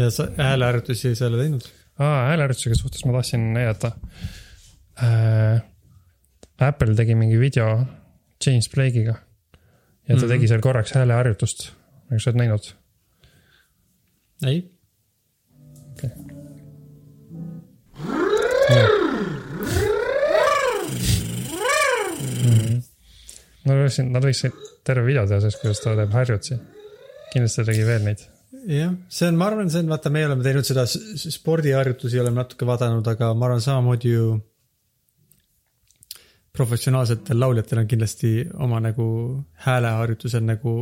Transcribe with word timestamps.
ja 0.00 0.10
sa 0.10 0.26
hääleharjutusi 0.36 1.14
sa 1.14 1.24
ei 1.26 1.28
ole 1.32 1.42
teinud? 1.44 1.66
aa, 1.98 2.26
hääleharjutusega 2.30 2.78
suhtes 2.80 3.04
ma 3.04 3.12
tahtsin 3.18 3.50
näidata 3.56 3.92
äh,. 5.02 5.62
Apple 6.60 6.94
tegi 6.94 7.14
mingi 7.16 7.38
video 7.40 7.68
James 8.46 8.68
Blake'iga. 8.74 9.14
ja 9.14 9.16
ta 9.16 9.22
mm 10.08 10.16
Mhm. 10.16 10.24
-hmm. 10.24 10.28
tegi 10.28 10.48
seal 10.48 10.60
korraks 10.60 10.92
hääleharjutust, 10.92 11.70
nagu 12.10 12.20
sa 12.20 12.30
oled 12.30 12.38
näinud. 12.38 12.64
ei. 14.46 14.58
Nad 23.66 23.76
võiksid, 23.76 24.08
nad 24.14 24.24
võiksid 24.24 24.56
terve 24.88 25.04
video 25.06 25.26
teha 25.28 25.40
sellest, 25.42 25.60
kuidas 25.62 25.82
ta 25.84 25.94
teeb 25.98 26.14
harjutusi. 26.16 26.60
kindlasti 27.32 27.60
ta 27.60 27.64
tegi 27.68 27.84
veel 27.86 28.06
neid. 28.06 28.22
jah, 28.68 28.94
see 29.08 29.28
on, 29.28 29.36
ma 29.40 29.48
arvan, 29.50 29.70
see 29.72 29.82
on, 29.84 29.90
vaata, 29.92 30.12
meie 30.12 30.28
oleme 30.28 30.44
teinud 30.44 30.66
seda 30.68 30.84
spordiharjutusi 30.86 32.20
oleme 32.20 32.42
natuke 32.42 32.68
vaadanud, 32.68 33.06
aga 33.14 33.32
ma 33.34 33.48
arvan, 33.48 33.62
samamoodi 33.64 34.14
ju 34.14 34.30
professionaalsetel 36.56 37.38
lauljatel 37.40 37.84
on 37.84 37.88
kindlasti 37.88 38.32
oma 38.66 38.80
nagu 38.82 39.06
hääleharjutused 39.66 40.44
nagu, 40.44 40.74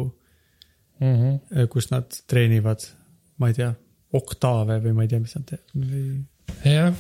Mm 0.99 1.15
-hmm. 1.15 1.67
kus 1.71 1.91
nad 1.91 2.11
treenivad, 2.27 2.83
ma 3.39 3.49
ei 3.49 3.55
tea, 3.55 3.69
oktaave 4.13 4.81
või 4.83 4.95
ma 4.97 5.05
ei 5.05 5.11
tea, 5.13 5.21
mis 5.23 5.35
nad 5.37 5.45
teevad. 5.47 6.25
jah, 6.65 6.95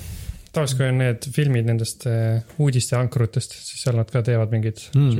kui 0.76 0.86
on 0.86 0.98
need 1.02 1.26
filmid 1.34 1.66
nendest 1.66 2.06
äh, 2.06 2.44
uudisteankrutest, 2.58 3.56
siis 3.58 3.82
seal 3.82 3.98
nad 3.98 4.10
ka 4.10 4.22
teevad 4.22 4.54
mingid 4.54 4.78
mm.. 4.94 5.10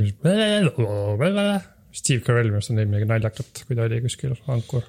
Steve 1.91 2.23
Carell 2.25 2.47
minu 2.47 2.59
arust 2.59 2.71
on 2.71 2.79
teinud 2.79 2.93
midagi 2.93 3.09
naljakat, 3.09 3.63
kui 3.67 3.75
ta 3.75 3.87
oli 3.87 4.01
kuskil 4.05 4.35
ankur. 4.47 4.83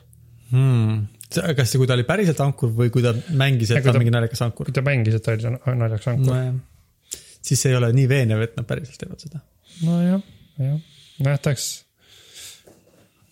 Hmm. 0.51 1.07
kas 1.31 1.71
see, 1.71 1.79
kui 1.79 1.87
ta 1.87 1.95
oli 1.95 2.07
päriselt 2.09 2.41
ankur 2.43 2.73
või 2.75 2.91
kui 2.91 3.05
ta 3.05 3.13
mängis, 3.39 3.71
et 3.71 3.85
ta 3.85 3.93
on 3.93 4.01
mingi 4.03 4.15
naljakas 4.15 4.43
ankur 4.49 4.67
kui? 4.67 4.75
ta 4.75 4.83
mängis, 4.87 5.15
et 5.15 5.23
ta 5.23 5.37
oli 5.37 5.52
naljakas 5.79 6.09
ankur 6.11 6.35
no.. 6.35 7.19
siis 7.38 7.63
see 7.63 7.71
ei 7.71 7.79
ole 7.79 7.93
nii 7.95 8.09
veenev, 8.11 8.43
et 8.47 8.57
nad 8.59 8.66
päriselt 8.66 8.99
teevad 8.99 9.23
seda. 9.23 9.43
nojah, 9.87 10.24
jah, 10.59 10.77
nojah, 11.23 11.41
tahaks. 11.47 11.69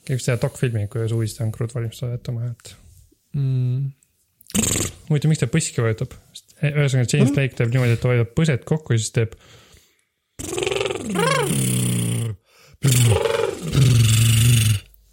võiks 0.09 0.29
teha 0.29 0.39
dokfilmi, 0.45 0.87
kuidas 0.93 1.15
uudisteankrud 1.17 1.75
valmistavad 1.75 2.21
ette 2.21 2.33
oma 2.35 2.47
häält. 2.47 2.75
Mm. 3.35 3.91
huvitav, 5.11 5.29
miks 5.33 5.43
ta 5.43 5.51
põski 5.51 5.83
vajutab? 5.85 6.15
ühesõnaga, 6.59 7.11
James 7.11 7.35
Blake 7.35 7.55
teeb 7.59 7.75
niimoodi, 7.75 7.99
et 7.99 8.03
ta 8.03 8.11
hoiab 8.13 8.31
põsed 8.39 8.63
kokku 8.67 8.95
ja 8.95 9.03
siis 9.03 9.15
teeb. 9.15 9.31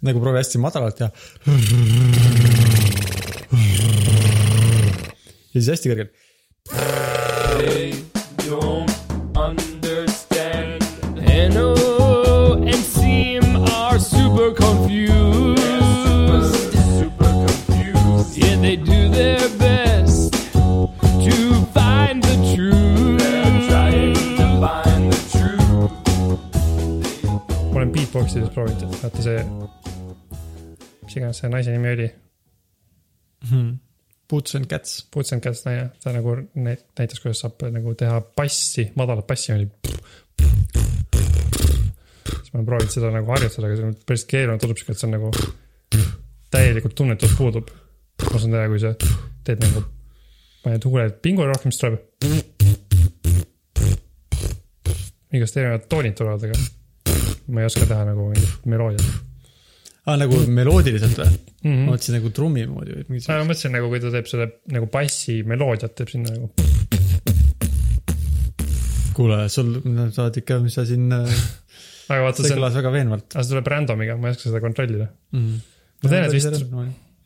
nagu 0.06 0.20
proovi 0.22 0.38
hästi 0.40 0.58
madalalt 0.62 1.00
ja. 1.00 1.08
ja 5.54 5.60
siis 5.60 5.68
hästi 5.74 5.92
kõrgelt. 5.92 6.12
They 7.58 8.02
don't 8.46 8.90
understand. 9.36 10.82
NO 11.54 11.74
and 12.62 12.82
Seam 12.84 13.44
are 13.72 13.98
super 13.98 14.52
confused. 14.54 15.58
super 17.00 17.30
confused. 17.46 18.36
Yeah, 18.38 18.56
they 18.60 18.76
do 18.76 19.08
their 19.08 19.48
best 19.58 20.32
to 20.32 21.36
find 21.72 22.22
the 22.22 22.36
truth. 22.54 23.18
They're 23.20 23.68
trying 23.68 24.14
to 24.14 24.46
find 24.60 25.12
the 25.12 25.20
truth. 25.30 25.92
olen 27.76 27.92
beatboxides 27.92 28.50
proovinud, 28.54 28.94
vaata 29.02 29.22
see. 29.22 29.65
Mis 31.16 31.22
iganes 31.22 31.38
see 31.40 31.48
naise 31.48 31.72
nimi 31.72 31.88
oli, 31.94 32.08
Boots 34.28 34.56
and 34.56 34.66
cats. 34.66 35.04
Boots 35.14 35.32
and 35.32 35.40
Cats 35.40 35.64
naine, 35.64 35.90
ta 36.02 36.12
nagu 36.12 36.34
nä- 36.54 36.76
näitas, 36.98 37.20
kuidas 37.20 37.40
saab 37.40 37.62
nagu 37.70 37.94
teha 37.94 38.20
bassi, 38.36 38.90
madalat 38.96 39.26
bassi 39.26 39.52
oli. 39.52 39.68
siis 42.26 42.52
ma 42.52 42.58
olen 42.58 42.66
proovinud 42.66 42.90
seda 42.90 43.10
nagu 43.14 43.30
harjutada, 43.30 43.66
aga 43.66 43.76
see 43.76 43.86
on 43.86 43.94
päris 44.06 44.24
keeruline, 44.24 44.58
tundub 44.58 44.80
siuke, 44.80 44.92
et 44.92 44.98
see 44.98 45.06
on 45.06 45.14
nagu 45.14 45.30
täielikult 46.50 46.94
tunnetus 46.98 47.36
puudub. 47.38 47.70
ma 48.32 48.38
saan 48.38 48.56
teha, 48.56 48.66
kui 48.72 48.82
sa 48.82 48.94
teed 49.46 49.62
nagu, 49.62 49.84
paned 50.64 50.88
huuled 50.90 51.20
pingule 51.22 51.52
rohkem, 51.52 51.70
siis 51.70 51.84
tuleb. 51.84 52.02
igast 55.36 55.56
erinevad 55.56 55.86
toonid 55.88 56.18
tulevad, 56.18 56.50
aga 56.50 56.56
ma 57.46 57.62
ei 57.62 57.70
oska 57.70 57.86
teha 57.86 58.04
nagu 58.10 58.28
mingit 58.32 58.66
meloodiat 58.66 59.25
aa, 60.06 60.16
nagu 60.20 60.38
meloodiliselt 60.46 61.18
või? 61.18 61.30
mm. 61.30 61.66
ma 61.66 61.70
-hmm. 61.70 61.86
mõtlesin 61.90 62.16
nagu 62.18 62.32
trummi 62.34 62.66
moodi 62.70 62.94
või 62.94 63.06
mingi 63.10 63.30
ma 63.30 63.38
mõtlesin 63.48 63.74
nagu, 63.74 63.90
kui 63.90 64.02
ta 64.02 64.12
teeb 64.14 64.30
selle 64.30 64.48
nagu 64.74 64.88
bassi 64.92 65.40
meloodiat 65.46 65.96
teeb 65.98 66.12
sinna 66.12 66.34
nagu. 66.34 66.50
kuule, 69.16 69.40
sul, 69.52 69.72
sa 70.12 70.26
oled 70.26 70.38
ikka, 70.42 70.60
mis 70.62 70.76
sa 70.76 70.84
siin, 70.88 71.08
aga 72.10 72.20
vaata, 72.22 72.44
see 72.44 72.58
kõlas 72.58 72.78
väga 72.78 72.92
veenvalt 72.94 73.26
aga 73.32 73.42
see 73.42 73.54
tuleb 73.54 73.72
random'iga, 73.72 74.18
ma 74.20 74.30
ei 74.30 74.36
oska 74.36 74.50
seda 74.50 74.62
kontrollida. 74.64 75.10
mm.. 75.34 75.58
ma 76.04 76.12
tean, 76.12 76.28
et 76.28 76.36
vist, 76.36 76.70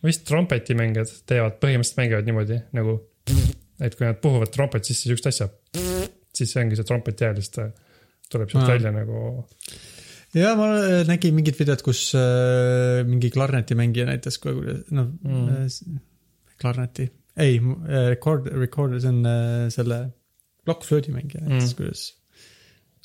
vist 0.06 0.26
trompetimängijad 0.30 1.14
teevad, 1.28 1.60
põhimõtteliselt 1.62 2.00
mängivad 2.00 2.30
niimoodi 2.30 2.62
nagu, 2.78 2.96
et 3.84 3.98
kui 3.98 4.08
nad 4.08 4.20
puhuvad 4.22 4.54
trompet 4.54 4.88
sisse 4.88 5.10
siukest 5.10 5.28
asja, 5.32 5.50
siis 6.36 6.54
see 6.54 6.62
ongi 6.62 6.78
see 6.78 6.88
trompeti 6.88 7.26
hääl, 7.26 7.42
siis 7.42 7.52
ta 7.58 7.68
tuleb 8.30 8.52
sealt 8.52 8.70
välja 8.70 8.92
nagu. 8.94 9.34
Ja 10.36 10.52
ma 10.58 10.68
äh, 10.78 11.00
nägin 11.08 11.34
mingit 11.36 11.58
videot, 11.60 11.82
kus 11.86 12.10
äh, 12.18 13.00
mingi 13.08 13.32
klarnetimängija 13.34 14.06
näitas, 14.10 14.38
noh 14.44 15.10
Mm. 15.24 15.48
mm., 15.48 15.98
klarneti, 16.60 17.08
ei, 17.40 17.58
record, 18.12 18.50
record, 18.52 18.98
see 19.00 19.08
on 19.08 19.24
äh, 19.26 19.68
selle 19.72 20.00
plokkflöödi 20.68 21.14
mängija 21.14 21.44
näitas 21.44 21.72
Mm. 21.72 21.74
mm., 21.74 21.76
kuidas, 21.80 22.06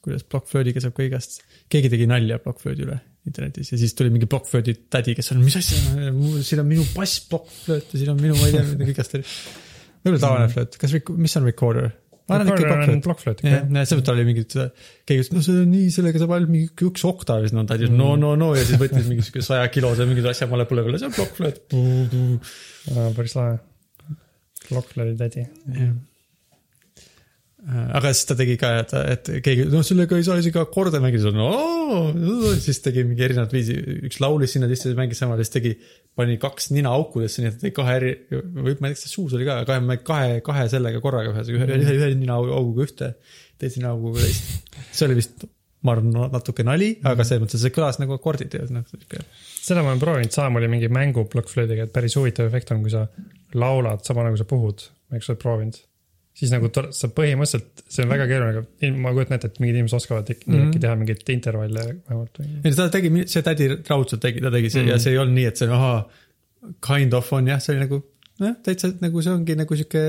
kuidas 0.05 0.25
plokkflöödiga 0.29 0.83
saab 0.83 0.95
ka 0.97 1.05
igast, 1.07 1.41
keegi 1.71 1.89
tegi 1.93 2.07
nalja 2.11 2.37
plokkflöödi 2.43 2.85
üle 2.85 2.99
internetis 3.25 3.71
ja 3.73 3.77
siis 3.81 3.95
tuli 3.97 4.11
mingi 4.13 4.27
plokkflöödi 4.29 4.75
tädi, 4.93 5.15
kes 5.17 5.31
on, 5.33 5.39
mis 5.41 5.55
asja, 5.57 5.79
siin 6.45 6.61
on 6.61 6.67
minu 6.69 6.83
bass 6.93 7.23
plokkflööt 7.29 7.93
ja 7.93 8.01
siin 8.01 8.11
on 8.13 8.19
minu, 8.21 8.35
ma 8.37 8.49
ei 8.51 8.53
tea, 8.53 8.65
midagi 8.69 8.93
igast 8.93 9.15
oli. 9.17 9.25
võib-olla 10.05 10.21
tavaline 10.21 10.51
flööt, 10.53 10.77
kas, 10.81 10.93
mis 11.25 11.37
on 11.39 11.47
recorder? 11.49 11.89
Ma 12.25 12.39
arvan, 12.39 12.61
ikka 12.61 12.95
plokkflööt. 13.05 13.43
jah, 13.45 13.67
seepärast 13.75 14.11
oli 14.13 14.25
mingid, 14.27 14.55
keegi 15.05 15.25
ütles, 15.25 15.33
no 15.35 15.43
see 15.45 15.59
on 15.61 15.69
nii, 15.73 15.91
sellega 15.93 16.21
saab 16.21 16.33
ainult 16.37 16.53
mingi 16.53 16.89
üks 16.89 17.05
oktav 17.07 17.43
ja 17.43 17.49
siis 17.49 17.55
no 17.57 17.65
ta 17.69 17.77
ütles 17.77 17.93
no, 17.93 18.15
no, 18.21 18.33
no 18.39 18.49
ja 18.57 18.65
siis 18.65 18.81
võttis 18.81 19.05
mingi 19.11 19.25
siuke 19.27 19.45
saja 19.45 19.69
kilose 19.73 20.07
mingid 20.09 20.25
asja 20.31 20.49
male 20.51 20.65
põlve 20.69 20.87
peale, 20.87 21.01
see 21.01 21.11
on 21.11 21.15
plokkflööt. 21.19 21.61
päris 23.19 23.37
lahe. 23.37 23.61
plokkflöödi 24.67 25.17
tädi. 25.21 25.47
Aga 27.65 28.11
siis 28.13 28.27
ta 28.29 28.35
tegi 28.37 28.55
ka, 28.61 28.69
et, 28.83 28.91
et 29.15 29.29
keegi, 29.45 29.63
noh, 29.71 29.81
sellega 29.85 30.19
ei 30.19 30.25
saa 30.27 30.37
isegi 30.41 30.59
akorde 30.61 30.99
mängida, 31.01 31.31
no 31.33 31.49
siis 32.61 32.81
tegi 32.85 33.05
mingi 33.07 33.25
erinevat 33.25 33.53
viisi, 33.55 33.73
üks 34.05 34.19
laulis 34.21 34.53
sinna 34.53 34.69
sisse, 34.69 34.93
mängis 34.97 35.21
samal, 35.21 35.41
siis 35.41 35.53
tegi, 35.53 35.71
pani 36.17 36.37
kaks 36.41 36.69
nina 36.75 36.93
aukudesse, 36.93 37.41
nii 37.41 37.49
et 37.49 37.57
ta 37.57 37.65
tegi 37.65 37.75
kahe 37.79 37.97
eri, 38.01 38.13
või 38.29 38.75
ma 38.77 38.91
ei 38.91 38.93
tea, 38.93 38.99
kas 38.99 39.05
see 39.07 39.13
suus 39.15 39.33
oli 39.37 39.47
ka, 39.47 39.57
kahe, 39.69 39.97
kahe, 40.05 40.37
kahe 40.45 40.67
sellega 40.71 41.01
korraga 41.03 41.33
ühes, 41.33 41.49
ühe, 41.55 41.69
ühe, 41.79 41.97
ühe 41.97 42.11
nina 42.19 42.37
auguga 42.43 42.85
ühte, 42.85 43.11
teise 43.61 43.81
nina 43.81 43.95
auguga 43.95 44.21
teist. 44.21 44.77
see 44.91 45.09
oli 45.09 45.17
vist, 45.23 45.47
ma 45.85 45.97
arvan, 45.97 46.13
natuke 46.33 46.65
nali, 46.67 46.91
aga 47.05 47.25
selles 47.25 47.47
mõttes, 47.47 47.65
see 47.65 47.73
kõlas 47.73 47.97
nagu 48.01 48.17
akordid 48.19 48.59
ja 48.59 48.69
noh, 48.73 48.85
sihuke. 48.91 49.25
seda 49.57 49.81
ma 49.81 49.93
olen 49.95 50.05
proovinud, 50.05 50.37
sama 50.37 50.61
oli 50.61 50.69
mingi 50.71 50.91
mängu 50.93 51.25
plokkflöödiga, 51.33 51.89
et 51.89 51.97
päris 51.97 52.17
huvitav 52.19 52.49
efekt 52.49 52.73
on, 52.75 52.85
kui 52.85 52.93
sa 52.93 53.07
laulad 53.57 54.05
sama 54.05 54.25
nagu 54.27 54.37
sa 54.37 54.45
puhud, 54.49 54.85
sa 54.85 55.33
oled 55.33 55.41
proovinud. 55.41 55.81
Siis 56.35 56.51
nagu 56.51 56.69
sa 56.95 57.09
põhimõtteliselt, 57.15 57.85
see 57.91 58.03
on 58.03 58.11
väga 58.11 58.25
keeruline, 58.29 58.63
aga 58.63 58.89
ma 59.01 59.13
kujutan 59.15 59.37
ette, 59.37 59.49
et 59.51 59.59
mingid 59.63 59.77
inimesed 59.79 59.99
oskavad 60.01 60.31
äkki 60.33 60.49
mm 60.49 60.55
Mhm. 60.55 60.71
-hmm. 60.71 60.81
teha 60.83 60.95
mingeid 60.99 61.29
intervalle 61.31 61.85
vähemalt 62.09 62.39
ei, 62.43 62.73
ta 62.75 62.89
tegi, 62.91 63.11
see 63.31 63.45
tädi 63.45 63.69
raudselt 63.89 64.21
tegi, 64.25 64.43
ta 64.43 64.51
tegi 64.51 64.69
see 64.73 64.83
mm. 64.83 64.89
ja 64.91 64.97
see 64.99 65.13
ei 65.15 65.21
olnud 65.21 65.37
nii, 65.39 65.45
et 65.51 65.61
see 65.61 65.69
ahaa, 65.77 66.01
kind 66.87 67.13
of 67.13 67.31
on 67.33 67.47
jah, 67.53 67.61
see 67.63 67.75
oli 67.75 67.85
nagu 67.85 68.01
noh, 68.43 68.57
täitsa 68.65 68.91
nagu 69.01 69.23
see 69.23 69.31
ongi 69.37 69.55
nagu 69.61 69.79
sihuke, 69.79 70.03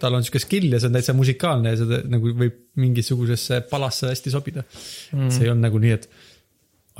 tal 0.00 0.16
on 0.16 0.24
sihuke 0.24 0.40
skill 0.46 0.72
ja 0.72 0.80
see 0.80 0.88
on 0.88 0.96
täitsa 0.96 1.16
musikaalne 1.18 1.74
ja 1.74 1.82
see 1.82 2.02
nagu 2.16 2.32
võib 2.42 2.58
mingisugusesse 2.80 3.60
palasse 3.70 4.08
hästi 4.14 4.32
sobida 4.32 4.64
mm.. 4.64 5.28
see 5.28 5.44
ei 5.44 5.52
olnud 5.52 5.68
nagu 5.68 5.84
nii, 5.84 5.92
et 5.98 6.08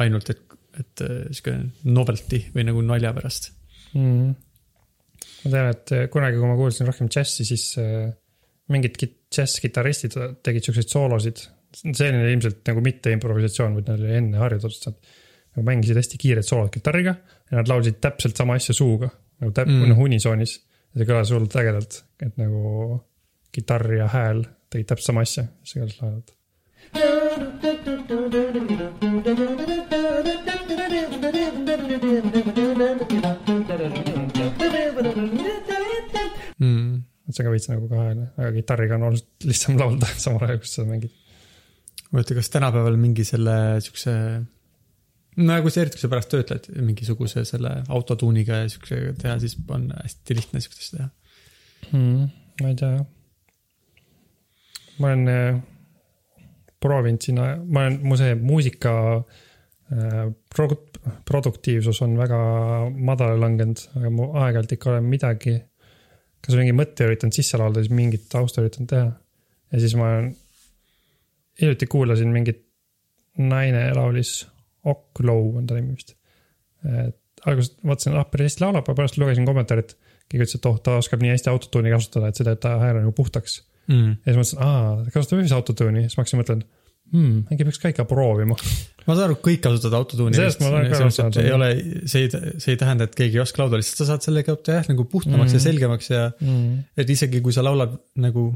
ainult, 0.04 0.30
et, 0.36 0.44
et 0.84 1.06
äh, 1.08 1.18
sihuke 1.32 1.56
novelty 1.88 2.44
või 2.52 2.68
nagu 2.68 2.84
nalja 2.84 3.16
pärast. 3.16 3.52
mm.. 3.96 4.34
ma 5.44 5.54
tean, 5.56 5.72
et 5.72 5.94
kunagi, 6.12 6.36
kui 6.36 6.52
ma 6.52 6.60
kuulsin 6.60 6.92
rohkem 6.92 7.08
džässi, 7.08 7.48
siis 7.48 7.70
äh, 7.80 8.10
mingid 8.70 8.96
kit- 9.00 9.16
džässkitarristid 9.30 10.16
tegid 10.42 10.66
siukseid 10.66 10.88
soolosid. 10.90 11.42
see 11.94 12.08
oli 12.10 12.32
ilmselt 12.32 12.64
nagu 12.66 12.80
mitte 12.82 13.12
improvisatsioon, 13.14 13.76
vaid 13.76 13.86
neil 13.88 14.00
oli 14.02 14.16
enne 14.18 14.38
harjutatud, 14.42 14.80
nad 14.88 14.96
nagu 15.54 15.66
mängisid 15.68 15.96
hästi 16.00 16.18
kiiret 16.18 16.46
soolot 16.48 16.72
kitarriga 16.74 17.14
ja 17.50 17.60
nad 17.60 17.68
laulsid 17.70 18.00
täpselt 18.02 18.36
sama 18.36 18.56
asja 18.58 18.74
suuga 18.74 19.08
nagu 19.40 19.52
täp- 19.54 19.70
Mm. 19.70 19.82
mm., 19.84 19.88
noh 19.94 19.98
unisoonis. 20.06 20.60
see 20.96 21.06
kõlas 21.06 21.30
hullult 21.30 21.54
ägedalt, 21.54 22.02
et 22.20 22.36
nagu 22.36 23.00
kitarr 23.54 23.92
ja 23.94 24.08
hääl 24.10 24.42
tegid 24.70 24.86
täpselt 24.90 25.06
sama 25.06 25.20
asja, 25.22 25.44
see 25.62 25.80
kõlas 25.80 26.00
lahedalt. 26.02 26.34
Thank 35.02 35.70
you. 35.70 35.89
mm.. 37.30 37.32
et 37.32 37.36
see 37.36 37.44
on 37.44 37.48
ka 37.48 37.54
veits 37.54 37.70
nagu 37.70 37.88
kaheajaline, 37.90 38.28
aga 38.36 38.52
kitarriga 38.56 38.96
on 38.98 39.08
oluliselt 39.08 39.48
lihtsam 39.50 39.78
laulda 39.80 40.08
samal 40.24 40.46
ajal, 40.46 40.62
kui 40.62 40.70
sa 40.70 40.86
mängid. 40.88 41.14
huvitav, 42.10 42.40
kas 42.40 42.50
tänapäeval 42.54 42.98
mingi 43.00 43.26
selle 43.26 43.56
siukse, 43.84 44.14
nagu 45.46 45.72
see 45.72 45.84
eriti, 45.84 45.98
kui 45.98 46.04
sa 46.04 46.12
pärast 46.12 46.32
töötled 46.34 46.68
mingisuguse 46.88 47.44
selle 47.48 47.76
autotuuniga 47.88 48.64
ja 48.64 48.68
siukse 48.72 49.00
teha, 49.20 49.38
siis 49.42 49.56
on 49.70 49.88
hästi 49.94 50.38
lihtne 50.38 50.62
siukest 50.64 50.82
asja 50.82 50.98
teha. 50.98 51.10
mm,. 51.92 52.30
ma 52.62 52.72
ei 52.72 52.80
tea 52.82 52.92
jah. 52.96 53.06
ma 55.00 55.12
olen 55.12 55.32
äh, 55.32 55.62
proovinud 56.80 57.24
sinna, 57.24 57.54
ma 57.64 57.86
olen, 57.86 58.00
mu 58.04 58.18
see 58.20 58.34
muusika 58.36 58.92
äh, 59.16 60.28
pro-, 60.54 60.84
produktiivsus 61.28 62.02
on 62.02 62.16
väga 62.18 62.38
madalale 62.96 63.40
langenud, 63.44 63.82
aga 63.96 64.12
mu 64.14 64.30
aeg-ajalt 64.34 64.74
ikka 64.76 64.94
olen 64.94 65.08
midagi, 65.10 65.56
kas 66.44 66.56
mingi 66.56 66.74
mõtte 66.76 67.06
üritanud 67.08 67.36
sisse 67.36 67.58
laulda, 67.60 67.82
siis 67.84 67.94
mingit 67.94 68.28
tausta 68.32 68.64
üritanud 68.64 68.90
teha. 68.90 69.10
ja 69.72 69.82
siis 69.82 69.96
ma 69.98 70.12
hiljuti 71.60 71.88
kuulasin 71.90 72.32
mingit, 72.34 72.64
naine 73.40 73.90
laulis 73.96 74.40
Ok 74.88 75.20
Low 75.24 75.56
on 75.60 75.66
ta 75.68 75.76
nimi 75.76 75.94
vist. 75.94 76.14
et 76.84 77.16
alguses 77.46 77.74
vaatasin, 77.86 78.16
ah 78.16 78.26
päris 78.28 78.52
hästi 78.52 78.64
laulab, 78.64 78.86
aga 78.88 78.96
pärast 78.96 79.18
lugesin 79.20 79.48
kommentaari, 79.48 79.84
et 79.84 79.96
keegi 80.30 80.44
ütles, 80.44 80.56
et 80.56 80.68
oh, 80.68 80.78
ta 80.84 80.96
oskab 81.00 81.22
nii 81.24 81.34
hästi 81.34 81.50
autotuuni 81.52 81.92
kasutada, 81.92 82.30
et 82.30 82.38
see 82.38 82.46
teeb 82.46 82.60
ta 82.62 82.76
hääle 82.80 83.02
nagu 83.04 83.12
puhtaks. 83.16 83.60
Mm. 83.90 84.20
ja 84.22 84.32
siis 84.32 84.38
mõtlesin, 84.38 84.60
aa, 84.62 84.90
ta 85.04 85.14
kasutab 85.14 85.40
üldse 85.42 85.56
autotuuni, 85.56 86.04
siis 86.04 86.16
ma 86.16 86.22
hakkasin 86.22 86.40
mõtlema, 86.40 86.66
hmm, 87.12 87.42
äkki 87.50 87.66
peaks 87.68 87.80
ka 87.82 87.92
ikka 87.92 88.06
proovima. 88.10 88.56
ma 89.06 89.16
saan 89.16 89.26
aru, 89.28 89.38
kõik 89.42 89.62
kasutavad 89.64 89.98
autotuuni. 90.00 90.38
Sellest 90.38 90.62
ma 90.62 90.70
olen 90.70 90.88
ka 90.90 91.00
aru 91.00 91.14
saanud. 91.14 91.38
ei 91.42 91.52
ole, 91.54 91.70
see 92.10 92.26
ei, 92.26 92.32
see 92.62 92.74
ei 92.74 92.80
tähenda, 92.80 93.08
et 93.08 93.16
keegi 93.18 93.40
ei 93.40 93.44
oska 93.44 93.62
laulda, 93.62 93.80
lihtsalt 93.80 94.02
sa 94.02 94.08
saad 94.12 94.26
sellega 94.26 94.56
jah, 94.66 94.88
nagu 94.92 95.06
puhtamaks 95.10 95.50
mm. 95.50 95.56
ja 95.58 95.64
selgemaks 95.66 96.10
ja 96.12 96.26
Mm. 96.40 96.84
et 96.96 97.10
isegi 97.10 97.40
kui 97.44 97.52
sa 97.52 97.64
laulad 97.64 97.96
nagu, 98.20 98.50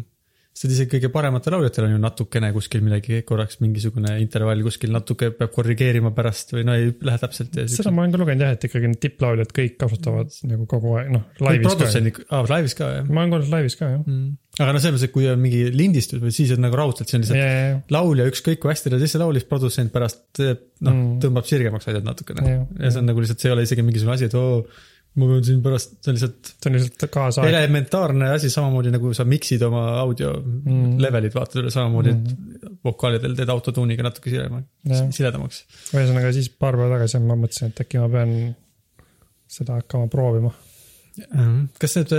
sest 0.54 0.70
isegi 0.70 0.90
kõige 0.92 1.10
parematel 1.10 1.56
lauljatel 1.56 1.88
on 1.88 1.96
ju 1.96 2.00
natukene 2.02 2.52
kuskil 2.54 2.84
midagi 2.86 3.24
korraks 3.26 3.58
mingisugune 3.58 4.12
intervall 4.22 4.62
kuskil 4.62 4.92
natuke 4.94 5.32
peab 5.34 5.50
korrigeerima 5.54 6.12
pärast 6.14 6.54
või 6.54 6.62
no 6.68 6.76
ei 6.78 6.92
lähe 6.94 7.18
täpselt 7.18 7.58
ja 7.58 7.66
seda 7.70 7.90
ma 7.94 8.04
olen 8.04 8.14
ka 8.14 8.20
lugenud 8.22 8.46
jah, 8.46 8.54
et 8.54 8.68
ikkagi 8.68 8.92
need 8.92 9.00
tipplauljad 9.02 9.50
kõik 9.56 9.74
kasutavad 9.80 10.30
nagu 10.46 10.68
kogu 10.70 10.94
aeg, 11.00 11.10
noh, 11.16 11.26
produtsendid, 11.40 12.22
aa 12.30 12.46
laivis 12.52 12.78
ka 12.78 12.92
jah 13.00 13.10
ma 13.10 13.24
olen 13.24 13.34
kuulnud 13.34 13.52
laivis 13.56 13.78
ka 13.80 13.90
jah. 13.96 14.06
mm.. 14.06 14.30
aga 14.60 14.76
no 14.76 14.84
selles 14.84 14.96
mõttes, 14.96 15.08
et 15.10 15.16
kui 15.18 15.28
on 15.32 15.42
mingi 15.42 15.64
lindistus 15.74 16.22
või 16.22 16.34
siis 16.38 16.54
on 16.54 16.62
nagu 16.62 16.78
raudselt, 16.78 17.10
see 17.10 17.18
on 17.18 17.26
lihtsalt 17.26 17.42
ja, 17.42 17.50
ja, 17.50 17.76
laulja 17.98 18.30
ükskõik 18.30 18.62
kui 18.62 18.70
hästi 18.70 18.94
ta 18.94 19.02
sisse 19.02 19.18
laulis, 19.22 19.48
produtsent 19.50 19.90
pärast 19.94 20.22
teeb, 20.38 20.62
noh 20.86 20.94
Mm. 20.94 21.20
tõmbab 21.22 21.46
sirgemaks 21.48 21.88
asjad 21.88 22.04
natukene 22.06 22.42
Jah, 22.44 22.66
ja 22.78 22.90
see 22.92 23.00
on 23.00 23.08
nagu 23.08 23.22
lihtsalt, 23.22 23.40
see 23.42 23.50
ei 23.50 23.54
ole 23.54 23.64
isegi 23.66 23.82
mingisugune 23.86 24.14
asi, 24.14 24.28
et 24.28 24.34
oo, 24.38 24.60
ma 25.14 25.28
pean 25.31 25.44
siin 25.46 25.61
pärast, 25.62 25.93
see 26.02 26.11
on 26.11 26.16
lihtsalt 26.19 26.50
see 26.50 26.70
on 26.70 26.76
lihtsalt 26.78 27.06
kaasaeg. 27.14 27.52
elementaarne 27.52 28.32
asi, 28.34 28.50
samamoodi 28.50 28.90
nagu 28.94 29.12
sa 29.14 29.26
mix'id 29.28 29.62
oma 29.66 29.84
audio 30.00 30.32
Mm. 30.34 30.99
levelid, 31.02 31.34
vaatad 31.34 31.61
üle 31.62 31.70
samamoodi, 31.70 32.14
et 32.14 32.76
vokaalidel 32.84 33.37
teed 33.38 33.50
autotuuniga 33.52 34.06
natuke 34.06 34.32
Jah., 34.32 35.06
siledamaks. 35.14 35.64
ühesõnaga 35.94 36.32
siis 36.34 36.49
paar 36.50 36.78
päeva 36.78 36.96
tagasi 36.96 37.20
ma 37.22 37.37
mõtlesin, 37.38 37.70
et 37.70 37.82
äkki 37.84 38.00
ma 38.02 38.08
pean 38.12 38.32
seda 39.46 39.78
hakkama 39.81 40.08
proovima. 40.11 40.50
kas 41.78 41.96
need, 42.00 42.14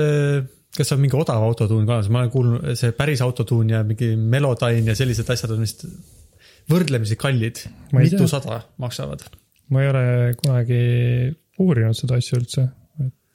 kas 0.78 0.92
on 0.96 1.02
mingi 1.04 1.18
odav 1.20 1.44
autotuun 1.44 1.88
ka 1.90 2.02
ma 2.10 2.24
olen 2.24 2.32
kuulnud, 2.32 2.76
see 2.80 2.94
päris 2.96 3.22
autotuun 3.26 3.70
ja 3.74 3.84
mingi 3.84 4.14
Melodyne 4.16 4.94
ja 4.94 4.96
sellised 4.96 5.30
asjad 5.30 5.52
on 5.52 5.66
vist 5.66 5.84
võrdlemisi 6.72 7.18
kallid, 7.20 7.60
mitusada 7.94 8.62
maksavad. 8.82 9.26
ma 9.70 9.84
ei 9.84 9.90
ole 9.90 10.06
kunagi 10.40 10.82
uurinud 11.60 11.98
seda 11.98 12.20
asja 12.20 12.40
üldse, 12.40 12.68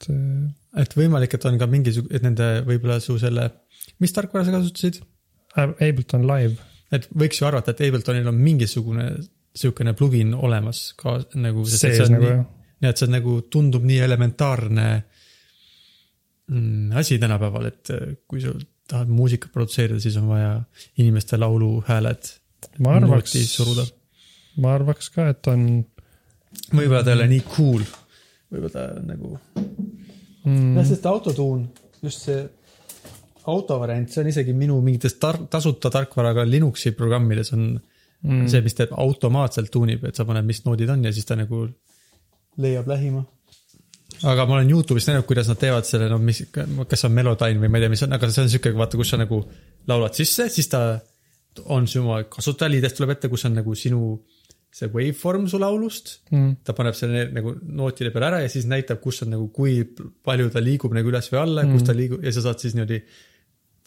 et 0.01 0.09
äh, 0.13 0.49
et 0.81 0.93
võimalik, 0.95 1.33
et 1.35 1.45
on 1.49 1.57
ka 1.59 1.67
mingisugune, 1.67 2.15
et 2.15 2.23
nende 2.23 2.45
võib-olla 2.67 2.99
su 3.03 3.17
selle, 3.19 3.49
mis 3.99 4.13
tarkvara 4.15 4.47
sa 4.47 4.53
kasutasid? 4.55 5.01
Ableton 5.59 6.23
Live, 6.23 6.63
et 6.95 7.09
võiks 7.11 7.41
ju 7.41 7.47
arvata, 7.49 7.73
et 7.73 7.83
Abletonil 7.89 8.29
on 8.31 8.37
mingisugune 8.39 9.09
sihukene 9.51 9.91
plugin 9.99 10.31
olemas 10.37 10.93
ka 10.99 11.17
nagu. 11.35 11.65
sees 11.67 12.07
nagu 12.11 12.29
jah. 12.29 12.45
nii 12.79 12.87
et 12.87 13.01
see 13.01 13.09
on 13.09 13.17
nagu 13.17 13.33
tundub 13.51 13.83
nii 13.83 13.99
elementaarne 14.05 14.85
mm, 16.47 16.93
asi 17.01 17.19
tänapäeval, 17.19 17.67
et 17.67 17.91
äh, 17.91 18.13
kui 18.27 18.43
sa 18.43 18.55
tahad 18.91 19.11
muusikat 19.11 19.51
produtseerida, 19.51 19.99
siis 20.03 20.15
on 20.19 20.31
vaja 20.31 20.53
inimeste 21.03 21.39
lauluhääled 21.39 22.31
ma 22.79 22.95
arvaks 22.99 23.35
ma 24.61 24.75
arvaks 24.75 25.11
ka, 25.11 25.27
et 25.33 25.51
on 25.51 25.67
võib-olla 26.71 27.03
ta 27.03 27.13
ei 27.13 27.19
ole 27.19 27.27
nii 27.31 27.43
cool, 27.51 27.83
võib-olla 28.51 28.73
ta 28.73 28.87
on 28.99 29.07
nagu 29.09 29.35
mm, 30.45 30.73
jah, 30.77 30.87
sest 30.87 31.07
autotuun, 31.09 31.63
just 32.03 32.27
see 32.27 32.41
autovariant, 33.51 34.11
see 34.11 34.21
on 34.21 34.29
isegi 34.31 34.53
minu 34.53 34.77
mingites 34.85 35.17
tar-, 35.21 35.41
tasuta 35.49 35.89
tarkvaraga 35.93 36.45
Linuxi 36.45 36.93
programmides 36.97 37.53
on 37.55 37.67
mm. 37.73 38.47
see, 38.51 38.61
mis 38.65 38.77
teeb 38.77 38.93
automaatselt 39.01 39.71
tuunib, 39.73 40.05
et 40.09 40.17
sa 40.17 40.25
paned, 40.27 40.45
mis 40.47 40.63
noodid 40.65 40.91
on 40.93 41.05
ja 41.07 41.13
siis 41.15 41.27
ta 41.27 41.37
nagu 41.39 41.65
leiab 42.61 42.89
lähima. 42.91 43.23
aga 44.27 44.45
ma 44.45 44.59
olen 44.59 44.69
Youtube'is 44.69 45.07
näinud, 45.09 45.25
kuidas 45.29 45.49
nad 45.49 45.59
teevad 45.61 45.87
selle, 45.87 46.09
no 46.11 46.19
mis, 46.21 46.43
kas 46.51 47.07
on 47.07 47.15
Melodyne 47.15 47.63
või 47.63 47.71
ma 47.71 47.79
ei 47.79 47.85
tea, 47.85 47.93
mis 47.95 48.05
on, 48.05 48.13
aga 48.17 48.29
see 48.29 48.45
on 48.45 48.51
sihuke, 48.53 48.75
vaata, 48.77 48.99
kus 48.99 49.13
sa 49.13 49.21
nagu 49.21 49.41
laulad 49.89 50.17
sisse, 50.17 50.49
siis 50.53 50.69
ta 50.69 50.83
on 51.73 51.87
su 51.89 51.99
oma 51.99 52.21
kasutajaliidest 52.31 52.99
tuleb 52.99 53.15
ette, 53.15 53.31
kus 53.31 53.47
on 53.49 53.57
nagu 53.57 53.73
sinu 53.75 54.13
see 54.71 54.87
waveform 54.93 55.47
su 55.51 55.59
laulust 55.59 56.13
mm, 56.31 56.61
ta 56.67 56.75
paneb 56.77 56.95
selle 56.95 57.25
nagu 57.35 57.53
nootide 57.61 58.13
peale 58.13 58.29
ära 58.29 58.39
ja 58.45 58.51
siis 58.51 58.67
näitab, 58.71 59.01
kus 59.03 59.21
on 59.25 59.33
nagu, 59.35 59.49
kui 59.55 59.81
palju 60.23 60.51
ta 60.53 60.63
liigub 60.63 60.95
nagu 60.95 61.11
üles 61.11 61.27
või 61.33 61.41
alla 61.41 61.65
mm., 61.65 61.75
kus 61.75 61.87
ta 61.89 61.95
liigub 61.97 62.23
ja 62.23 62.31
sa 62.35 62.45
saad 62.45 62.63
siis 62.63 62.77
niimoodi 62.77 63.01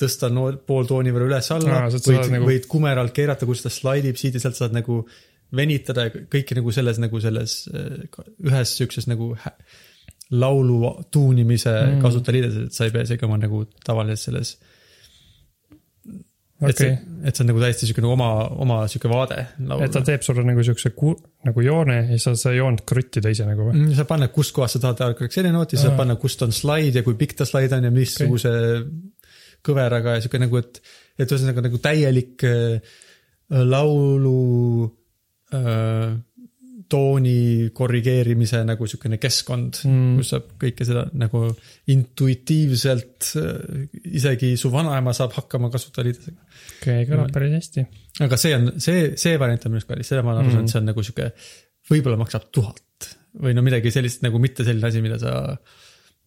tõsta 0.01 0.29
no, 0.33 0.49
pool 0.67 0.89
tooni 0.91 1.15
võrra 1.15 1.31
üles-alla 1.31 1.87
võid 1.95 2.29
nagu- 2.35 2.51
võid 2.51 2.69
kumeralt 2.71 3.15
keerata, 3.17 3.49
kus 3.49 3.65
ta 3.65 3.73
slaidib 3.73 4.19
siit 4.21 4.37
ja 4.37 4.45
sealt 4.45 4.59
saad 4.59 4.77
nagu 4.77 5.03
venitada 5.55 6.09
ja 6.09 6.13
kõike 6.31 6.57
nagu 6.59 6.73
selles 6.75 7.01
nagu 7.01 7.21
selles 7.23 7.57
äh, 7.73 8.05
ühes 8.45 8.77
siukses 8.79 9.09
nagu 9.09 9.33
laulu 10.35 10.95
tuunimise 11.15 11.73
mm. 11.73 12.01
Kasutajaliides, 12.03 12.57
et 12.67 12.77
sa 12.77 12.87
ei 12.87 12.95
pea 12.95 13.05
isegi 13.07 13.27
oma 13.27 13.39
nagu 13.41 13.65
tavalises 13.87 14.29
selles 14.29 14.57
et 16.69 16.75
okei 16.75 16.91
see, 16.91 16.99
et 17.25 17.37
see 17.37 17.45
on 17.45 17.51
nagu 17.51 17.63
täiesti 17.63 17.89
siuke 17.89 18.05
nagu 18.05 18.15
oma, 18.15 18.29
oma 18.65 18.79
siuke 18.91 19.11
vaade 19.11 19.39
et 19.85 19.95
ta 19.95 20.03
teeb 20.07 20.25
sulle 20.27 20.45
nagu 20.47 20.65
siukse 20.67 20.93
ku, 20.97 21.15
nagu 21.49 21.65
joone 21.65 21.99
ja 22.11 22.19
sa 22.21 22.35
seda 22.39 22.55
joont 22.59 22.85
kruttida 22.89 23.33
ise 23.33 23.47
nagu 23.49 23.69
või? 23.69 23.77
Mm, 23.79 23.95
sa 23.99 24.07
paned, 24.09 24.33
kust 24.35 24.55
kohast 24.57 24.79
sa 24.79 24.83
tahad 24.93 25.25
eri 25.25 25.55
nooti, 25.55 25.79
sa 25.79 25.89
saad 25.89 25.95
Aa. 25.95 26.01
panna, 26.03 26.19
kust 26.21 26.45
on 26.47 26.55
slaid 26.55 26.99
ja 26.99 27.05
kui 27.07 27.17
pikk 27.21 27.37
ta 27.39 27.49
slaid 27.49 27.73
on 27.77 27.89
ja 27.89 27.95
missuguse 27.95 28.53
kõveraga 29.65 30.19
ja 30.19 30.25
siuke 30.25 30.41
nagu, 30.43 30.61
et, 30.61 30.83
et 31.19 31.31
ühesõnaga 31.31 31.65
nagu 31.65 31.81
täielik 31.83 32.45
äh, 32.49 32.95
laulu 33.49 34.91
äh, 35.55 36.15
tooni 36.95 37.71
korrigeerimise 37.75 38.63
nagu 38.69 38.87
siukene 38.91 39.19
keskkond 39.23 39.83
Mm. 39.85 40.15
kus 40.21 40.31
saab 40.35 40.47
kõike 40.63 40.87
seda 40.87 41.05
nagu 41.19 41.49
intuitiivselt 42.19 43.31
äh, 43.41 43.85
isegi 44.15 44.55
su 44.61 44.71
vanaema 44.73 45.13
saab 45.17 45.35
hakkama 45.39 45.71
kasutajaliidesega. 45.75 46.39
okei, 46.81 47.07
kõlab 47.11 47.33
päris 47.35 47.55
hästi. 47.59 47.87
aga 48.25 48.39
see 48.41 48.55
on, 48.57 48.71
see, 48.83 49.13
see 49.21 49.39
variant 49.41 49.65
on 49.67 49.73
minu 49.75 49.81
arust 49.83 49.91
kallis, 49.91 50.11
seda 50.13 50.23
ma 50.27 50.37
saanud 50.39 50.53
Mm. 50.55 50.61
mm., 50.63 50.71
see 50.73 50.81
on 50.81 50.89
nagu 50.93 51.03
sihuke, 51.07 51.31
võib-olla 51.91 52.21
maksab 52.21 52.47
tuhat 52.55 53.11
või 53.45 53.55
no 53.57 53.65
midagi 53.67 53.91
sellist 53.91 54.23
nagu 54.23 54.39
mitte 54.43 54.65
selline 54.67 54.87
asi, 54.89 55.03
mida 55.05 55.19
sa 55.19 55.33
mm, 55.51 55.59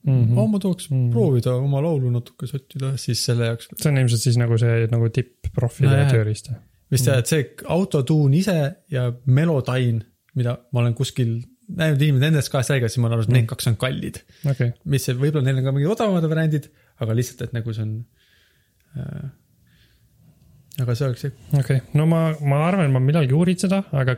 Mhm. 0.08 0.24
-hmm. 0.30 0.38
oh, 0.40 0.48
ma 0.52 0.60
tahaks 0.60 0.90
Mm. 0.92 0.98
mm. 1.08 1.12
proovida 1.12 1.56
oma 1.58 1.82
laulu 1.82 2.12
natuke 2.14 2.48
sottida, 2.48 2.94
siis 3.02 3.24
selle 3.26 3.46
jaoks. 3.50 3.68
see 3.76 3.90
on 3.92 3.98
ilmselt 4.04 4.22
siis 4.22 4.38
nagu 4.38 4.58
see 4.58 4.88
nagu 4.92 5.10
tipp-profile 5.10 6.04
tööriist. 6.12 6.52
vist 6.92 7.08
jah, 7.08 7.18
et 7.20 7.28
see 7.28 7.48
autotuun 7.66 8.34
ise 8.34 8.76
ja 8.92 9.12
Melodyne, 9.26 10.06
mida 10.38 10.58
ma 10.72 10.84
olen 10.84 10.96
kuskil 10.98 11.40
näinud 11.68 12.02
inimesed 12.02 12.24
nendest 12.24 12.52
kahest 12.52 12.72
räägivad, 12.72 12.94
siis 12.94 13.02
ma 13.02 13.10
olen 13.10 13.18
aru 13.18 13.26
saanud, 13.26 13.36
et 13.36 13.42
need 13.42 13.50
kaks 13.52 13.70
on 13.72 13.76
kallid. 13.82 14.22
okei, 14.54 14.72
mis 14.94 15.08
see, 15.08 15.18
võib-olla 15.20 15.48
neil 15.50 15.60
on 15.60 15.68
ka 15.68 15.76
mingid 15.76 15.92
odavamad 15.92 16.30
variandid, 16.32 16.70
aga 17.04 17.18
lihtsalt, 17.18 17.44
et 17.48 17.58
nagu 17.58 17.76
see 17.76 17.84
on 17.84 17.94
äh,. 18.96 19.28
aga 20.84 20.96
see 20.96 21.08
oleks 21.10 21.26
see, 21.28 21.36
okei, 21.60 21.84
no 22.00 22.08
ma, 22.10 22.24
ma 22.48 22.64
arvan, 22.70 22.94
ma 22.96 23.04
millalgi 23.04 23.36
uurin 23.36 23.60
seda, 23.60 23.84
aga 23.92 24.16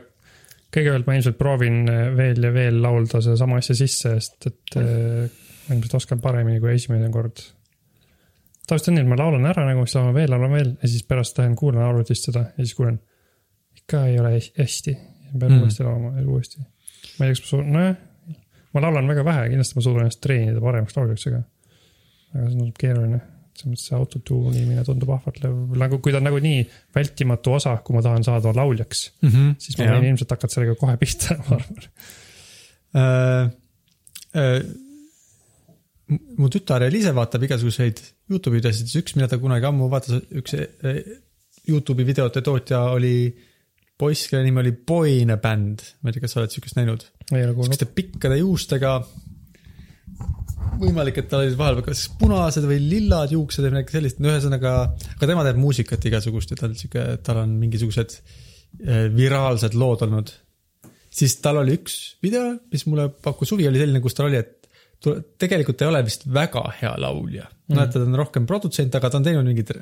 kõigepealt 0.70 1.08
ma 1.08 1.16
ilmselt 1.18 1.38
proovin 1.40 1.80
äh, 1.90 2.02
veel 2.16 2.46
ja 2.46 2.52
veel 2.54 2.82
laulda 2.84 3.22
sedasama 3.24 3.58
asja 3.58 3.78
sisse, 3.82 4.14
sest 4.20 4.50
et 4.52 4.78
äh, 4.78 5.46
ma 5.66 5.78
ilmselt 5.78 5.98
oskan 5.98 6.22
paremini 6.22 6.62
kui 6.62 6.76
esimene 6.76 7.10
kord. 7.14 7.42
tavaliselt 8.62 8.92
on 8.92 9.00
nii, 9.00 9.08
et 9.08 9.10
ma 9.10 9.18
laulan 9.18 9.50
ära 9.50 9.66
nagu, 9.66 9.86
siis 9.86 9.98
laulan 9.98 10.18
veel, 10.20 10.30
laulan 10.30 10.54
veel 10.54 10.74
ja 10.76 10.92
siis 10.92 11.06
pärast 11.08 11.42
lähen 11.42 11.58
kuulan 11.58 11.88
arvutist 11.88 12.30
seda 12.30 12.46
ja 12.52 12.62
siis 12.62 12.78
kuulen. 12.78 13.00
ikka 13.80 14.06
ei 14.06 14.20
ole 14.22 14.36
hästi- 14.38 15.00
hästi, 15.30 15.40
pean 15.40 15.52
Mm. 15.52 15.62
uuesti 15.62 15.84
laulama 15.86 16.20
ja 16.20 16.28
uuesti. 16.28 16.60
ma 17.18 17.26
ei 17.26 17.32
tea, 17.32 17.34
kas 17.34 17.42
ma 17.42 17.50
suudan, 17.50 17.72
nojah, 17.72 17.96
ma 18.74 18.80
laulan 18.84 19.08
väga 19.08 19.24
vähe, 19.24 19.48
kindlasti 19.52 19.76
ma 19.76 19.84
suudan 19.86 20.06
ennast 20.06 20.20
treenida 20.20 20.60
paremaks 20.60 20.96
lauljaks, 20.96 21.26
aga. 21.30 21.42
aga 22.34 22.48
see 22.48 22.58
tundub 22.58 22.82
keeruline, 22.84 23.22
selles 23.54 23.70
mõttes 23.70 23.86
see 23.88 23.96
autotuunimine 23.98 24.84
tundub 24.84 25.14
ahvatlev, 25.16 25.56
nagu 25.80 25.98
kui 25.98 26.12
ta 26.12 26.20
on 26.20 26.28
nagunii 26.28 26.60
vältimatu 26.94 27.56
osa, 27.58 27.76
kui 27.84 27.96
ma 27.96 28.04
tahan 28.06 28.26
saada 28.26 28.52
lauljaks, 28.56 29.06
mm. 29.22 29.32
-hmm. 29.32 29.56
siis 29.58 29.78
ma 29.78 29.90
võin 29.96 30.12
ilmselt 30.12 30.36
hakata 30.36 30.54
sellega 30.54 30.76
kohe 30.80 30.96
pihta, 31.00 31.38
ma 31.48 31.58
arvan. 31.58 31.90
äh,. 32.94 33.50
Äh, 34.30 34.62
mu 36.10 36.48
tütar 36.50 36.82
Eliise 36.86 37.12
vaatab 37.14 37.44
igasuguseid 37.46 38.00
Youtube'i 38.30 38.60
videosid, 38.60 38.88
siis 38.88 39.02
üks, 39.02 39.16
mida 39.18 39.28
ta 39.30 39.38
kunagi 39.42 39.68
ammu 39.68 39.88
vaatas, 39.92 40.22
üks 40.38 40.54
eh, 40.58 41.00
Youtube'i 41.68 42.06
videote 42.08 42.42
tootja 42.46 42.82
oli 42.94 43.14
poiss, 44.00 44.28
kelle 44.30 44.44
nimi 44.46 44.62
oli 44.62 44.72
Boine 44.72 45.36
Band, 45.42 45.84
ma 46.00 46.10
ei 46.10 46.16
tea, 46.16 46.24
kas 46.24 46.34
sa 46.34 46.42
oled 46.42 46.54
siukest 46.54 46.78
näinud? 46.78 47.04
siukeste 47.30 47.88
pikkade 47.96 48.40
juustega. 48.40 48.98
võimalik, 50.80 51.18
et 51.20 51.28
tal 51.28 51.44
olid 51.44 51.58
vahel 51.60 51.82
kas 51.84 52.06
punased 52.20 52.64
või 52.68 52.78
lillad 52.80 53.32
juuksed 53.34 53.64
või 53.66 53.74
midagi 53.76 53.98
sellist, 53.98 54.20
no 54.22 54.30
ühesõnaga, 54.32 54.76
aga 55.16 55.28
tema 55.28 55.44
teeb 55.44 55.58
muusikat 55.60 56.06
igasugust 56.08 56.54
ja 56.54 56.60
tal 56.60 56.76
sihuke, 56.78 57.04
tal 57.26 57.42
on 57.42 57.52
mingisugused 57.60 58.16
eh, 58.16 59.10
viraalsed 59.12 59.76
lood 59.76 60.06
olnud. 60.06 60.32
siis 61.10 61.36
tal 61.44 61.60
oli 61.60 61.76
üks 61.80 62.00
video, 62.24 62.54
mis 62.72 62.86
mulle 62.88 63.10
pakkus 63.12 63.52
huvi, 63.52 63.68
oli 63.68 63.82
selline, 63.82 64.00
kus 64.00 64.16
tal 64.16 64.30
oli, 64.30 64.40
et 64.40 64.60
tegelikult 65.40 65.80
ei 65.80 65.88
ole 65.88 66.02
vist 66.04 66.26
väga 66.28 66.62
hea 66.80 66.90
laulja 67.00 67.46
mm.. 67.46 67.76
noh, 67.76 67.84
et 67.86 67.94
ta 67.94 68.02
on 68.04 68.16
rohkem 68.20 68.48
produtsent, 68.48 68.94
aga 68.96 69.08
ta 69.08 69.20
on 69.20 69.26
teinud 69.26 69.48
mingid 69.48 69.72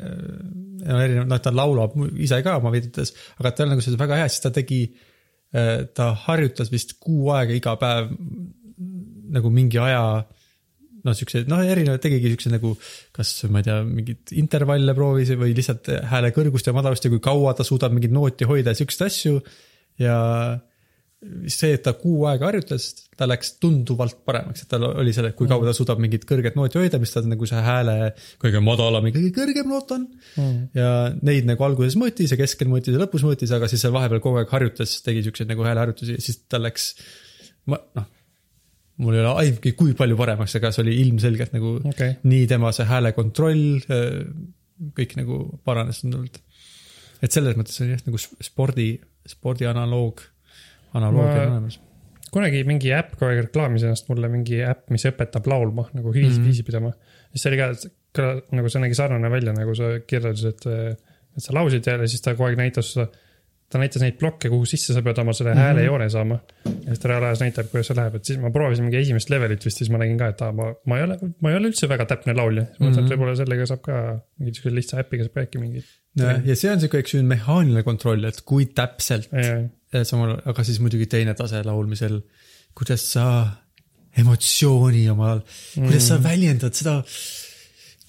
no 0.89 1.03
erinevad, 1.05 1.31
noh, 1.31 1.43
ta 1.45 1.53
laulab 1.55 1.95
ise 2.17 2.41
ka 2.45 2.57
oma 2.61 2.73
videotes, 2.75 3.15
aga 3.39 3.53
ta 3.53 3.63
ei 3.63 3.67
ole 3.67 3.75
nagu 3.75 3.85
selles 3.85 4.01
väga 4.01 4.23
hea, 4.23 4.33
siis 4.33 4.45
ta 4.45 4.53
tegi, 4.55 4.83
ta 5.97 6.11
harjutas 6.27 6.73
vist 6.73 6.99
kuu 7.01 7.31
aega 7.37 7.57
iga 7.57 7.77
päev 7.81 8.11
nagu 9.33 9.53
mingi 9.53 9.81
aja 9.81 10.03
noh, 11.05 11.17
siukseid 11.17 11.49
noh, 11.51 11.63
erinevaid 11.65 12.03
tegigi 12.03 12.33
siukseid 12.33 12.55
nagu 12.57 12.75
kas 13.17 13.33
ma 13.53 13.63
ei 13.63 13.69
tea, 13.69 13.79
mingeid 13.87 14.35
intervalle 14.41 14.95
proovis 14.97 15.33
või 15.39 15.55
lihtsalt 15.57 15.91
hääle 16.11 16.33
kõrgust 16.37 16.69
ja 16.69 16.77
madalust 16.77 17.07
ja 17.07 17.13
kui 17.13 17.23
kaua 17.25 17.55
ta 17.57 17.67
suudab 17.67 17.95
mingit 17.95 18.15
nooti 18.15 18.49
hoida 18.49 18.75
ja 18.75 18.81
siukseid 18.81 19.07
asju. 19.09 19.43
ja 20.03 20.17
see, 21.51 21.73
et 21.75 21.83
ta 21.83 21.93
kuu 21.99 22.27
aega 22.31 22.47
harjutas, 22.47 22.85
ta 23.19 23.27
läks 23.27 23.57
tunduvalt 23.63 24.21
paremaks, 24.29 24.63
et 24.63 24.69
tal 24.71 24.85
oli 24.89 25.13
selle, 25.15 25.33
kui 25.39 25.49
kaua 25.51 25.67
ta 25.67 25.73
suudab 25.75 25.99
mingit 26.03 26.23
kõrget 26.29 26.55
nooti 26.59 26.79
hoida, 26.79 27.01
mis 27.03 27.11
tal 27.15 27.27
nagu 27.27 27.49
see 27.51 27.63
hääle 27.65 28.13
kõige 28.43 28.63
madalam 28.63 29.09
ja 29.09 29.15
kõige 29.17 29.33
kõrgem 29.41 29.73
noot 29.73 29.97
on 29.97 30.05
Mm. 30.39 30.69
ja 30.77 30.91
neid 31.27 31.49
nagu 31.49 31.65
alguses 31.67 31.97
mõõtis 31.99 32.31
ja 32.31 32.39
keskel 32.39 32.69
mõõtis 32.71 32.95
ja 32.95 33.01
lõpus 33.01 33.25
mõõtis, 33.27 33.51
aga 33.55 33.67
siis 33.67 33.83
seal 33.83 33.95
vahepeal 33.97 34.23
kogu 34.23 34.39
aeg 34.39 34.53
harjutas, 34.55 35.01
tegi 35.03 35.25
siukseid 35.27 35.51
nagu 35.51 35.65
hääleharjutusi 35.67 36.15
ja 36.15 36.23
siis 36.23 36.45
tal 36.47 36.63
läks, 36.63 36.93
ma 37.67 37.81
noh, 37.99 38.07
mul 39.03 39.17
ei 39.17 39.25
ole 39.25 39.35
aimugi, 39.43 39.75
kui 39.79 39.95
palju 39.99 40.19
paremaks, 40.19 40.55
aga 40.59 40.71
see 40.75 40.85
oli 40.85 40.97
ilmselgelt 41.03 41.55
nagu 41.57 41.75
okay., 41.91 42.17
nii 42.31 42.47
tema 42.51 42.71
see 42.77 42.87
hääle 42.87 43.13
kontroll, 43.17 43.81
kõik 44.95 45.19
nagu 45.19 45.41
paranes 45.67 46.03
tunduvalt. 46.05 46.39
et 47.23 47.35
selles 47.35 47.59
mõttes 47.59 47.79
on 47.83 47.95
jah, 47.97 48.03
nagu 48.07 48.19
spordi, 48.23 48.93
spordi 49.27 49.67
analoog, 49.67 50.23
analoog 50.95 51.27
Ma- 51.29 51.43
on 51.43 51.53
olemas. 51.53 51.81
kunagi 52.33 52.65
mingi 52.69 52.93
äpp 52.93 53.15
kogu 53.17 53.31
aeg 53.31 53.45
reklaamis 53.47 53.83
ennast 53.89 54.09
mulle, 54.09 54.29
mingi 54.33 54.63
äpp, 54.65 54.91
mis 54.95 55.07
õpetab 55.09 55.47
laulma 55.49 55.89
nagu 55.93 56.13
viisi 56.13 56.35
mm. 56.35 56.43
-hmm., 56.43 56.47
viisi 56.51 56.63
pidama. 56.67 56.93
siis 57.33 57.43
see 57.43 57.53
oli 57.53 57.61
ka, 57.63 57.71
ka 58.19 58.57
nagu 58.57 58.69
see 58.69 58.81
nägi 58.85 58.95
sarnane 58.99 59.31
välja, 59.31 59.53
nagu 59.57 59.75
sa 59.75 59.95
kirjeldasid, 60.07 60.49
et, 60.49 60.99
et 61.37 61.43
sa 61.45 61.55
laulsid 61.57 61.87
ja 61.87 61.99
siis 62.07 62.21
ta 62.25 62.35
kogu 62.35 62.49
aeg 62.51 62.57
näitas 62.61 62.93
seda, 62.95 63.09
ta 63.69 63.77
näitas 63.79 64.01
neid 64.01 64.17
plokke, 64.21 64.49
kuhu 64.49 64.65
sisse 64.65 64.95
sa 64.97 65.03
pead 65.05 65.19
oma 65.21 65.33
selle 65.37 65.51
mm 65.53 65.59
-hmm. 65.59 65.63
häälejoone 65.67 66.09
saama. 66.11 66.39
ja 66.65 66.87
siis 66.95 66.99
ta 66.99 67.09
reaalajas 67.09 67.41
näitab, 67.41 67.67
kuidas 67.71 67.87
see 67.87 67.97
läheb, 67.97 68.15
et 68.15 68.25
siis 68.25 68.39
ma 68.41 68.51
proovisin 68.51 68.85
mingi 68.85 68.97
esimest 68.97 69.31
levelit 69.31 69.65
vist, 69.65 69.77
siis 69.79 69.91
ma 69.91 69.99
nägin 70.01 70.19
ka, 70.19 70.29
et 70.33 70.41
aa, 70.43 70.53
ma, 70.53 70.71
ma 70.87 70.99
ei 70.99 71.05
ole, 71.05 71.19
ma 71.41 71.51
ei 71.51 71.57
ole 71.57 71.69
üldse 71.69 71.89
väga 71.89 72.05
täpne 72.09 72.33
laulja. 72.37 72.65
siis 72.65 72.79
mõtlesin, 72.81 72.99
et 72.99 73.05
Mhm. 73.05 73.13
võib-olla 73.13 73.37
sellega 73.37 73.67
saab 73.67 73.81
ka 73.83 74.21
mingi 74.39 74.55
siukse 74.55 74.75
lihtsa 74.75 75.01
äpiga 75.01 75.25
saab 75.25 75.37
äkki 75.45 75.59
mingi. 75.61 75.85
ja 76.17 76.41
ja 76.45 76.57
see 76.57 76.71
on 76.73 76.81
siuke, 76.81 76.99
eks 76.99 77.15
ju, 77.15 77.23
mehaaniline 77.23 77.83
kontroll, 77.83 78.25
et 78.25 78.41
kui 78.45 78.67
täpselt 78.67 79.29
ja 79.33 79.69
samal, 80.05 80.37
aga 80.51 80.65
siis 80.67 80.81
muidugi 80.85 81.07
teine 81.11 81.35
tase 81.39 81.63
laulmisel, 81.65 82.21
kuidas 82.77 83.05
sa 83.15 83.25
emotsiooni 84.19 85.05
kuidas 85.77 85.95
Mm. 86.03 86.09
sa 86.09 86.19
väljendad 86.23 86.75
seda 86.75 87.03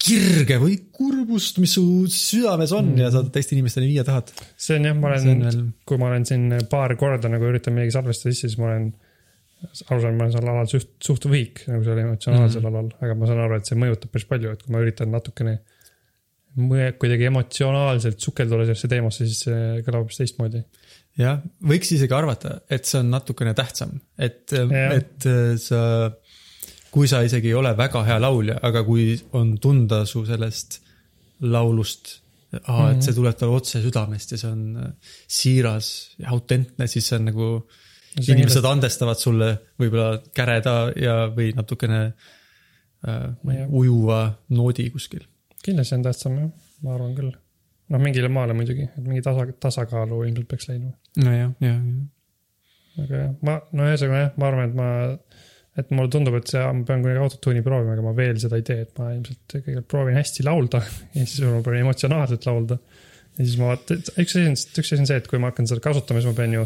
kirge 0.00 0.56
või 0.60 0.78
kurbust, 0.96 1.58
mis 1.60 1.74
su 1.76 1.84
südames 2.08 2.72
on 2.72 2.94
mm. 2.94 3.02
ja 3.02 3.10
sa 3.12 3.22
teiste 3.32 3.54
inimesteni 3.56 3.90
viia 3.90 4.04
tahad. 4.06 4.32
see 4.56 4.78
on 4.78 4.88
jah, 4.88 4.96
ma 4.96 5.10
olen 5.10 5.44
veel, 5.44 5.60
kui 5.86 6.00
ma 6.00 6.08
olen 6.08 6.24
siin 6.28 6.46
paar 6.72 6.96
korda 7.00 7.28
nagu 7.32 7.48
üritan 7.50 7.76
midagi 7.76 7.92
salvestada 7.96 8.32
sisse, 8.32 8.48
siis 8.48 8.60
ma 8.60 8.70
olen 8.70 8.86
aru 9.60 10.00
saan, 10.00 10.16
ma 10.16 10.24
olen 10.24 10.32
sellel 10.32 10.54
alal 10.54 10.70
suht, 10.72 10.94
suht 11.04 11.26
võhik 11.28 11.66
nagu 11.68 11.84
sellel 11.84 12.06
emotsionaalsel 12.06 12.62
mm. 12.62 12.70
alal, 12.70 12.88
aga 13.04 13.18
ma 13.20 13.28
saan 13.28 13.42
aru, 13.44 13.58
et 13.60 13.68
see 13.68 13.80
mõjutab 13.82 14.14
päris 14.14 14.28
palju, 14.30 14.54
et 14.56 14.64
kui 14.64 14.72
ma 14.72 14.80
üritan 14.86 15.12
natukene 15.12 15.58
mõe- 16.64 16.92
kuidagi 17.00 17.28
emotsionaalselt 17.28 18.24
sukelduda 18.24 18.64
sellesse 18.64 18.88
teemasse, 18.90 19.28
siis 19.28 19.44
see 19.46 19.82
kõlab 19.84 20.06
hoopis 20.06 20.22
teistmoodi. 20.22 20.64
jah, 21.18 21.40
võiks 21.66 21.90
isegi 21.96 22.14
arvata, 22.14 22.60
et 22.70 22.84
see 22.88 23.00
on 23.02 23.10
natukene 23.10 23.54
tähtsam, 23.54 23.96
et, 24.18 24.52
et 24.52 25.26
äh, 25.26 25.56
sa, 25.60 25.80
kui 26.90 27.08
sa 27.10 27.22
isegi 27.26 27.48
ei 27.48 27.54
ole 27.54 27.74
väga 27.76 28.04
hea 28.06 28.18
laulja, 28.22 28.58
aga 28.62 28.84
kui 28.86 29.14
on 29.32 29.56
tunda 29.58 30.04
su 30.06 30.24
sellest 30.26 30.80
laulust, 31.40 32.16
aa, 32.66 32.90
Mhm. 32.90 32.96
et 32.96 33.02
see 33.06 33.14
tuleb 33.14 33.36
talle 33.38 33.54
otse 33.56 33.80
südamest 33.82 34.32
ja 34.32 34.38
see 34.38 34.50
on 34.50 34.64
äh, 34.76 34.90
siiras 35.28 35.90
ja 36.18 36.30
autentne, 36.34 36.86
siis 36.90 37.06
see 37.08 37.18
on 37.18 37.24
nagu 37.30 37.50
See 38.10 38.34
inimesed 38.34 38.64
andestavad 38.66 39.14
sulle 39.22 39.52
võib-olla 39.78 40.18
käreda 40.34 40.72
ja, 40.98 41.28
või 41.30 41.52
natukene 41.54 42.00
äh, 43.06 43.28
Jah. 43.54 43.68
ujuva 43.70 44.34
noodi 44.50 44.88
kuskil. 44.90 45.22
kindlasti 45.62 45.94
on 45.94 46.02
tähtsam 46.02 46.34
jah, 46.40 46.48
ma 46.82 46.94
arvan 46.96 47.14
küll. 47.14 47.30
noh, 47.90 48.02
mingile 48.02 48.30
maale 48.32 48.56
muidugi, 48.56 48.86
et 48.88 49.04
mingi 49.04 49.22
tasa, 49.24 49.46
tasakaalu 49.66 50.22
ilmselt 50.28 50.48
peaks 50.50 50.68
leidma. 50.70 50.92
nojah, 51.24 51.38
jah, 51.42 51.54
jah. 51.66 53.04
aga 53.04 53.22
jah, 53.24 53.32
ma, 53.46 53.56
no 53.76 53.88
ühesõnaga 53.88 54.22
jah, 54.24 54.32
ma 54.40 54.50
arvan, 54.50 54.70
et 54.70 54.78
ma, 54.78 54.90
et 55.80 55.92
mulle 55.96 56.12
tundub, 56.12 56.36
et 56.38 56.52
see, 56.52 56.62
ma 56.62 56.86
pean 56.86 57.02
kuidagi 57.04 57.24
autotune'i 57.24 57.64
proovima, 57.66 57.96
aga 57.96 58.04
ma 58.06 58.14
veel 58.16 58.38
seda 58.42 58.60
ei 58.60 58.66
tee, 58.66 58.86
et 58.86 58.94
ma 59.00 59.10
ilmselt 59.16 59.56
kõigepealt 59.56 59.90
proovin 59.90 60.20
hästi 60.20 60.46
laulda 60.46 60.84
ja 61.16 61.24
siis 61.24 61.42
ma 61.46 61.58
proovin 61.64 61.84
emotsionaalselt 61.86 62.48
laulda. 62.50 62.78
ja 63.36 63.42
siis 63.42 63.58
ma 63.60 63.72
vaatan, 63.72 64.06
üks 64.22 64.38
asi 64.38 64.46
on, 64.46 64.56
üks 64.56 64.86
asi 64.86 65.02
on 65.02 65.10
see, 65.10 65.20
et 65.22 65.28
kui 65.30 65.42
ma 65.42 65.52
hakkan 65.52 65.70
seda 65.70 65.84
kasutama, 65.84 66.22
siis 66.22 66.30
ma 66.30 66.38
pean 66.38 66.56
ju, 66.60 66.64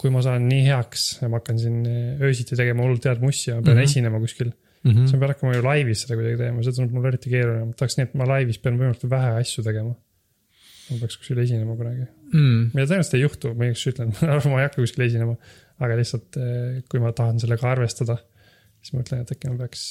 kui 0.00 0.12
ma 0.14 0.24
saan 0.24 0.48
nii 0.48 0.66
heaks 0.70 1.06
ja 1.20 1.28
ma 1.28 1.42
hakkan 1.42 1.60
siin 1.60 1.80
öösiti 2.24 2.56
tegema 2.56 2.86
hullult 2.86 3.04
head 3.08 3.20
mussi 3.24 3.50
ja 3.50 3.58
ma 3.58 3.66
pean 3.66 3.76
mm. 3.76 3.82
-hmm. 3.82 3.92
esinema 3.92 4.20
kuskil, 4.22 4.52
Mm 4.80 5.02
siis 5.02 5.12
ma 5.12 5.18
pean 5.20 5.34
hakkama 5.34 5.56
ju 5.58 5.62
laivis 5.64 6.02
seda 6.06 6.16
kuidagi 6.16 6.38
tegema, 6.40 6.62
see 6.64 6.72
tundub 6.72 6.94
mulle 6.96 7.10
eriti 7.10 7.28
keeruline, 7.28 7.66
ma 7.68 7.74
tahaks 7.76 7.98
nii, 7.98 8.06
et 8.08 8.14
ma 8.16 8.28
laivis 8.30 8.58
pean 8.64 8.78
võimalikult 8.80 9.10
vähe 9.12 9.34
asju 9.42 9.64
tegema. 9.66 9.92
Ma 10.90 11.00
peaks 11.02 11.18
kuskil 11.20 11.40
esinema 11.44 11.76
kunagi 11.78 12.04
mm.. 12.06 12.70
mida 12.74 12.86
tõenäoliselt 12.86 13.16
ei 13.18 13.24
juhtu, 13.24 13.52
ma 13.56 13.68
igaks 13.68 13.86
ütlen, 13.92 14.14
ma 14.52 14.60
ei 14.60 14.66
hakka 14.68 14.82
kuskil 14.82 15.06
esinema, 15.06 15.36
aga 15.80 15.98
lihtsalt 16.00 16.38
eh, 16.42 16.80
kui 16.90 17.02
ma 17.02 17.12
tahan 17.16 17.40
sellega 17.42 17.68
arvestada, 17.72 18.18
siis 18.80 18.94
ma 18.94 19.02
mõtlen, 19.02 19.24
et 19.24 19.34
äkki 19.36 19.52
ma 19.52 19.60
peaks 19.64 19.84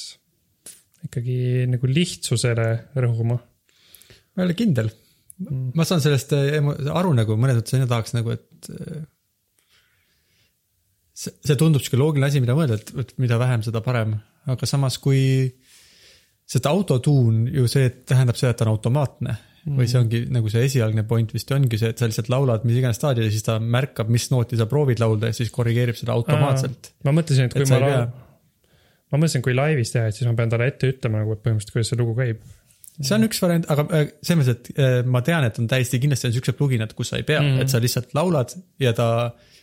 ikkagi 1.09 1.37
nagu 1.71 1.87
lihtsusele 1.89 2.67
rõhuma. 2.99 3.39
ma 3.39 4.43
ei 4.43 4.49
ole 4.49 4.57
kindel, 4.59 4.91
Mm. 5.39 5.69
ma 5.71 5.85
saan 5.87 6.01
sellest 6.03 6.33
emo- 6.35 6.73
aru 6.99 7.13
nagu 7.15 7.37
mõnes 7.39 7.55
mõttes 7.61 7.71
ju 7.79 7.85
tahaks 7.87 8.11
nagu, 8.11 8.33
et 8.35 8.67
äh, 8.75 9.05
see, 11.15 11.31
see 11.47 11.55
tundub 11.59 11.79
sihuke 11.83 11.99
loogiline 12.01 12.27
asi, 12.27 12.41
mida 12.43 12.55
mõelda, 12.57 12.75
et, 12.79 12.91
et 13.05 13.13
mida 13.23 13.37
vähem, 13.39 13.63
seda 13.63 13.79
parem, 13.85 14.17
aga 14.51 14.67
samas 14.67 14.97
kui 14.99 15.21
see 16.49 16.61
autotuun 16.67 17.45
ju 17.53 17.67
see 17.71 17.87
tähendab 18.09 18.35
seda, 18.39 18.51
et 18.51 18.59
ta 18.59 18.67
on 18.67 18.73
automaatne. 18.73 19.37
Või 19.67 19.87
see 19.89 19.99
ongi 19.99 20.21
nagu 20.31 20.51
see 20.51 20.63
esialgne 20.67 21.03
point 21.07 21.33
vist 21.35 21.51
ongi 21.51 21.79
see, 21.79 21.91
et 21.93 21.99
sa 21.99 22.07
lihtsalt 22.07 22.29
laulad 22.31 22.65
mis 22.67 22.79
iganes 22.79 22.99
staadil 22.99 23.27
ja 23.27 23.33
siis 23.33 23.45
ta 23.45 23.57
märkab, 23.59 24.11
mis 24.11 24.29
nooti 24.31 24.59
sa 24.59 24.69
proovid 24.71 25.01
laulda 25.03 25.31
ja 25.31 25.35
siis 25.35 25.51
korrigeerib 25.53 25.97
seda 25.99 26.15
automaatselt. 26.15 26.93
ma 27.07 27.13
mõtlesin, 27.15 27.49
et 27.49 27.57
kui 27.57 27.65
Et 27.65 27.73
ma 27.73 27.81
laul-, 27.83 28.07
ma 29.11 29.19
mõtlesin, 29.19 29.43
kui 29.45 29.57
laivis 29.57 29.91
teha, 29.95 30.07
et 30.09 30.17
siis 30.17 30.29
ma 30.29 30.35
pean 30.37 30.53
talle 30.53 30.69
ette 30.71 30.93
ütlema 30.93 31.23
nagu, 31.23 31.35
et 31.35 31.43
põhimõtteliselt, 31.43 31.75
kuidas 31.75 31.91
see 31.91 31.99
lugu 31.99 32.15
käib. 32.17 32.41
see 32.99 33.15
on 33.17 33.27
üks 33.27 33.43
variant, 33.43 33.69
aga 33.75 33.87
äh, 33.89 34.09
selles 34.21 34.41
mõttes, 34.41 34.57
et 34.57 34.83
äh, 34.87 34.97
ma 35.05 35.23
tean, 35.27 35.47
et 35.47 35.59
on 35.61 35.69
täiesti 35.71 36.01
kindlasti 36.03 36.31
on 36.31 36.37
siuksed 36.37 36.59
pluginad, 36.59 36.95
kus 36.95 37.13
sa 37.13 37.19
ei 37.19 37.27
pea 37.27 37.41
mm. 37.41 37.53
-hmm. 37.53 37.67
et 37.67 37.75
sa 37.75 37.83
lihtsalt 37.83 38.15
laulad 38.17 38.55
ja 38.79 38.95
ta 38.95 39.09
äh, 39.27 39.58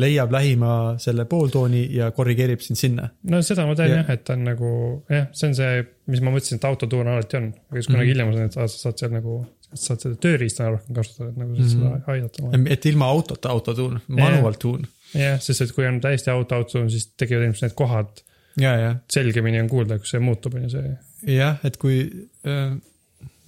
leiab 0.00 0.32
lähima 0.32 0.70
selle 1.02 1.24
pooltooni 1.28 1.82
ja 1.94 2.10
korrigeerib 2.10 2.60
sind 2.64 2.76
sinna. 2.80 3.08
no 3.30 3.42
seda 3.44 3.66
ma 3.68 3.74
tean 3.76 3.90
Ja- 3.90 3.96
jah, 4.02 4.10
et 4.10 4.24
ta 4.24 4.32
on 4.32 4.44
nagu 4.44 4.70
jah, 5.10 5.26
see 5.32 5.48
on 5.48 5.54
see, 5.54 5.84
mis 6.06 6.20
ma 6.24 6.30
mõtlesin, 6.30 6.56
et 6.56 6.64
autotuun 6.64 7.06
alati 7.12 7.36
on, 7.36 7.50
aga 7.70 7.76
siis 7.82 7.86
kunagi 7.90 8.06
Mhm. 8.06 8.12
hiljem 8.14 8.26
ma 8.30 8.32
sain, 8.38 8.44
et 8.46 8.52
sa 8.52 8.66
saad 8.68 8.98
seal 8.98 9.10
nagu, 9.12 9.46
saad 9.74 10.00
seda 10.00 10.14
tööriista 10.16 10.70
rohkem 10.70 10.94
kasutada, 10.96 11.28
et 11.30 11.36
nagu 11.36 11.56
saad 11.56 11.66
Mhm. 11.66 11.74
seda 11.74 12.12
aidata. 12.14 12.70
et 12.72 12.86
ilma 12.86 13.04
autota 13.12 13.48
autotuun, 13.50 14.00
manual 14.08 14.52
tuun. 14.58 14.86
jah, 15.14 15.38
sest 15.40 15.60
et 15.60 15.72
kui 15.72 15.86
on 15.86 16.00
täiesti 16.00 16.30
auto 16.30 16.54
autotuun, 16.54 16.90
siis 16.90 17.06
tekivad 17.16 17.42
ilmselt 17.44 17.62
need 17.70 17.74
kohad 17.76 18.22
ja, 18.56 18.72
ja, 18.76 18.96
selgemini 19.12 19.60
on 19.60 19.68
kuulda, 19.68 19.98
kus 19.98 20.10
see 20.10 20.20
muutub, 20.20 20.54
on 20.54 20.62
ju 20.62 20.70
see. 20.70 20.96
jah, 21.36 21.58
et 21.64 21.76
kui 21.76 22.10
äh, 22.46 22.76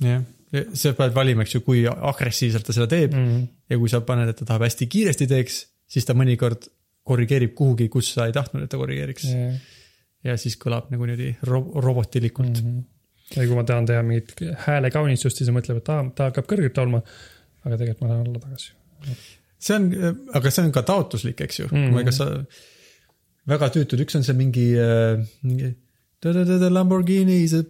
jah, 0.04 0.22
sa 0.74 0.92
pead 0.92 1.14
valima, 1.14 1.42
eks 1.42 1.54
ju, 1.54 1.60
kui 1.60 1.86
agressiivselt 1.86 2.64
ta 2.66 2.72
seda 2.72 2.86
teeb 2.86 3.12
mm. 3.14 3.26
Mm. 3.26 3.48
ja 3.70 3.78
kui 3.78 3.88
sa 3.88 4.00
paned, 4.00 4.28
et 4.28 4.36
ta 4.36 4.44
tahab 4.44 4.62
hästi 4.68 4.86
kiiresti 4.86 5.26
teeks, 5.26 5.66
siis 5.88 6.06
ta 6.08 6.16
mõnikord 6.16 6.68
korrigeerib 7.08 7.54
kuhugi, 7.56 7.88
kus 7.92 8.12
sa 8.16 8.28
ei 8.28 8.36
tahtnud, 8.36 8.64
et 8.64 8.72
ta 8.72 8.80
korrigeeriks 8.80 9.28
Yeah. 9.28 9.58
ja 10.24 10.36
siis 10.40 10.58
kõlab 10.60 10.90
nagu 10.92 11.06
niimoodi 11.08 11.30
ro 11.48 11.60
robotilikult 11.84 12.60
mm. 12.62 12.68
Mm 12.68 12.78
-hmm. 12.78 13.36
ja 13.36 13.46
kui 13.46 13.56
ma 13.56 13.64
tahan 13.64 13.86
teha 13.86 14.02
mingit 14.02 14.34
häälekaunistust, 14.66 15.40
siis 15.40 15.52
mõtleb, 15.54 15.80
et 15.82 15.90
aa, 15.94 16.08
ta 16.14 16.30
hakkab 16.30 16.48
kõrgelt 16.52 16.80
laulma. 16.80 17.02
aga 17.64 17.76
tegelikult 17.76 18.02
ma 18.02 18.08
tahan 18.08 18.26
alla 18.26 18.38
tagasi. 18.38 18.72
see 19.58 19.76
on, 19.76 19.88
aga 20.40 20.50
see 20.50 20.64
on 20.64 20.72
ka 20.72 20.82
taotluslik, 20.82 21.40
eks 21.40 21.60
ju 21.60 21.68
mm. 21.70 21.84
-hmm. 21.84 22.00
ega 22.00 22.12
sa, 22.12 22.44
väga 23.54 23.70
tüütud, 23.76 24.04
üks 24.04 24.16
on 24.16 24.24
see 24.24 24.34
mingi, 24.34 24.68
mingi 25.42 25.74
Lamborghini 26.70 27.42
is 27.44 27.54
a 27.54 27.62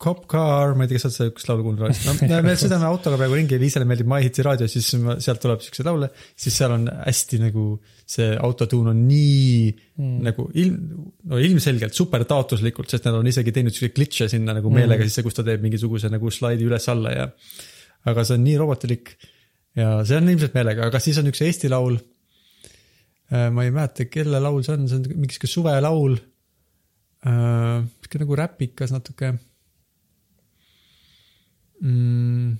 cop 0.00 0.24
car, 0.30 0.74
ma 0.78 0.86
ei 0.86 0.90
tea, 0.90 0.98
kas 0.98 1.04
sa 1.04 1.08
oled 1.08 1.16
seda 1.16 1.32
üks 1.32 1.46
laulu 1.48 1.64
kuulnud 1.66 1.82
no,. 2.06 2.40
me 2.46 2.54
sõidame 2.60 2.86
autoga 2.88 3.18
praegu 3.18 3.36
ringi 3.38 3.58
Liisale 3.60 3.86
meeldib 3.88 4.08
My 4.10 4.22
Hitsi 4.24 4.44
raadio, 4.46 4.68
siis 4.70 4.90
ma- 5.02 5.16
sealt 5.22 5.42
tuleb 5.42 5.62
siukseid 5.64 5.88
laule, 5.88 6.10
siis 6.38 6.58
seal 6.58 6.74
on 6.76 6.86
hästi 6.90 7.40
nagu 7.42 7.64
see 8.08 8.28
autotuun 8.34 8.92
on 8.94 9.00
nii 9.04 9.72
mm. 9.72 10.12
nagu 10.28 10.46
ilm, 10.62 10.76
no 11.28 11.40
ilmselgelt 11.42 11.96
super 11.98 12.24
taotluslikult, 12.28 12.90
sest 12.92 13.08
nad 13.08 13.18
on 13.18 13.30
isegi 13.30 13.54
teinud 13.54 13.74
siukseid 13.74 13.96
glitch'e 13.98 14.30
sinna 14.32 14.54
nagu 14.56 14.72
meelega 14.72 15.02
mm. 15.02 15.10
sisse, 15.10 15.26
kus 15.26 15.36
ta 15.36 15.46
teeb 15.46 15.66
mingisuguse 15.66 16.12
nagu 16.12 16.32
slaidi 16.32 16.68
üles-alla 16.68 17.16
ja. 17.16 17.26
aga 18.08 18.24
see 18.24 18.38
on 18.38 18.46
nii 18.46 18.56
robotilik 18.62 19.12
ja 19.78 19.98
see 20.08 20.20
on 20.20 20.30
ilmselt 20.30 20.56
meelega, 20.56 20.86
aga 20.88 21.02
siis 21.02 21.18
on 21.20 21.28
üks 21.32 21.42
Eesti 21.44 21.70
laul. 21.72 21.98
ma 23.28 23.66
ei 23.66 23.74
mäleta, 23.74 24.06
kelle 24.08 24.40
laul 24.40 24.62
see 24.64 24.78
on, 24.78 24.88
see 24.88 25.02
on 25.02 25.10
mingi 25.18 25.36
sihuke 25.36 25.50
suvelaul. 25.52 26.16
sihuke 27.20 28.22
nagu 28.22 28.40
räpikas 28.40 28.94
natuke 28.94 29.34
mm.. 31.80 32.52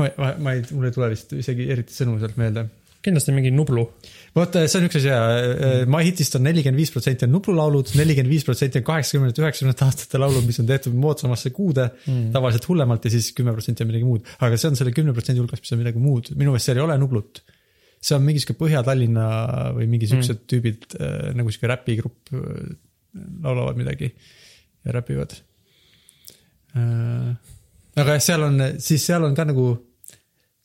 ma, 0.00 0.08
ma, 0.18 0.34
ma 0.38 0.54
ei, 0.56 0.64
mul 0.70 0.88
ei 0.88 0.94
tule 0.94 1.10
vist 1.12 1.34
isegi 1.38 1.68
eriti 1.72 1.96
sõnu 1.96 2.18
sealt 2.22 2.38
meelde 2.40 2.68
kindlasti 3.02 3.34
mingi 3.34 3.50
Nublu. 3.54 3.84
vot 4.36 4.56
see 4.56 4.78
on 4.78 4.86
üks 4.86 4.98
asi 5.00 5.10
ja 5.10 5.86
My 5.90 6.04
Hitist 6.06 6.36
on 6.38 6.44
nelikümmend 6.46 6.78
viis 6.78 6.92
protsenti 6.94 7.26
on 7.26 7.34
nuplulaulud, 7.34 7.90
nelikümmend 7.98 8.30
viis 8.30 8.46
protsenti 8.46 8.80
on 8.80 8.86
kaheksakümnendate, 8.86 9.42
üheksakümnendate 9.42 9.86
aastate 9.88 10.20
laulud, 10.22 10.46
mis 10.46 10.60
on 10.62 10.68
tehtud 10.70 10.94
moodsamasse 11.02 11.52
kuude 11.54 11.88
mm., 11.90 12.30
tavaliselt 12.36 12.68
hullemalt 12.70 13.08
ja 13.08 13.14
siis 13.14 13.32
kümme 13.36 13.54
protsenti 13.56 13.84
on 13.84 13.90
midagi 13.90 14.08
muud. 14.08 14.30
aga 14.38 14.60
see 14.60 14.70
on 14.70 14.78
selle 14.78 14.94
kümne 14.94 15.14
protsendi 15.16 15.42
hulgas, 15.42 15.62
mis 15.64 15.74
on 15.74 15.82
midagi 15.82 16.02
muud, 16.02 16.32
minu 16.36 16.54
meelest 16.54 16.70
seal 16.70 16.80
ei 16.80 16.86
ole 16.86 16.98
nublut. 17.02 17.42
see 18.02 18.16
on 18.16 18.24
mingi 18.26 18.42
sihuke 18.42 18.58
Põhja-Tallinna 18.62 19.26
või 19.78 19.90
mingi 19.90 20.10
siuksed 20.10 20.38
mm. 20.38 20.48
tüübid 20.54 20.98
äh, 20.98 21.30
nagu 21.38 21.52
sihuke 21.52 21.70
räpigrupp 21.74 22.36
äh, 22.38 22.76
laulavad 23.42 23.82
midagi 23.82 24.12
ja 24.12 24.94
räpivad 25.00 25.34
äh,. 25.34 25.48
Aga 26.78 28.18
jah, 28.18 28.22
seal 28.24 28.46
on, 28.48 28.60
siis 28.82 29.08
seal 29.08 29.24
on 29.26 29.34
ka 29.36 29.46
nagu 29.48 29.72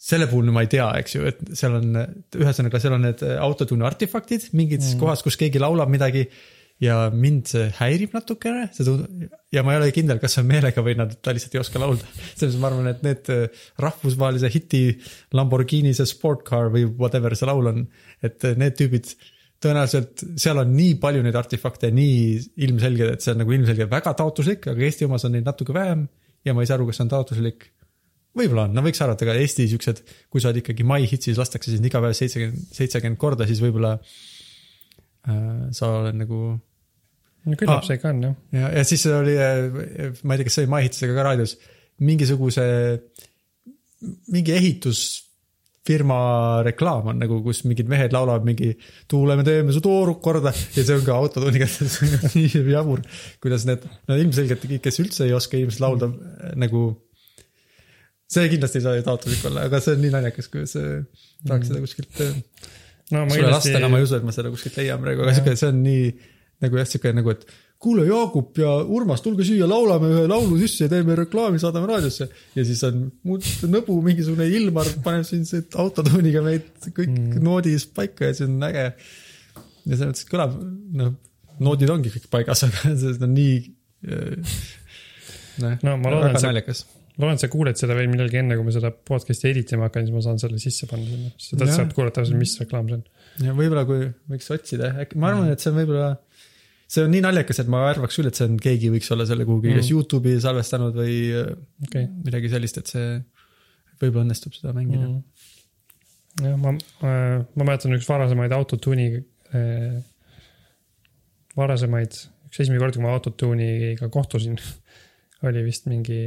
selle 0.07 0.27
puhul 0.29 0.51
ma 0.53 0.63
ei 0.63 0.69
tea, 0.71 0.85
eks 1.01 1.17
ju, 1.17 1.25
et 1.27 1.39
seal 1.57 1.79
on, 1.79 1.97
ühesõnaga 2.37 2.79
seal 2.79 2.95
on 2.95 3.03
need 3.07 3.23
autotune 3.41 3.87
artefaktid 3.87 4.51
mingites 4.53 4.93
mm. 4.93 5.01
kohas, 5.01 5.23
kus 5.25 5.39
keegi 5.39 5.59
laulab 5.61 5.91
midagi 5.91 6.27
ja 6.83 7.07
mind 7.09 7.49
see 7.49 7.69
häirib 7.79 8.13
natukene, 8.13 8.67
see 8.75 8.85
tundub 8.85 9.31
ja 9.53 9.63
ma 9.65 9.73
ei 9.73 9.79
ole 9.79 9.93
kindel, 9.95 10.19
kas 10.21 10.35
see 10.35 10.43
on 10.43 10.51
meelega 10.51 10.83
või 10.85 10.93
nad, 10.99 11.15
ta 11.23 11.33
lihtsalt 11.33 11.55
ei 11.57 11.61
oska 11.63 11.81
laulda. 11.81 12.05
selles 12.35 12.53
mõttes 12.53 12.59
ma 12.61 12.69
arvan, 12.69 12.91
et 12.91 13.01
need 13.05 13.31
äh, 13.33 13.63
rahvusvahelise 13.81 14.51
hiti 14.53 14.83
Lamborghini 15.37 15.95
see 15.97 16.09
sport 16.09 16.45
car 16.47 16.69
või 16.73 16.85
whatever 16.99 17.33
see 17.37 17.49
laul 17.49 17.71
on, 17.73 17.87
et 18.25 18.45
need 18.59 18.77
tüübid 18.77 19.15
tõenäoliselt 19.63 20.23
seal 20.39 20.61
on 20.61 20.75
nii 20.75 20.97
palju 21.01 21.23
neid 21.25 21.37
artefakte, 21.39 21.89
nii 21.93 22.37
ilmselged, 22.67 23.15
et 23.15 23.25
see 23.25 23.33
on 23.33 23.41
nagu 23.41 23.55
ilmselgelt 23.55 23.91
väga 23.91 24.13
taotluslik, 24.19 24.69
aga 24.69 24.85
Eesti 24.85 25.07
omas 25.07 25.25
on 25.27 25.33
neid 25.37 25.47
natuke 25.47 25.73
vähem 25.75 26.05
ja 26.45 26.53
ma 26.53 26.63
ei 26.63 26.69
saa 26.69 26.77
aru, 26.77 26.89
kas 26.89 26.99
see 26.99 27.07
on 27.07 27.13
taotluslik 27.15 27.69
võib-olla 28.37 28.67
on, 28.67 28.75
no 28.77 28.83
võiks 28.85 29.01
arvata 29.01 29.27
ka 29.27 29.35
Eesti 29.37 29.67
siuksed, 29.71 30.03
kui 30.33 30.43
sa 30.43 30.51
oled 30.51 30.61
ikkagi 30.61 30.85
My 30.87 31.07
Hitsis 31.09 31.39
lastakse 31.39 31.73
sind 31.73 31.87
iga 31.89 32.01
päev 32.03 32.15
seitsekümmend, 32.17 32.67
seitsekümmend 32.75 33.21
korda, 33.21 33.47
siis 33.49 33.61
võib-olla 33.63 33.95
äh, 33.97 35.63
sa 35.75 35.91
oled 36.03 36.19
nagu 36.21 36.41
no 36.53 37.57
küllap 37.57 37.81
Aa. 37.81 37.87
see 37.87 37.97
ikka 37.99 38.11
on 38.13 38.21
jah. 38.27 38.37
ja, 38.59 38.71
ja 38.79 38.85
siis 38.87 39.05
oli, 39.09 39.35
ma 39.37 40.35
ei 40.35 40.41
tea, 40.41 40.49
kas 40.49 40.59
see 40.59 40.65
oli 40.65 40.73
My 40.75 40.83
Hits 40.85 41.05
ega 41.07 41.17
ka 41.17 41.27
raadios, 41.29 41.55
mingisuguse, 42.03 42.67
mingi 44.33 44.53
ehitusfirma 45.87 46.63
reklaam 46.67 47.07
on 47.11 47.19
nagu, 47.21 47.39
kus 47.43 47.63
mingid 47.65 47.87
mehed 47.89 48.13
laulavad 48.13 48.45
mingi 48.45 48.73
tuleme 49.09 49.43
teeme 49.47 49.73
su 49.73 49.81
tooruk 49.81 50.21
korda 50.21 50.51
ja 50.51 50.83
see 50.83 50.95
on 50.95 51.03
ka 51.05 51.15
autotunniga, 51.15 51.67
see 51.67 52.09
on 52.17 52.33
nii 52.35 52.63
jabur, 52.73 53.01
kuidas 53.43 53.65
need, 53.69 53.85
no 54.07 54.17
ilmselgelt 54.17 54.63
kõik, 54.65 54.83
kes 54.83 54.99
üldse 55.03 55.27
ei 55.27 55.35
oska 55.37 55.57
inimesed 55.57 55.83
laulda 55.83 56.11
nagu 56.59 56.89
see 58.27 58.49
kindlasti 58.51 58.81
ei 58.81 58.85
saa 58.85 58.97
ju 58.97 59.05
taotluslik 59.07 59.45
olla, 59.47 59.67
aga 59.69 59.79
see 59.83 59.95
on 59.95 60.03
nii 60.03 60.15
naljakas, 60.17 60.49
kui 60.51 60.65
see, 60.67 60.97
tahaks 61.45 61.71
seda 61.71 61.83
kuskilt 61.83 62.23
äh, 62.25 62.35
no 63.13 63.23
ma 63.23 63.37
sulle 63.37 63.53
lasta, 63.53 63.77
aga 63.79 63.91
ma 63.91 64.01
ei 64.01 64.07
usu, 64.07 64.19
et 64.19 64.27
ma 64.27 64.35
seda 64.35 64.51
kuskilt 64.51 64.81
leian 64.81 65.03
praegu, 65.03 65.23
aga 65.23 65.37
siuke, 65.37 65.55
see 65.59 65.71
on 65.71 65.79
nii 65.85 66.11
nagu 66.65 66.81
jah, 66.81 66.89
siuke 66.89 67.13
nagu, 67.15 67.35
et 67.37 67.47
kuule, 67.81 68.07
Jaagup 68.07 68.57
ja 68.57 68.71
Urmas, 68.81 69.21
tulge 69.21 69.45
siia, 69.45 69.67
laulame 69.69 70.09
ühe 70.09 70.23
laulu 70.29 70.57
sisse 70.61 70.87
ja 70.87 70.91
teeme 70.91 71.15
reklaami, 71.17 71.59
saadame 71.61 71.89
raadiosse. 71.91 72.27
ja 72.57 72.65
siis 72.65 72.81
on 72.87 73.05
nõbu 73.69 73.99
mingisugune 74.05 74.47
Ilmar 74.57 74.89
paneb 75.05 75.27
siin 75.27 75.45
see 75.49 75.65
autotuuniga 75.77 76.41
meid 76.45 76.71
kõik 76.87 77.13
mm. 77.13 77.39
noodis 77.45 77.87
paika 77.93 78.31
ja 78.31 78.37
see 78.37 78.49
on 78.49 78.57
äge. 78.67 78.89
ja 78.89 79.93
selles 79.93 80.07
mõttes 80.09 80.29
kõlab, 80.31 80.57
noh, 81.01 81.13
noodid 81.63 81.93
ongi 81.93 82.13
kõik 82.13 82.29
paigas, 82.33 82.63
aga 82.67 82.95
see 82.97 83.15
on 83.17 83.33
nii. 83.35 83.57
noh 85.63 85.81
No 85.85 85.97
ma 85.97 86.13
loodan, 86.13 86.31
väga 86.31 86.41
et 86.41 86.45
naljakas. 86.49 86.83
loodan, 87.17 87.37
et 87.37 87.45
sa 87.45 87.49
kuuled 87.53 87.79
seda 87.79 87.95
veel 87.97 88.09
millalgi 88.11 88.41
enne, 88.41 88.57
kui 88.57 88.65
ma 88.65 88.73
seda 88.73 88.91
podcast'i 88.93 89.49
editima 89.53 89.87
hakkan, 89.87 90.05
siis 90.05 90.17
ma 90.17 90.25
saan 90.25 90.41
selle 90.41 90.61
sisse 90.61 90.89
panna 90.89 91.07
sinna. 91.09 91.31
sa 91.37 91.81
saad 91.81 91.93
kuulata, 91.97 92.25
mis 92.37 92.57
reklaam 92.61 92.89
see 92.89 92.99
on. 92.99 93.07
ja 93.47 93.57
võib-olla, 93.57 93.85
kui 93.89 94.09
võiks 94.33 94.49
otsida, 94.53 94.93
äkki, 95.03 95.21
ma 95.21 95.31
arvan, 95.31 95.49
et 95.53 95.61
see 95.63 95.73
on 95.73 95.79
võib-olla, 95.81 96.11
see 96.87 97.03
on 97.03 97.11
nii 97.11 97.23
naljakas, 97.25 97.59
et 97.63 97.69
ma 97.71 97.81
arvaks 97.89 98.15
küll, 98.19 98.29
et 98.29 98.37
see 98.39 98.47
on, 98.47 98.57
keegi 98.63 98.91
võiks 98.93 99.09
olla 99.15 99.25
selle 99.27 99.45
kuhugi 99.47 99.73
kas 99.75 99.89
Mm. 99.89 99.93
Youtube'i 99.97 100.39
salvestanud 100.43 100.95
või 100.95 101.17
äh, 101.35 101.49
okei. 101.87 102.07
midagi 102.25 102.51
sellist, 102.53 102.79
et 102.81 102.91
see 102.93 103.07
võib-olla 104.01 104.27
õnnestub 104.27 104.55
seda 104.55 104.73
mängida 104.77 105.07
mm.. 105.07 106.45
jah, 106.45 106.57
ma, 106.61 106.75
ma 107.03 107.67
mäletan 107.67 107.95
üks 107.97 108.07
varasemaid 108.09 108.53
autotuuni 108.55 109.09
äh,, 109.17 109.97
varasemaid, 111.57 112.19
üks 112.49 112.61
esimene 112.63 112.81
kord, 112.83 112.95
kui 112.97 113.03
ma 113.05 113.15
autotuuniga 113.17 114.09
kohtusin, 114.13 114.59
oli 115.47 115.63
vist 115.65 115.89
mingi 115.89 116.19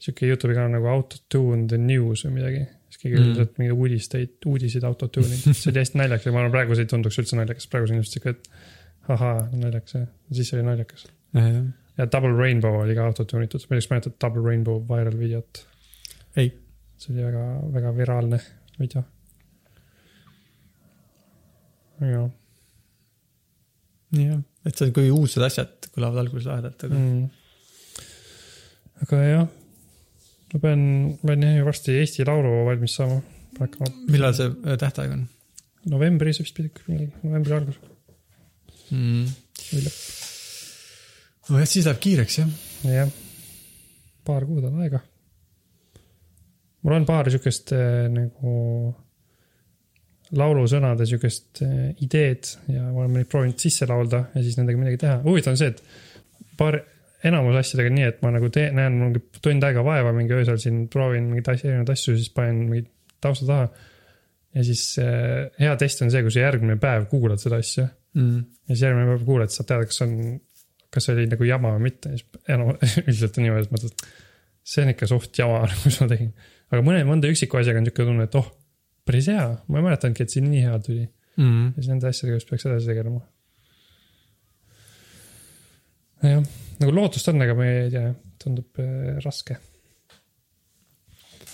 sihuke 0.00 0.28
Youtube'i 0.28 0.56
kanal 0.56 0.72
nagu 0.78 0.88
Autotune 0.88 1.66
the 1.68 1.78
News 1.80 2.22
või 2.26 2.38
midagi. 2.38 2.62
siis 2.90 3.02
keegi 3.02 3.16
Mm. 3.18 3.26
ütles, 3.32 3.48
et 3.48 3.58
mingi 3.60 3.74
uudisteid, 3.76 4.30
uudiseid 4.50 4.84
autotuuni, 4.88 5.36
see 5.54 5.68
oli 5.70 5.78
hästi 5.82 5.98
naljakas 6.00 6.26
ja 6.26 6.32
ma 6.34 6.40
arvan, 6.42 6.54
praegu 6.54 6.74
see 6.74 6.86
ei 6.86 6.90
tunduks 6.90 7.18
üldse 7.20 7.36
naljakas, 7.38 7.68
praegu 7.70 7.86
see 7.86 7.96
on 7.98 8.00
just 8.02 8.16
sihuke, 8.16 8.32
et 8.34 8.48
ahaa, 9.08 9.48
naljakas 9.52 9.94
jah, 9.94 10.08
siis 10.32 10.52
oli 10.54 10.62
naljakas. 10.66 11.06
ja 11.98 12.06
Double 12.12 12.36
Rainbow 12.36 12.80
oli 12.82 12.94
ka 12.94 13.06
autotuunitud, 13.06 13.64
ma 13.68 13.76
ei 13.76 13.80
tea, 13.80 13.86
kas 13.86 13.90
mäletad 13.92 14.18
Double 14.24 14.44
Rainbow 14.46 14.82
viral 14.88 15.18
videot? 15.18 15.64
ei, 16.36 16.52
see 16.98 17.14
oli 17.14 17.24
väga, 17.24 17.46
väga 17.74 17.94
viraalne 17.96 18.40
video. 18.78 19.02
jah 22.00 22.30
jah, 24.18 24.40
et 24.66 24.76
see 24.76 24.88
on, 24.88 24.94
kui 24.96 25.10
uudsed 25.14 25.44
asjad 25.46 25.90
kõlavad 25.94 26.24
alguses 26.24 26.48
lahedalt, 26.50 26.86
aga 26.86 27.00
mm. 27.00 27.26
aga 29.06 29.20
jah, 29.26 29.50
ma 30.54 30.62
pean, 30.62 30.86
pean 31.24 31.46
jah 31.46 31.58
ju 31.58 31.68
varsti 31.68 31.98
Eesti 32.00 32.26
Laulu 32.28 32.64
valmis 32.70 32.96
saama. 33.00 33.20
millal 34.08 34.34
see 34.36 34.48
äh, 34.48 34.78
tähtaeg 34.80 35.14
on 35.18 35.28
novembris 35.90 36.40
vist 36.42 36.56
pidi, 36.56 36.70
novembri 37.22 37.56
algus 37.56 37.78
mm.? 38.90 39.26
nojah, 41.50 41.68
siis 41.68 41.86
läheb 41.86 42.00
kiireks 42.02 42.40
jah. 42.40 42.50
jah. 42.86 43.12
paar 44.26 44.46
kuud 44.48 44.66
on 44.68 44.80
aega. 44.84 45.00
mul 46.82 46.96
on 46.98 47.06
paar 47.08 47.30
siukest 47.32 47.74
äh, 47.76 48.06
nagu 48.12 48.54
laulusõnade 50.38 51.06
siukest 51.10 51.62
äh, 51.66 51.90
ideed 52.04 52.52
ja 52.70 52.86
ma 52.86 53.04
olen 53.04 53.18
neid 53.18 53.30
proovinud 53.30 53.58
sisse 53.60 53.88
laulda 53.90 54.24
ja 54.34 54.44
siis 54.44 54.58
nendega 54.60 54.78
midagi 54.78 55.02
teha. 55.04 55.20
huvitav 55.26 55.56
on 55.56 55.60
see, 55.60 55.72
et 55.74 56.50
paar, 56.60 56.78
enamus 57.26 57.58
asjadega 57.60 57.92
nii, 57.94 58.08
et 58.12 58.20
ma 58.24 58.32
nagu 58.36 58.50
teen, 58.54 58.76
näen 58.78 58.98
mingi 59.00 59.22
tund 59.42 59.64
aega 59.66 59.84
vaeva 59.84 60.12
mingi 60.16 60.36
öösel 60.36 60.60
siin, 60.62 60.84
proovin 60.92 61.28
mingeid 61.32 61.54
asju, 61.54 61.70
erinevaid 61.70 61.94
asju, 61.96 62.16
siis 62.18 62.30
panen 62.34 62.66
mingeid 62.68 62.90
tausta 63.20 63.48
taha. 63.48 63.70
ja 64.56 64.66
siis 64.66 64.84
äh, 65.02 65.48
hea 65.60 65.74
test 65.80 66.04
on 66.06 66.12
see, 66.12 66.22
kui 66.24 66.34
sa 66.34 66.46
järgmine 66.46 66.78
päev 66.80 67.10
kuulad 67.10 67.42
seda 67.42 67.58
asja 67.60 67.88
Mm. 68.18 68.38
ja 68.66 68.74
siis 68.74 68.86
järgmine 68.86 69.12
päev 69.12 69.26
kuuled, 69.26 69.52
saad 69.54 69.68
teada, 69.70 69.86
kas 69.86 70.02
on, 70.02 70.14
kas 70.90 71.06
see 71.06 71.14
oli 71.14 71.28
nagu 71.30 71.46
jama 71.46 71.74
või 71.76 71.84
mitte 71.86 72.14
siis 72.16 72.24
enam 72.50 72.72
üldiselt 73.04 73.38
on 73.38 73.46
niimoodi, 73.46 73.68
et 73.68 73.74
mõtled, 73.76 73.92
et 73.94 74.70
see 74.72 74.84
on 74.84 74.92
ikka 74.94 75.08
suht 75.10 75.38
jama, 75.38 75.62
mis 75.84 75.98
ma 76.02 76.08
tegin. 76.10 76.32
aga 76.72 76.82
mõne, 76.86 77.04
mõnda 77.08 77.30
üksiku 77.30 77.60
asjaga 77.60 77.82
on 77.82 77.86
niisugune 77.86 78.10
tunne, 78.10 78.26
et 78.26 78.38
oh, 78.40 78.50
päris 79.06 79.30
hea, 79.30 79.46
ma 79.68 79.80
ei 79.80 79.86
mäletanudki, 79.86 80.26
et 80.26 80.34
siin 80.34 80.50
nii 80.50 80.64
hea 80.66 80.80
tuli. 80.86 81.06
Mm. 81.40 81.70
ja 81.70 81.78
siis 81.78 81.92
nende 81.92 82.10
asjadega 82.10 82.40
vist 82.40 82.50
peaks 82.50 82.66
edasi 82.66 82.90
tegelema. 82.90 83.22
jah, 86.26 86.44
nagu 86.82 86.94
lootust 86.96 87.30
on, 87.32 87.40
aga 87.46 87.54
ma 87.56 87.70
ei 87.70 87.88
tea, 87.94 88.10
tundub 88.42 88.82
äh, 88.82 89.16
raske. 89.24 89.56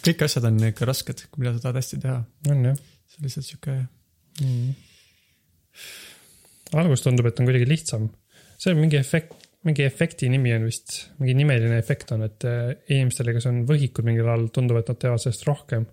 kõik 0.01 0.25
asjad 0.25 0.49
on 0.49 0.61
ikka 0.71 0.89
rasked, 0.89 1.27
mida 1.37 1.53
sa 1.53 1.67
tahad 1.67 1.83
hästi 1.83 2.01
teha, 2.03 2.21
on 2.51 2.71
jah 2.71 2.85
see 3.07 3.21
on 3.21 3.27
lihtsalt 3.27 3.47
sihuke 3.47 3.75
mm.. 4.43 4.75
Algus 6.75 7.05
tundub, 7.05 7.29
et 7.29 7.41
on 7.41 7.49
kuidagi 7.49 7.69
lihtsam. 7.69 8.09
see 8.57 8.73
on 8.73 8.81
mingi 8.81 8.99
efekt, 8.99 9.35
mingi 9.67 9.85
efekti 9.85 10.31
nimi 10.33 10.55
on 10.57 10.65
vist, 10.69 10.97
mingi 11.21 11.35
nimeline 11.37 11.79
efekt 11.79 12.13
on, 12.17 12.25
et 12.27 12.47
äh, 12.49 12.73
inimestele, 12.89 13.35
kes 13.37 13.49
on 13.51 13.65
võhikud 13.69 14.07
mingil 14.07 14.27
alal, 14.27 14.49
tundub, 14.55 14.81
et 14.81 14.91
nad 14.91 15.01
teevad 15.03 15.23
sellest 15.23 15.47
rohkem. 15.49 15.87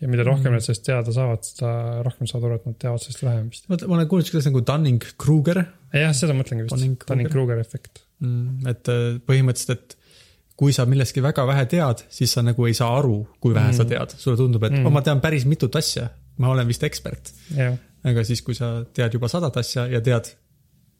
ja 0.00 0.08
mida 0.12 0.26
rohkem 0.26 0.52
nad 0.52 0.64
sellest 0.64 0.84
teada 0.84 1.12
saavad, 1.14 1.44
seda 1.46 1.70
rohkem 2.04 2.28
saavad 2.28 2.50
aru, 2.50 2.60
et 2.60 2.66
nad 2.68 2.80
teavad 2.82 3.04
sellest 3.04 3.24
vähem 3.24 3.46
vist. 3.52 3.68
ma 3.70 3.78
olen 3.78 4.08
kuulnud 4.10 4.28
siukest 4.28 4.50
nagu 4.50 4.64
Dunning-Kruger 4.72 5.62
jah, 5.96 6.16
seda 6.16 6.36
mõtlengi 6.36 6.66
vist, 6.66 7.06
Dunning-Kruger. 7.06 7.62
Efekt. 7.62 8.02
mm,, 8.20 8.66
et 8.72 8.92
äh, 8.92 9.06
põhimõtteliselt, 9.28 9.78
et 9.78 10.02
kui 10.56 10.72
sa 10.72 10.86
millestki 10.88 11.22
väga 11.24 11.44
vähe 11.48 11.66
tead, 11.68 12.06
siis 12.12 12.32
sa 12.32 12.42
nagu 12.44 12.66
ei 12.68 12.76
saa 12.76 12.94
aru, 12.98 13.18
kui 13.40 13.54
vähe 13.54 13.70
mm. 13.70 13.76
sa 13.76 13.84
tead, 13.88 14.14
sulle 14.16 14.40
tundub, 14.40 14.64
et 14.64 14.72
mm. 14.72 14.80
Mm. 14.80 14.88
oh, 14.88 14.94
ma 14.94 15.04
tean 15.04 15.20
päris 15.24 15.44
mitut 15.48 15.76
asja, 15.76 16.08
ma 16.40 16.52
olen 16.52 16.68
vist 16.68 16.84
ekspert. 16.88 17.32
jah, 17.56 17.76
aga 18.06 18.24
siis, 18.26 18.42
kui 18.46 18.56
sa 18.56 18.80
tead 18.94 19.16
juba 19.16 19.30
sadat 19.30 19.56
asja 19.62 19.86
ja 19.90 20.02
tead 20.04 20.30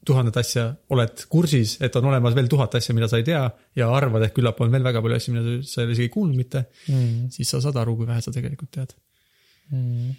tuhandet 0.06 0.38
asja, 0.38 0.68
oled 0.94 1.24
kursis, 1.30 1.76
et 1.82 1.96
on 1.98 2.06
olemas 2.12 2.34
veel 2.36 2.48
tuhat 2.50 2.76
asja, 2.78 2.94
mida 2.96 3.08
sa 3.10 3.18
ei 3.20 3.26
tea 3.26 3.42
ja 3.78 3.88
arvad, 3.94 4.26
et 4.26 4.34
küllap 4.36 4.60
on 4.62 4.70
veel 4.70 4.86
väga 4.86 5.02
palju 5.02 5.18
asju, 5.18 5.34
mida 5.34 5.56
sa 5.66 5.82
ei 5.82 5.88
ole 5.88 5.96
isegi 5.96 6.12
kuulnud 6.14 6.38
mitte, 6.38 6.62
mm. 6.92 7.32
siis 7.34 7.50
sa 7.50 7.60
saad 7.64 7.78
aru, 7.82 7.96
kui 7.98 8.08
vähe 8.08 8.22
sa 8.22 8.34
tegelikult 8.34 8.70
tead. 8.76 8.94
mm. 9.72 10.12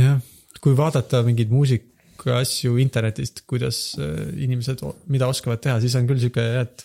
jah, 0.00 0.18
kui 0.62 0.74
vaadata 0.78 1.22
mingeid 1.26 1.52
muusika 1.54 2.40
asju 2.40 2.80
internetist, 2.82 3.44
kuidas 3.50 3.84
äh, 4.00 4.24
inimesed, 4.42 4.82
mida 5.12 5.30
oskavad 5.30 5.62
teha, 5.62 5.78
siis 5.82 5.94
on 5.98 6.10
küll 6.10 6.22
sihuke, 6.22 6.48
et. 6.64 6.84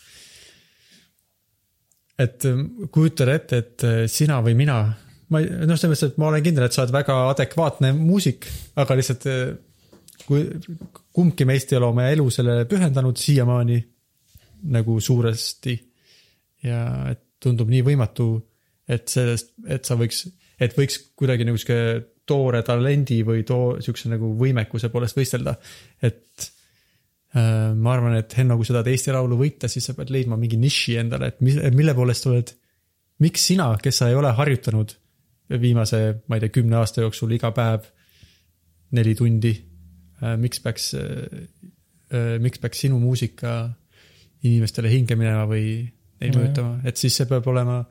et 2.21 2.49
äh, 2.49 2.63
kujutada 2.93 3.37
ette, 3.39 3.63
et 3.63 3.87
äh, 3.87 3.99
sina 4.11 4.39
või 4.45 4.57
mina, 4.61 4.81
ma 5.33 5.41
ei, 5.43 5.49
noh, 5.67 5.75
selles 5.75 5.93
mõttes, 5.93 6.13
et 6.13 6.19
ma 6.21 6.29
olen 6.29 6.43
kindel, 6.45 6.67
et 6.67 6.75
sa 6.75 6.83
oled 6.83 6.95
väga 6.95 7.17
adekvaatne 7.33 7.91
muusik, 7.97 8.47
aga 8.79 8.97
lihtsalt 8.97 9.27
äh, 9.31 9.45
kui 10.27 10.43
kumbki 11.15 11.47
meist 11.47 11.71
ei 11.71 11.79
ole 11.79 11.91
oma 11.91 12.07
elu 12.11 12.27
sellele 12.33 12.67
pühendanud 12.69 13.19
siiamaani 13.19 13.77
nagu 14.73 14.99
suuresti. 15.03 15.77
ja 16.65 16.81
et 17.11 17.23
tundub 17.43 17.69
nii 17.69 17.83
võimatu, 17.85 18.27
et 18.89 19.07
sellest, 19.11 19.53
et 19.69 19.85
sa 19.85 19.95
võiks, 19.99 20.23
et 20.59 20.73
võiks 20.73 20.97
kuidagi 21.15 21.45
nagu 21.45 21.59
sihuke 21.59 21.77
toore 22.27 22.63
talendi 22.65 23.21
või 23.23 23.43
too 23.47 23.77
siukse 23.83 24.09
nagu 24.11 24.33
võimekuse 24.39 24.89
poolest 24.91 25.19
võistelda. 25.19 25.53
et 26.01 26.47
äh, 27.35 27.75
ma 27.75 27.93
arvan, 27.93 28.17
et 28.17 28.37
Henno, 28.39 28.57
kui 28.57 28.67
sa 28.67 28.79
tahad 28.79 28.89
Eesti 28.91 29.13
Laulu 29.15 29.37
võita, 29.39 29.69
siis 29.71 29.85
sa 29.85 29.95
pead 29.97 30.11
leidma 30.13 30.39
mingi 30.39 30.59
niši 30.59 30.97
endale, 31.03 31.33
et 31.33 31.43
mis, 31.45 31.59
mille 31.75 31.93
poolest 31.95 32.27
oled, 32.31 32.55
miks 33.23 33.51
sina, 33.51 33.69
kes 33.83 34.01
sa 34.01 34.09
ei 34.09 34.17
ole 34.17 34.33
harjutanud 34.33 34.95
viimase, 35.49 36.01
ma 36.27 36.37
ei 36.37 36.43
tea, 36.43 36.53
kümne 36.59 36.79
aasta 36.81 37.03
jooksul 37.05 37.31
iga 37.37 37.51
päev 37.55 37.87
neli 38.97 39.13
tundi, 39.19 39.53
miks 40.39 40.61
peaks, 40.63 40.91
miks 42.43 42.61
peaks 42.63 42.83
sinu 42.85 42.99
muusika 42.99 43.57
inimestele 44.47 44.91
hinge 44.91 45.17
minema 45.19 45.45
või 45.49 45.65
neid 46.21 46.37
mõjutama, 46.37 46.81
et 46.87 46.99
siis 46.99 47.15
see 47.19 47.27
peab 47.29 47.47
olema, 47.51 47.81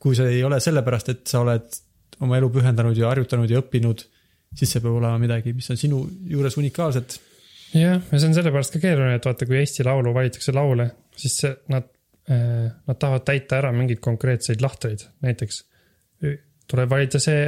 kui 0.00 0.16
see 0.18 0.38
ei 0.38 0.44
ole 0.46 0.58
sellepärast, 0.62 1.12
et 1.12 1.24
sa 1.30 1.42
oled 1.44 1.80
oma 2.24 2.38
elu 2.40 2.50
pühendanud 2.52 2.96
ja 2.98 3.10
harjutanud 3.12 3.50
ja 3.50 3.60
õppinud, 3.62 4.04
siis 4.56 4.72
see 4.72 4.82
peab 4.82 4.98
olema 4.98 5.20
midagi, 5.22 5.54
mis 5.56 5.68
on 5.72 5.80
sinu 5.80 6.02
juures 6.30 6.56
unikaalset. 6.60 7.18
jah, 7.74 8.00
ja 8.00 8.18
see 8.18 8.30
on 8.30 8.36
sellepärast 8.38 8.74
ka 8.74 8.82
keeruline, 8.82 9.20
et 9.20 9.28
vaata, 9.28 9.48
kui 9.48 9.60
Eesti 9.60 9.86
Laulu 9.86 10.14
valitakse 10.16 10.54
laule, 10.56 10.88
siis 11.16 11.38
see, 11.42 11.52
nad, 11.72 11.88
nad 12.26 12.98
tahavad 12.98 13.26
täita 13.28 13.60
ära 13.60 13.72
mingeid 13.76 14.02
konkreetseid 14.04 14.64
lahtreid, 14.64 15.06
näiteks 15.26 15.62
tuleb 16.70 16.90
valida 16.90 17.20
see 17.22 17.46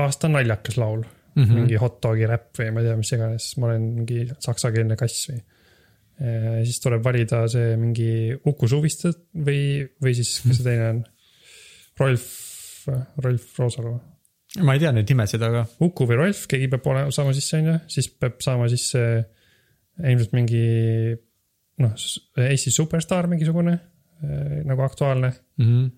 aasta 0.00 0.28
naljakas 0.28 0.76
laul 0.80 1.02
mm. 1.02 1.42
-hmm. 1.42 1.54
mingi 1.54 1.80
hot 1.80 2.02
dogi 2.02 2.28
räpp 2.28 2.60
või 2.60 2.74
ma 2.74 2.82
ei 2.82 2.88
tea, 2.88 2.98
mis 3.00 3.14
iganes, 3.16 3.48
ma 3.58 3.70
olen 3.70 3.88
mingi 4.00 4.20
saksakeelne 4.38 4.98
kass 5.00 5.30
või. 5.30 5.40
siis 6.68 6.80
tuleb 6.84 7.04
valida 7.04 7.46
see 7.48 7.76
mingi 7.80 8.10
Uku 8.44 8.68
Suviste 8.68 9.12
või, 9.34 9.88
või 10.02 10.14
siis, 10.18 10.34
kes 10.44 10.58
see 10.58 10.66
teine 10.66 10.88
on? 10.90 11.02
Rolf, 12.00 12.26
Rolf 13.24 13.58
Roosalu 13.58 13.94
ma 14.66 14.74
ei 14.74 14.82
tea 14.82 14.90
neid 14.92 15.08
nimesid, 15.08 15.42
aga 15.46 15.64
Uku 15.86 16.06
või 16.10 16.18
Rolf, 16.18 16.44
keegi 16.50 16.68
peab 16.72 16.86
olema, 16.90 17.14
saama 17.14 17.32
sisse, 17.36 17.60
on 17.60 17.70
ju, 17.70 17.76
siis 17.94 18.10
peab 18.20 18.40
saama 18.44 18.68
sisse 18.72 19.02
ilmselt 20.00 20.34
mingi 20.36 20.64
noh, 21.80 21.94
Eesti 22.44 22.72
superstaar 22.74 23.28
mingisugune 23.30 23.78
nagu 24.68 24.82
aktuaalne 24.84 25.30
mm 25.30 25.66
-hmm. 25.66 25.90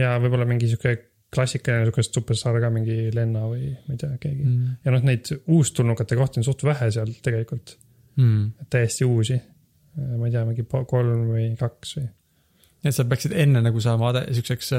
ja 0.00 0.14
võib-olla 0.22 0.46
mingi 0.48 0.70
sihuke 0.70 0.94
klassikaline 1.34 1.84
sihukest 1.88 2.14
superstaar 2.16 2.56
ka 2.62 2.70
mingi 2.72 3.10
Lenna 3.14 3.42
või 3.50 3.68
ma 3.86 3.94
ei 3.94 4.00
tea, 4.00 4.14
keegi 4.22 4.44
mm.. 4.46 4.76
Ja 4.84 4.94
noh, 4.94 5.02
neid 5.04 5.28
uustulnukate 5.46 6.16
kohti 6.16 6.40
on 6.40 6.46
suht 6.48 6.64
vähe 6.64 6.90
seal 6.94 7.12
tegelikult, 7.22 7.76
Mm. 8.18 8.48
täiesti 8.70 9.04
uusi. 9.06 9.36
ma 9.94 10.26
ei 10.26 10.32
tea, 10.34 10.40
mingi 10.48 10.64
kolm 10.66 11.28
või 11.30 11.44
kaks 11.58 11.92
või. 11.98 12.08
et 12.84 12.94
sa 12.94 13.04
peaksid 13.04 13.32
enne 13.34 13.60
nagu 13.62 13.80
saama 13.80 14.08
ade- 14.10 14.24
siukseks, 14.34 14.72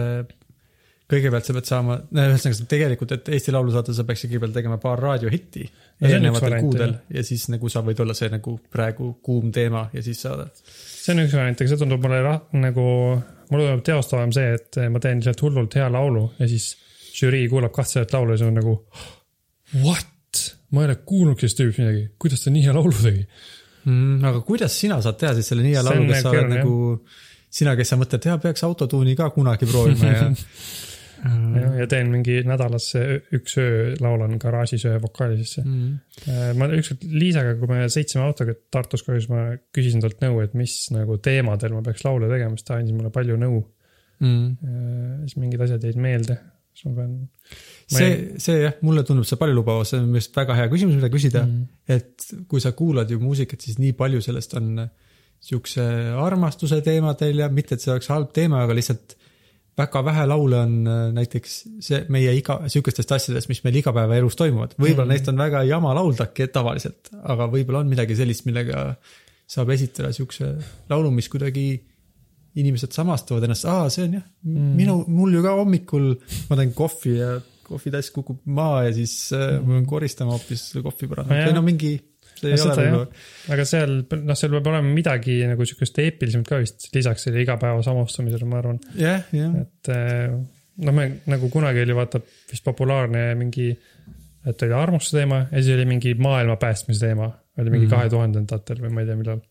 kõigepealt 1.10 1.48
sa 1.48 1.54
pead 1.56 1.66
saama, 1.70 1.96
no 2.12 2.26
ühesõnaga 2.30 2.68
tegelikult, 2.70 3.12
et 3.16 3.30
Eesti 3.34 3.52
Laulu 3.56 3.72
saada, 3.74 3.94
sa 3.96 4.04
peaksid 4.08 4.30
kõigepealt 4.34 4.54
tegema 4.60 4.78
paar 4.82 5.00
raadiohitti 5.02 5.64
No 6.02 6.08
eelnevatel 6.08 6.54
kuudel 6.64 6.94
ja 7.16 7.24
siis 7.28 7.48
nagu 7.52 7.70
sa 7.72 7.82
võid 7.84 8.00
olla 8.04 8.14
see 8.16 8.30
nagu 8.32 8.54
praegu 8.72 9.14
kuum 9.26 9.50
teema 9.56 9.88
ja 9.94 10.04
siis 10.06 10.22
saada. 10.22 10.50
see 10.54 11.14
on 11.16 11.24
üks 11.26 11.34
variant, 11.36 11.60
aga 11.62 11.70
see 11.74 11.78
tundub 11.82 12.04
mulle 12.06 12.22
ra- 12.24 12.42
nagu, 13.50 13.56
mulle 13.56 13.68
tundub 13.68 13.86
teostavam 13.86 14.34
see, 14.36 14.54
et 14.58 14.80
ma 14.94 15.02
teen 15.04 15.22
lihtsalt 15.22 15.42
hullult 15.46 15.78
hea 15.80 15.88
laulu 15.94 16.26
ja 16.40 16.50
siis 16.50 16.72
žürii 17.20 17.48
kuulab 17.52 17.74
kahtsedat 17.76 18.14
laulu 18.14 18.36
ja 18.36 18.42
siis 18.42 18.50
on 18.50 18.60
nagu 18.60 18.76
what, 19.84 20.44
ma 20.72 20.84
ei 20.84 20.92
ole 20.92 21.00
kuulnudki 21.06 21.46
sellest 21.46 21.62
tüübist 21.62 21.82
midagi, 21.84 22.04
kuidas 22.22 22.46
ta 22.46 22.54
nii 22.54 22.68
hea 22.68 22.76
laulu 22.76 22.94
tegi. 23.00 23.26
Mm, 23.90 24.20
aga 24.30 24.44
kuidas 24.46 24.76
sina 24.78 25.00
saad 25.02 25.18
teha 25.22 25.34
siis 25.38 25.50
selle 25.52 25.66
nii 25.66 25.76
hea 25.78 25.84
laulu, 25.86 26.06
kes 26.12 26.24
sa 26.26 26.34
oled 26.34 26.54
nagu, 26.54 26.78
sina, 27.60 27.76
kes 27.80 27.94
sa 27.94 28.00
mõtled, 28.00 28.30
jaa, 28.30 28.40
peaks 28.44 28.66
autotuuni 28.68 29.18
ka 29.20 29.32
kunagi 29.36 29.70
proovima 29.70 30.14
ja 30.14 30.30
ja, 31.24 31.72
ja 31.82 31.88
teen 31.92 32.12
mingi 32.14 32.40
nädalas 32.48 32.92
öö- 33.00 33.20
üks 33.36 33.58
öö 33.62 33.96
laulan 34.04 34.38
garaažis 34.42 34.86
ühe 34.88 35.00
vokaali 35.02 35.40
sisse. 35.42 35.64
mm. 35.66 36.60
ma 36.60 36.70
ükskord 36.78 37.04
Liisaga, 37.12 37.56
kui 37.60 37.72
me 37.72 37.88
sõitsime 37.92 38.24
autoga 38.26 38.56
Tartus 38.72 39.04
koju, 39.06 39.24
siis 39.24 39.32
ma 39.32 39.48
küsisin 39.76 40.04
talt 40.04 40.22
nõu, 40.24 40.40
et 40.44 40.56
mis 40.60 40.76
nagu 40.96 41.18
teemadel 41.24 41.76
ma 41.76 41.84
peaks 41.86 42.06
laule 42.08 42.30
tegema, 42.32 42.58
siis 42.58 42.70
ta 42.70 42.78
andis 42.80 42.96
mulle 42.96 43.12
palju 43.16 43.40
nõu. 43.42 43.66
Mm. 44.20 44.56
siis 45.24 45.38
mingid 45.40 45.62
asjad 45.64 45.84
jäid 45.88 46.00
meelde, 46.04 46.36
siis 46.76 46.90
ma 46.90 46.96
pean. 46.98 47.14
see, 47.88 48.16
see 48.44 48.58
jah, 48.66 48.74
mulle 48.84 49.06
tundub 49.08 49.28
see 49.28 49.40
paljulubav, 49.40 49.86
see 49.88 50.02
on 50.02 50.10
arust 50.12 50.36
väga 50.36 50.58
hea 50.58 50.72
küsimus, 50.74 50.98
mida 51.00 51.12
küsida 51.14 51.46
Mm. 51.46 51.62
mm.. 51.62 51.94
et 51.96 52.48
kui 52.52 52.60
sa 52.60 52.74
kuulad 52.76 53.12
ju 53.12 53.20
muusikat, 53.24 53.64
siis 53.64 53.80
nii 53.80 53.94
palju 53.96 54.20
sellest 54.26 54.58
on 54.60 54.74
siukse 55.40 55.86
armastuse 56.20 56.82
teemadel 56.84 57.46
ja 57.46 57.48
mitte, 57.48 57.78
et 57.78 57.84
see 57.84 57.94
oleks 57.94 58.12
halb 58.12 58.34
teema, 58.36 58.66
aga 58.66 58.76
lihtsalt 58.76 59.16
väga 59.80 60.04
vähe 60.06 60.26
laule 60.30 60.60
on 60.64 60.76
äh, 60.88 61.02
näiteks 61.16 61.56
see 61.86 62.02
meie 62.14 62.34
iga, 62.38 62.60
sihukestest 62.72 63.12
asjadest, 63.18 63.50
mis 63.52 63.64
meil 63.66 63.80
igapäevaelus 63.82 64.38
toimuvad. 64.40 64.76
võib-olla 64.78 65.08
mm. 65.08 65.16
neist 65.16 65.32
on 65.32 65.40
väga 65.40 65.64
jama 65.70 65.94
lauldagi 65.98 66.50
tavaliselt, 66.54 67.14
aga 67.20 67.50
võib-olla 67.52 67.84
on 67.84 67.92
midagi 67.92 68.18
sellist, 68.20 68.46
millega 68.50 68.90
saab 69.50 69.72
esitada 69.74 70.12
siukse 70.16 70.52
laulu, 70.92 71.12
mis 71.16 71.30
kuidagi 71.32 71.70
inimesed 72.60 72.94
samastavad 72.94 73.46
ennast, 73.46 73.68
aa, 73.70 73.88
see 73.94 74.08
on 74.08 74.20
jah 74.20 74.26
mm., 74.46 74.76
minu, 74.78 75.00
mul 75.10 75.38
ju 75.38 75.46
ka 75.46 75.56
hommikul, 75.60 76.12
ma 76.50 76.60
teen 76.60 76.74
kohvi 76.78 77.16
ja 77.18 77.34
kohvitass 77.70 78.14
kukub 78.14 78.42
maa 78.50 78.84
ja 78.88 78.94
siis 78.96 79.14
äh, 79.38 79.58
ma 79.62 79.78
pean 79.78 79.90
koristama 79.90 80.34
hoopis 80.36 80.72
kohvipõrandat 80.82 81.50
või 81.50 81.58
no 81.58 81.64
mingi, 81.66 81.94
see 82.42 82.54
ei 82.54 82.60
No 82.60 82.70
ole 82.70 82.76
võib-olla, 82.86 83.26
aga 83.56 83.66
seal, 83.68 83.96
noh, 84.30 84.38
seal 84.40 84.54
peab 84.56 84.70
olema 84.72 84.94
midagi 84.96 85.40
nagu 85.50 85.66
sihukest 85.68 86.00
eepilisemat 86.06 86.48
ka 86.50 86.62
vist, 86.64 86.88
lisaks 86.96 87.28
selle 87.28 87.44
igapäeva 87.44 87.84
samastamisele, 87.86 88.48
ma 88.50 88.62
arvan. 88.64 88.80
jah, 89.00 89.24
jah. 89.36 89.54
et 89.66 89.92
eh, 89.96 90.34
noh, 90.86 90.96
me 90.96 91.08
nagu 91.30 91.50
kunagi 91.54 91.84
oli 91.86 91.96
vaata 91.98 92.22
vist 92.52 92.64
populaarne 92.66 93.28
mingi, 93.40 93.70
et 94.48 94.66
oli 94.66 94.74
armastuse 94.80 95.20
teema 95.22 95.44
ja 95.52 95.62
siis 95.62 95.76
oli 95.76 95.86
mingi 95.90 96.14
maailma 96.16 96.56
päästmise 96.62 97.06
teema, 97.08 97.30
oli 97.60 97.70
mingi 97.76 97.86
Mhm. 97.90 97.94
kahe 97.96 98.10
tuhandendatel 98.16 98.80
või 98.86 98.94
ma 98.96 99.02
ei 99.04 99.10
tea, 99.12 99.16
millal. 99.20 99.42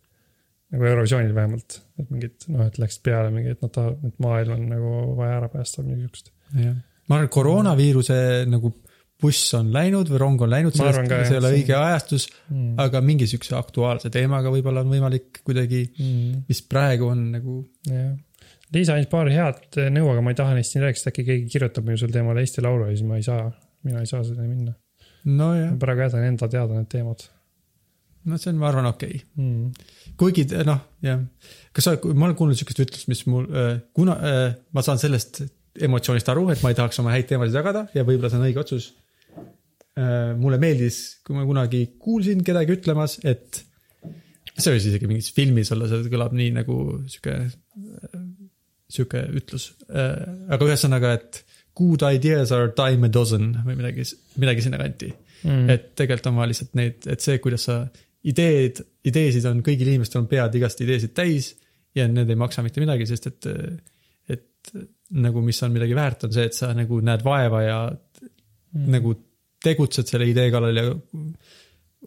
nagu 0.73 0.85
Eurovisioonil 0.85 1.31
vähemalt, 1.33 1.79
et 1.99 2.11
mingid 2.13 2.45
noh, 2.53 2.67
et 2.67 2.75
läksid 2.77 3.01
peale 3.07 3.31
mingi, 3.33 3.55
et 3.55 3.63
nad 3.65 3.71
tahavad, 3.73 4.03
et 4.05 4.19
maailm 4.21 4.53
on 4.53 4.67
nagu 4.69 4.91
vaja 5.17 5.39
ära 5.39 5.49
päästa 5.49 5.81
midagi 5.85 6.03
siukest. 6.09 6.29
jah, 6.61 6.75
ma 7.09 7.17
arvan, 7.17 7.25
et 7.25 7.33
koroonaviiruse 7.33 8.19
nagu 8.53 8.75
buss 9.19 9.55
on 9.59 9.73
läinud 9.75 10.11
või 10.13 10.21
rong 10.23 10.43
on 10.47 10.53
läinud, 10.53 10.77
Ma 10.79 10.89
arvan 10.93 11.09
sellest 11.09 11.11
ka, 11.11 11.27
see 11.27 11.37
ei 11.37 11.41
ole 11.43 11.53
õige 11.57 11.75
ajastus, 11.75 12.29
Mm. 12.49 12.75
aga 12.85 13.01
mingi 13.03 13.27
siukse 13.27 13.57
aktuaalse 13.59 14.11
teemaga 14.15 14.53
võib-olla 14.55 14.85
on 14.85 14.93
võimalik 14.93 15.41
kuidagi, 15.45 15.83
Mm. 15.99 16.45
mis 16.49 16.63
praegu 16.63 17.11
on 17.11 17.31
nagu, 17.35 17.61
jah, 17.89 18.17
Liisa 18.73 18.93
andis 18.93 19.09
paar 19.09 19.31
head 19.33 19.79
nõu, 19.95 20.11
aga 20.13 20.21
ma 20.21 20.31
ei 20.31 20.37
taha 20.37 20.53
neist 20.55 20.75
siin 20.75 20.83
rääkida, 20.85 21.09
äkki 21.09 21.25
keegi 21.25 21.49
kirjutab 21.55 21.87
minu 21.89 21.97
sel 21.97 22.13
teemal 22.13 22.37
Eesti 22.37 22.61
Laulu 22.61 22.85
ja 22.85 22.93
siis 22.93 23.07
ma 23.09 23.17
ei 23.17 23.25
saa, 23.25 23.47
mina 23.83 24.03
ei 24.05 24.07
saa 24.11 24.21
selleni 24.23 24.49
minna. 24.49 24.75
ma, 25.25 25.49
praegu 25.81 26.05
jätan 26.05 26.27
enda 26.29 26.49
teada 26.49 26.77
need 26.77 26.89
teemad 26.93 27.25
no 28.29 28.37
see 28.37 28.53
on, 28.53 28.59
ma 28.61 28.69
arvan, 28.69 28.87
okei 28.93 29.15
okay.. 29.17 29.45
mm.. 29.45 29.73
kuigi 30.21 30.45
noh, 30.69 30.81
jah, 31.05 31.23
kas 31.73 31.89
sa, 31.89 31.97
ma 32.13 32.29
olen 32.29 32.37
kuulnud 32.39 32.59
siukest 32.61 32.83
ütlust, 32.85 33.09
mis 33.11 33.25
mul, 33.31 33.49
kuna 33.97 34.19
äh, 34.21 34.43
ma 34.77 34.85
saan 34.85 35.01
sellest 35.01 35.43
emotsioonist 35.89 36.29
aru, 36.33 36.49
et 36.53 36.63
ma 36.65 36.73
ei 36.73 36.79
tahaks 36.79 37.01
oma 37.03 37.13
häid 37.15 37.29
teemasid 37.31 37.57
jagada 37.59 37.87
ja 37.95 38.05
võib-olla 38.07 38.31
see 38.33 38.41
on 38.41 38.49
õige 38.49 38.63
otsus. 38.63 38.91
Mulle 40.39 40.59
meeldis, 40.63 40.99
kui 41.27 41.35
ma 41.35 41.47
kunagi 41.49 41.85
kuulsin 41.99 42.45
kedagi 42.47 42.77
ütlemas, 42.77 43.19
et 43.27 43.63
see 44.59 44.75
võis 44.75 44.89
isegi 44.91 45.09
mingis 45.11 45.31
filmis 45.35 45.73
olla, 45.75 45.89
see 45.91 46.11
kõlab 46.13 46.35
nii 46.37 46.53
nagu 46.57 46.79
sihuke, 47.11 47.37
sihuke 48.91 49.23
ütlus 49.41 49.71
äh,. 49.89 50.27
aga 50.55 50.69
ühesõnaga, 50.69 51.15
et 51.19 51.43
good 51.79 52.03
ideas 52.09 52.53
are 52.55 52.73
dime 52.77 53.07
a 53.07 53.15
dozen 53.15 53.53
või 53.67 53.79
midagi, 53.79 54.07
midagi 54.43 54.65
sinna 54.65 54.81
kanti 54.81 55.13
mm.. 55.13 55.69
et 55.75 55.91
tegelikult 55.99 56.33
on 56.33 56.41
vaja 56.41 56.53
lihtsalt 56.53 56.75
neid, 56.79 57.07
et 57.15 57.25
see, 57.25 57.39
kuidas 57.43 57.69
sa 57.69 57.81
ideed, 58.29 58.83
ideesid 59.07 59.47
on, 59.51 59.63
kõigil 59.67 59.93
inimestel 59.93 60.25
on 60.25 60.31
pead 60.31 60.59
igast 60.59 60.83
ideesid 60.83 61.15
täis 61.17 61.53
ja 61.97 62.09
need 62.11 62.31
ei 62.31 62.39
maksa 62.39 62.65
mitte 62.67 62.83
midagi, 62.83 63.07
sest 63.09 63.31
et, 63.31 63.49
et 64.35 64.75
nagu, 65.23 65.43
mis 65.45 65.63
on 65.65 65.73
midagi 65.75 65.97
väärt, 65.97 66.27
on 66.27 66.35
see, 66.35 66.49
et 66.51 66.57
sa 66.57 66.73
nagu 66.77 66.99
näed 67.05 67.23
vaeva 67.25 67.63
ja 67.65 67.79
mm. 67.89 68.91
nagu 68.97 69.15
tegutsed 69.65 70.07
selle 70.11 70.29
idee 70.31 70.51
kallal 70.55 70.77
ja 70.79 70.85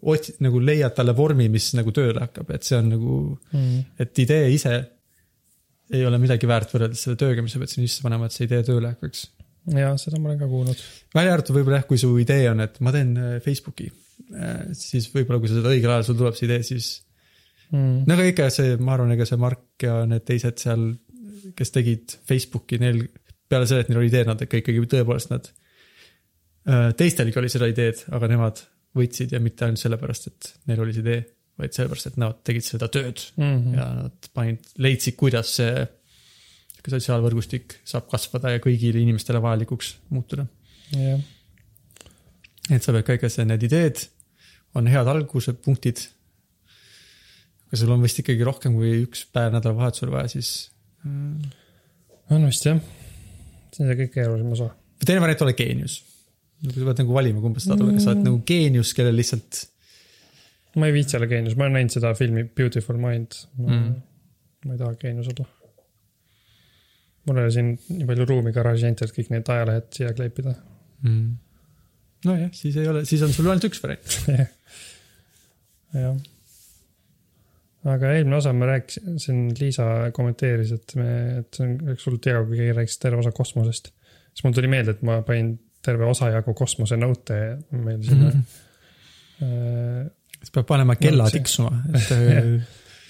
otsid, 0.08 0.38
nagu 0.44 0.60
leiad 0.64 0.94
talle 0.96 1.12
vormi, 1.16 1.48
mis 1.52 1.70
nagu 1.76 1.92
tööle 1.94 2.22
hakkab, 2.24 2.50
et 2.54 2.64
see 2.64 2.78
on 2.78 2.88
nagu 2.94 3.16
Mm. 3.52 3.84
et 4.00 4.18
idee 4.24 4.50
ise 4.54 4.74
ei 5.92 6.04
ole 6.08 6.18
midagi 6.18 6.48
väärt 6.48 6.70
võrreldes 6.72 7.02
selle 7.04 7.18
tööga, 7.20 7.42
mis 7.44 7.52
sa 7.52 7.60
pead 7.60 7.68
sinna 7.68 7.88
sisse 7.88 8.02
panema, 8.04 8.26
et 8.26 8.32
see 8.32 8.46
idee 8.48 8.62
tööle 8.64 8.94
hakkaks. 8.94 9.26
ja 9.76 9.92
seda 10.00 10.18
ma 10.18 10.30
olen 10.30 10.38
ka 10.40 10.48
kuulnud. 10.48 10.80
välja 11.14 11.34
arvatud 11.36 11.56
võib-olla 11.58 11.82
jah, 11.82 11.86
kui 11.90 11.98
su 12.00 12.10
idee 12.18 12.50
on, 12.50 12.60
et 12.64 12.80
ma 12.80 12.92
teen 12.94 13.16
äh, 13.20 13.38
Facebooki, 13.44 13.90
siis 14.72 15.10
võib-olla 15.12 15.40
kui 15.42 15.50
sa 15.50 15.58
seda 15.60 15.72
õigel 15.74 15.92
ajal 15.92 16.04
sul 16.08 16.16
tuleb 16.20 16.38
see 16.38 16.48
idee, 16.50 16.62
siis 16.66 16.92
Mm. 17.72 18.02
no 18.04 18.12
aga 18.14 18.24
ikka 18.28 18.50
see, 18.52 18.74
ma 18.84 18.92
arvan, 18.92 19.14
ega 19.14 19.24
see 19.24 19.38
Mark 19.40 19.80
ja 19.80 20.02
need 20.04 20.26
teised 20.28 20.58
seal, 20.60 20.82
kes 21.56 21.70
tegid 21.72 22.12
Facebooki, 22.28 22.76
neil 22.76 22.98
peale 23.48 23.64
selle, 23.64 23.80
et 23.86 23.88
neil 23.88 24.02
oli 24.02 24.10
idee, 24.10 24.26
nad 24.28 24.42
ikka 24.44 24.60
ikkagi 24.60 24.82
tõepoolest 24.92 25.30
nad, 25.32 25.48
teistelgi 26.98 27.38
oli 27.40 27.50
seda 27.50 27.66
ideed, 27.70 28.04
aga 28.14 28.28
nemad 28.30 28.60
võitsid 28.96 29.32
ja 29.34 29.40
mitte 29.42 29.66
ainult 29.66 29.80
sellepärast, 29.80 30.28
et 30.30 30.52
neil 30.70 30.82
oli 30.84 30.94
see 30.94 31.04
idee, 31.04 31.24
vaid 31.58 31.74
sellepärast, 31.74 32.10
et 32.12 32.20
nad 32.20 32.38
tegid 32.46 32.66
seda 32.66 32.88
tööd 32.92 33.24
Mm. 33.36 33.74
ja 33.76 33.88
nad 34.02 34.30
panid, 34.36 34.72
leidsid, 34.78 35.16
kuidas 35.20 35.56
see 35.58 35.72
sihuke 36.82 36.92
sotsiaalvõrgustik 36.96 37.78
saab 37.86 38.08
kasvada 38.10 38.50
ja 38.56 38.62
kõigile 38.62 39.02
inimestele 39.02 39.40
vajalikuks 39.42 39.94
muutuda. 40.10 40.46
jah, 40.92 41.20
et 42.70 42.82
sa 42.82 42.92
pead 42.92 43.14
ikka 43.16 43.30
see, 43.30 43.46
need 43.48 43.62
ideed 43.68 44.02
on 44.74 44.88
head 44.90 45.08
algusepunktid. 45.08 46.02
aga 47.66 47.80
sul 47.80 47.92
on 47.94 48.02
vist 48.04 48.18
ikkagi 48.20 48.44
rohkem 48.44 48.74
kui 48.76 49.04
üks 49.06 49.24
päev 49.32 49.52
nädalavahetusel 49.54 50.12
vaja, 50.12 50.28
siis. 50.34 50.70
või 51.04 52.38
on 52.38 52.48
vist 52.48 52.66
jah. 52.66 52.80
see 53.72 53.84
on 53.84 53.90
see 53.90 53.98
kõige 54.00 54.14
keerulisem 54.16 54.56
osa. 54.56 54.70
teine 55.04 55.22
variant, 55.24 55.46
ole 55.46 55.54
geenius. 55.58 56.00
Sa 56.70 56.86
pead 56.86 57.02
nagu 57.02 57.16
valima, 57.16 57.42
kumba 57.42 57.60
sa 57.60 57.72
tahad 57.72 57.84
olla, 57.84 57.96
kas 57.96 58.06
sa 58.06 58.12
oled 58.12 58.26
nagu 58.26 58.40
geenius, 58.46 58.92
kellel 58.94 59.16
lihtsalt, 59.18 59.62
ma 60.78 60.88
ei 60.88 60.94
viitsi 60.94 61.18
olla 61.18 61.28
geenius, 61.30 61.56
ma 61.58 61.66
olen 61.66 61.78
näinud 61.80 61.94
seda 61.94 62.12
filmi 62.18 62.44
Beautiful 62.46 63.00
Mind. 63.02 63.38
Mm. 63.58 63.94
ma 64.66 64.76
ei 64.76 64.80
taha 64.80 64.94
geenius 65.00 65.30
olla. 65.32 65.48
mul 67.26 67.38
ei 67.38 67.46
ole 67.46 67.54
siin 67.54 67.72
nii 67.86 68.06
palju 68.06 68.26
ruumi 68.30 68.52
garaaži 68.54 68.88
enda, 68.88 69.06
et 69.06 69.14
kõik 69.16 69.30
need 69.34 69.48
ajalehed 69.54 69.88
siia 69.96 70.12
kleepida. 70.18 70.54
mm. 71.02 71.32
nojah, 72.28 72.52
siis 72.58 72.78
ei 72.78 72.90
ole, 72.92 73.04
siis 73.10 73.24
on 73.26 73.34
sul 73.34 73.50
ainult 73.50 73.66
üks 73.66 73.82
variant. 73.82 74.18
jah. 76.04 76.14
aga 77.96 78.14
eelmine 78.14 78.38
osa 78.38 78.54
ma 78.54 78.70
rääkisin, 78.70 79.18
siin 79.22 79.42
Liisa 79.58 79.88
kommenteeris, 80.14 80.70
et 80.78 80.94
me, 81.00 81.10
et 81.42 81.58
see 81.58 81.66
on 81.66 81.96
üks 81.96 82.06
hullult 82.06 82.30
hea, 82.30 82.46
kui 82.46 82.62
keegi 82.62 82.78
rääkis 82.78 83.02
terve 83.02 83.18
osa 83.24 83.34
kosmosest. 83.34 83.90
siis 84.30 84.46
mul 84.46 84.54
tuli 84.54 84.70
meelde, 84.70 84.94
et 84.94 85.02
ma 85.06 85.18
panin 85.26 85.56
terve 85.82 86.06
osa 86.08 86.30
jagu 86.32 86.54
kosmosenõute 86.56 87.38
meil 87.72 88.02
sinna 88.06 88.30
mm. 88.30 88.44
-hmm. 89.40 90.10
siis 90.38 90.54
peab 90.54 90.68
panema 90.68 90.96
kella 91.00 91.26
No 91.28 91.34
tiksuma, 91.34 91.72
et 91.94 92.10
Jah. 92.34 92.52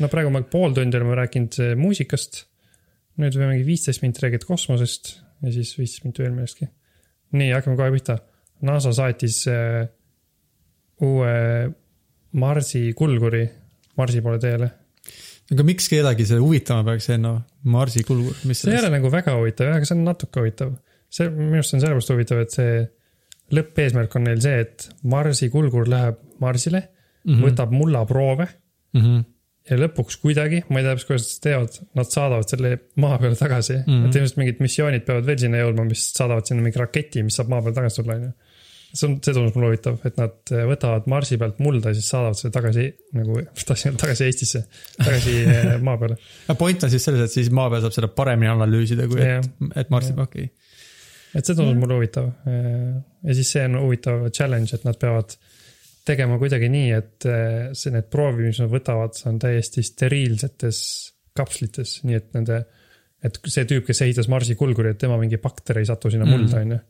no 0.01 0.09
praegu 0.13 0.33
ma 0.33 0.43
pool 0.43 0.75
tundi 0.77 0.99
oleme 0.99 1.19
rääkinud 1.23 1.61
äh, 1.61 1.75
muusikast. 1.79 2.45
nüüd 3.21 3.35
võime 3.37 3.53
mingi 3.53 3.67
viisteist 3.67 4.03
minti 4.03 4.23
rääkida 4.25 4.49
kosmosest 4.49 5.19
ja 5.43 5.53
siis 5.53 5.75
viisteist 5.79 6.05
minti 6.07 6.23
veel 6.25 6.33
millestki. 6.33 6.69
nii, 7.33 7.51
hakkame 7.53 7.77
kohe 7.77 7.91
pihta. 7.93 8.19
NASA 8.63 8.93
saatis 8.93 9.43
äh, 9.51 9.89
uue 11.03 11.35
Marsi 12.33 12.93
kulguri 12.97 13.43
Marsi 13.97 14.23
poole 14.25 14.39
teele. 14.41 14.71
aga 15.53 15.67
miks 15.67 15.89
kedagi 15.93 16.25
see 16.29 16.41
huvitama 16.41 16.85
peaks, 16.87 17.11
see 17.11 17.19
no 17.21 17.35
Marsi 17.69 18.05
kulgur, 18.09 18.37
mis 18.49 18.63
see 18.63 18.73
ei 18.73 18.81
ole 18.81 18.93
nagu 18.97 19.11
väga 19.13 19.37
huvitav 19.37 19.75
aga 19.75 19.89
see 19.89 19.99
on 19.99 20.07
natuke 20.09 20.41
huvitav. 20.41 20.73
see, 21.13 21.29
minu 21.31 21.61
arust 21.61 21.77
on 21.77 21.83
sellepärast 21.85 22.13
huvitav, 22.15 22.43
et 22.45 22.57
see 22.57 22.81
lõppeesmärk 23.53 24.17
on 24.17 24.27
neil 24.29 24.41
see, 24.45 24.63
et 24.65 24.89
Marsi 25.13 25.51
kulgur 25.53 25.89
läheb 25.91 26.21
Marsile 26.43 26.81
mm, 26.81 27.03
Mhm. 27.23 27.35
-hmm. 27.39 27.45
võtab 27.47 27.71
mullaproove 27.77 28.47
mm. 28.95 29.01
-hmm. 29.01 29.25
ja 29.71 29.77
lõpuks 29.79 30.17
kuidagi, 30.23 30.63
ma 30.69 30.81
ei 30.81 30.87
tea, 30.89 30.97
kuidas 31.07 31.27
nad 31.29 31.43
teevad, 31.45 31.77
nad 31.95 32.09
saadavad 32.11 32.49
selle 32.51 32.73
maa 32.97 33.19
peale 33.19 33.37
tagasi 33.39 33.77
mm. 33.77 33.85
Mhm. 33.87 33.99
-hmm. 33.99 34.09
et 34.09 34.17
ilmselt 34.17 34.41
mingid 34.41 34.65
missioonid 34.65 35.05
peavad 35.07 35.29
veel 35.29 35.39
sinna 35.45 35.61
jõudma, 35.63 35.85
mis 35.89 36.09
saadavad 36.17 36.49
sinna 36.49 36.65
mingi 36.65 36.83
raketi, 36.83 37.23
mis 37.23 37.39
saab 37.39 37.53
maa 37.53 37.63
peale 37.63 37.77
tagasi 37.77 38.03
tulla, 38.03 38.17
onju. 38.19 38.33
see 38.95 39.09
on, 39.09 39.15
see 39.25 39.33
tundus 39.37 39.55
mulle 39.55 39.69
huvitav, 39.71 40.01
et 40.05 40.19
nad 40.21 40.51
võtavad 40.73 41.07
Marsi 41.09 41.39
pealt 41.41 41.63
mulda 41.65 41.93
ja 41.93 41.97
siis 41.97 42.11
saadavad 42.13 42.37
selle 42.41 42.53
tagasi 42.59 42.89
nagu, 43.21 43.39
tahtsin 43.69 43.93
öelda 43.93 44.03
tagasi 44.03 44.25
Eestisse, 44.27 44.65
tagasi 44.99 45.37
eh, 45.45 45.71
maa 45.81 45.97
peale. 46.03 46.19
point 46.65 46.83
on 46.85 46.91
siis 46.91 47.05
selles, 47.07 47.23
et 47.25 47.39
siis 47.39 47.49
maa 47.55 47.71
peal 47.71 47.87
saab 47.87 47.95
seda 48.01 48.11
paremini 48.19 48.51
analüüsida, 48.53 49.07
kui 49.09 49.23
Jah. 49.23 49.39
et, 49.39 49.79
et 49.85 49.95
Marsi, 49.95 50.13
Jah. 50.13 50.27
okei. 50.27 50.51
Et 51.33 51.47
see 51.47 51.57
tundus 51.57 51.79
mulle 51.81 51.99
huvitav. 51.99 52.29
ja 52.47 53.35
siis 53.37 53.51
see 53.55 53.65
on 53.69 53.81
huvitav 53.81 54.29
challenge, 54.31 54.77
et 54.77 54.87
nad 54.89 54.99
peavad 55.01 55.35
tegema 56.07 56.39
kuidagi 56.41 56.69
nii, 56.73 56.93
et 56.97 57.27
eh, 57.31 57.73
see, 57.79 57.93
need 57.95 58.09
proovid, 58.13 58.51
mis 58.51 58.61
nad 58.63 58.71
võtavad, 58.73 59.19
on 59.31 59.39
täiesti 59.43 59.85
steriilsetes 59.87 60.79
kapslites, 61.37 62.01
nii 62.09 62.19
et 62.19 62.33
nende, 62.37 62.63
et 63.23 63.39
see 63.47 63.69
tüüp, 63.71 63.87
kes 63.87 64.03
ehitas 64.05 64.29
Marsi 64.33 64.57
kulguri, 64.59 64.93
et 64.93 65.01
tema 65.01 65.17
mingi 65.21 65.39
bakter 65.43 65.79
ei 65.81 65.87
satu 65.89 66.11
sinna 66.13 66.27
mulda, 66.29 66.65
onju. 66.65 66.81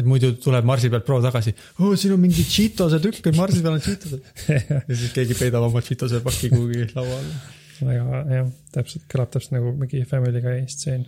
et 0.00 0.08
muidu 0.08 0.32
tuleb 0.40 0.64
Marsi 0.66 0.88
pealt 0.92 1.04
proov 1.06 1.26
tagasi, 1.28 1.52
oo 1.84 1.92
siin 2.00 2.16
on 2.16 2.24
mingi 2.24 2.46
Cheetose 2.48 2.98
tükk, 3.04 3.28
Marsi 3.36 3.60
peal 3.60 3.76
on 3.76 3.84
Cheetosed. 3.84 4.32
ja 4.88 4.96
siis 4.96 5.12
keegi 5.14 5.36
peidab 5.38 5.68
oma 5.68 5.84
Cheetose 5.84 6.24
paki 6.24 6.50
kuhugi 6.54 6.88
laua 6.96 7.20
alla 7.20 7.44
väga 7.84 8.20
jah, 8.30 8.50
täpselt, 8.72 9.04
kõlab 9.10 9.32
täpselt 9.34 9.56
nagu 9.56 9.72
mingi 9.76 10.02
Family 10.08 10.42
Guy 10.44 10.64
stseen. 10.70 11.06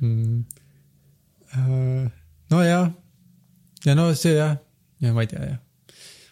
mm.. 0.00 0.42
nojah, 2.52 2.90
ja 3.86 3.96
no 3.96 4.10
see 4.18 4.36
jah, 4.36 4.58
ja 5.04 5.14
ma 5.14 5.24
ei 5.24 5.30
tea 5.30 5.44
jah. 5.44 5.58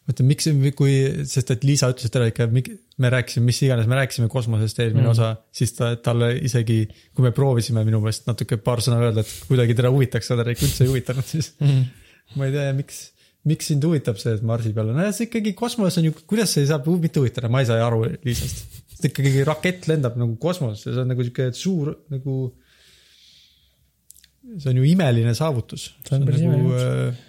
mõtle, 0.07 0.27
miks, 0.29 0.49
kui, 0.79 0.93
sest 1.27 1.51
et 1.55 1.65
Liisa 1.67 1.91
ütles, 1.91 2.09
et 2.09 2.19
ära 2.19 2.29
ikka, 2.31 2.47
me 3.03 3.11
rääkisime, 3.13 3.49
mis 3.49 3.59
iganes, 3.67 3.89
me 3.91 3.99
rääkisime 3.99 4.29
kosmosest 4.33 4.79
eelmine 4.81 5.03
Mm. 5.03 5.09
mm. 5.09 5.17
osa, 5.17 5.51
siis 5.53 5.75
ta, 5.77 5.91
talle 5.99 6.31
isegi, 6.47 6.85
kui 7.15 7.27
me 7.27 7.33
proovisime 7.35 7.83
minu 7.85 8.01
meelest 8.05 8.29
natuke 8.31 8.61
paar 8.63 8.85
sõna 8.85 9.01
öelda, 9.03 9.25
et 9.27 9.49
kuidagi 9.49 9.77
teda 9.77 9.91
huvitaks, 9.95 10.31
teda 10.33 10.47
ikka 10.55 10.67
üldse 10.69 10.87
ei 10.87 10.93
huvitanud, 10.93 11.29
siis 11.29 11.53
ma 12.39 12.49
ei 12.49 12.55
tea, 12.55 12.71
miks, 12.77 13.01
miks 13.47 13.73
sind 13.73 13.85
huvitab 13.87 14.21
see, 14.21 14.37
et 14.39 14.47
Marsi 14.47 14.73
peal 14.77 14.93
on, 14.93 15.01
no 15.01 15.11
see 15.15 15.29
ikkagi 15.29 15.55
kosmos 15.59 15.99
on 16.01 16.09
ju, 16.09 16.15
kuidas 16.27 16.55
see 16.55 16.67
saab 16.69 16.87
mitte 17.03 17.23
huvitada, 17.23 17.51
ma 17.53 17.63
ei 17.63 17.69
saa 17.69 17.83
aru 17.87 18.05
Liisast. 18.27 18.63
sest 18.95 19.11
ikkagi 19.11 19.45
rakett 19.47 19.91
lendab 19.91 20.17
nagu 20.21 20.39
kosmosesse, 20.41 20.95
see 20.95 21.03
on 21.03 21.13
nagu 21.13 21.27
sihuke 21.27 21.51
suur 21.57 21.93
nagu. 22.13 22.39
See 24.57 24.73
on 24.73 24.81
ju 24.81 24.87
imeline 24.89 25.35
saavutus. 25.37 25.91
See 26.07 26.19
on 26.19 26.27
päris 26.29 26.45
imeline 26.47 26.83
äh, 26.83 27.25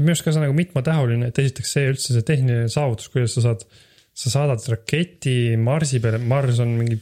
minu 0.00 0.14
arust 0.14 0.24
ka 0.26 0.32
see 0.32 0.40
on 0.40 0.46
nagu 0.48 0.56
mitmetahuline, 0.58 1.30
et 1.30 1.40
esiteks 1.42 1.74
see 1.76 1.90
üldse 1.92 2.14
see 2.14 2.26
tehniline 2.26 2.70
saavutus, 2.72 3.10
kuidas 3.12 3.36
sa 3.36 3.44
saad, 3.48 3.64
sa 4.24 4.32
saadad 4.32 4.64
raketi 4.72 5.54
Marsi 5.60 6.00
peale, 6.02 6.20
Mars 6.22 6.60
on 6.64 6.74
mingi 6.80 6.98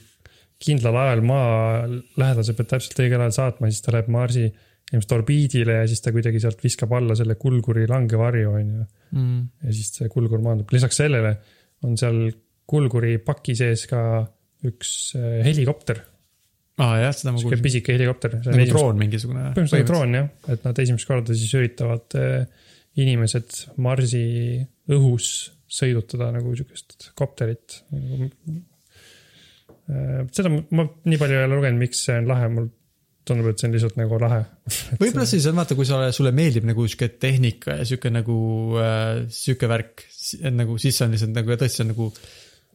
kindlal 0.62 0.99
ajal 1.01 1.25
maa 1.27 1.87
lähedal, 1.88 2.45
sa 2.47 2.55
pead 2.59 2.71
täpselt 2.75 3.01
õigel 3.03 3.25
ajal 3.25 3.35
saatma, 3.38 3.71
siis 3.73 3.85
ta 3.85 3.95
läheb 3.97 4.12
Marsi 4.12 4.45
ilmselt 4.92 5.16
orbiidile 5.16 5.81
ja 5.81 5.88
siis 5.88 6.05
ta 6.05 6.12
kuidagi 6.12 6.40
sealt 6.42 6.61
viskab 6.62 6.92
alla 6.99 7.16
selle 7.18 7.38
kulguri 7.40 7.87
langevarju, 7.88 8.53
on 8.53 8.68
ju. 8.77 8.87
mm.. 9.16 9.42
ja 9.64 9.75
siis 9.75 9.92
see 9.97 10.12
kulgur 10.12 10.45
maandub, 10.45 10.73
lisaks 10.75 11.01
sellele 11.01 11.35
on 11.87 11.97
seal 11.99 12.27
kulguri 12.68 13.16
paki 13.25 13.57
sees 13.59 13.87
ka 13.90 14.03
üks 14.68 15.14
äh, 15.18 15.40
helikopter, 15.47 16.05
aa 16.83 16.88
ah, 16.88 16.99
jah, 17.05 17.14
seda 17.14 17.33
ma 17.33 17.38
sihuke 17.38 17.57
kuulsin. 17.57 17.66
pisike 17.68 17.95
helikopter. 17.97 18.37
nagu 18.42 18.66
droon 18.73 19.01
mingisugune. 19.01 19.47
põhimõtteliselt 19.55 19.79
nagu 19.79 19.90
droon 19.92 20.18
jah, 20.18 20.29
et 20.55 20.66
nad 20.66 20.83
esimest 20.85 21.09
korda 21.09 21.38
siis 21.38 21.55
üritavad 21.59 22.18
äh, 22.18 22.68
inimesed 23.03 23.62
Marsi 23.83 24.27
õhus 24.92 25.31
sõidutada 25.73 26.29
nagu 26.35 26.53
sihukest 26.57 27.12
kopterit. 27.18 27.81
seda 30.33 30.53
ma- 30.53 30.62
ma 30.77 30.87
nii 31.09 31.18
palju 31.21 31.38
ei 31.38 31.47
ole 31.47 31.59
lugenud, 31.59 31.81
miks 31.81 32.05
see 32.07 32.18
on 32.21 32.29
lahe, 32.31 32.49
mul 32.53 32.71
tundub, 33.27 33.49
et 33.53 33.61
see 33.61 33.68
on 33.68 33.75
lihtsalt 33.77 33.99
nagu 34.01 34.18
lahe. 34.21 34.40
võib-olla 35.01 35.27
siis 35.29 35.47
on 35.51 35.59
vaata, 35.59 35.77
kui 35.79 35.88
sa, 35.88 36.05
sulle 36.14 36.33
meeldib 36.37 36.66
nagu 36.68 36.87
sihuke 36.87 37.12
tehnika 37.23 37.79
ja 37.81 37.88
sihuke 37.88 38.12
nagu 38.12 38.37
äh, 38.83 39.25
sihuke 39.33 39.71
värk, 39.71 40.07
nagu 40.53 40.79
siis 40.83 41.01
on 41.05 41.14
lihtsalt 41.14 41.37
nagu 41.37 41.59
tõesti 41.61 41.85
on 41.85 41.92
nagu, 41.95 42.09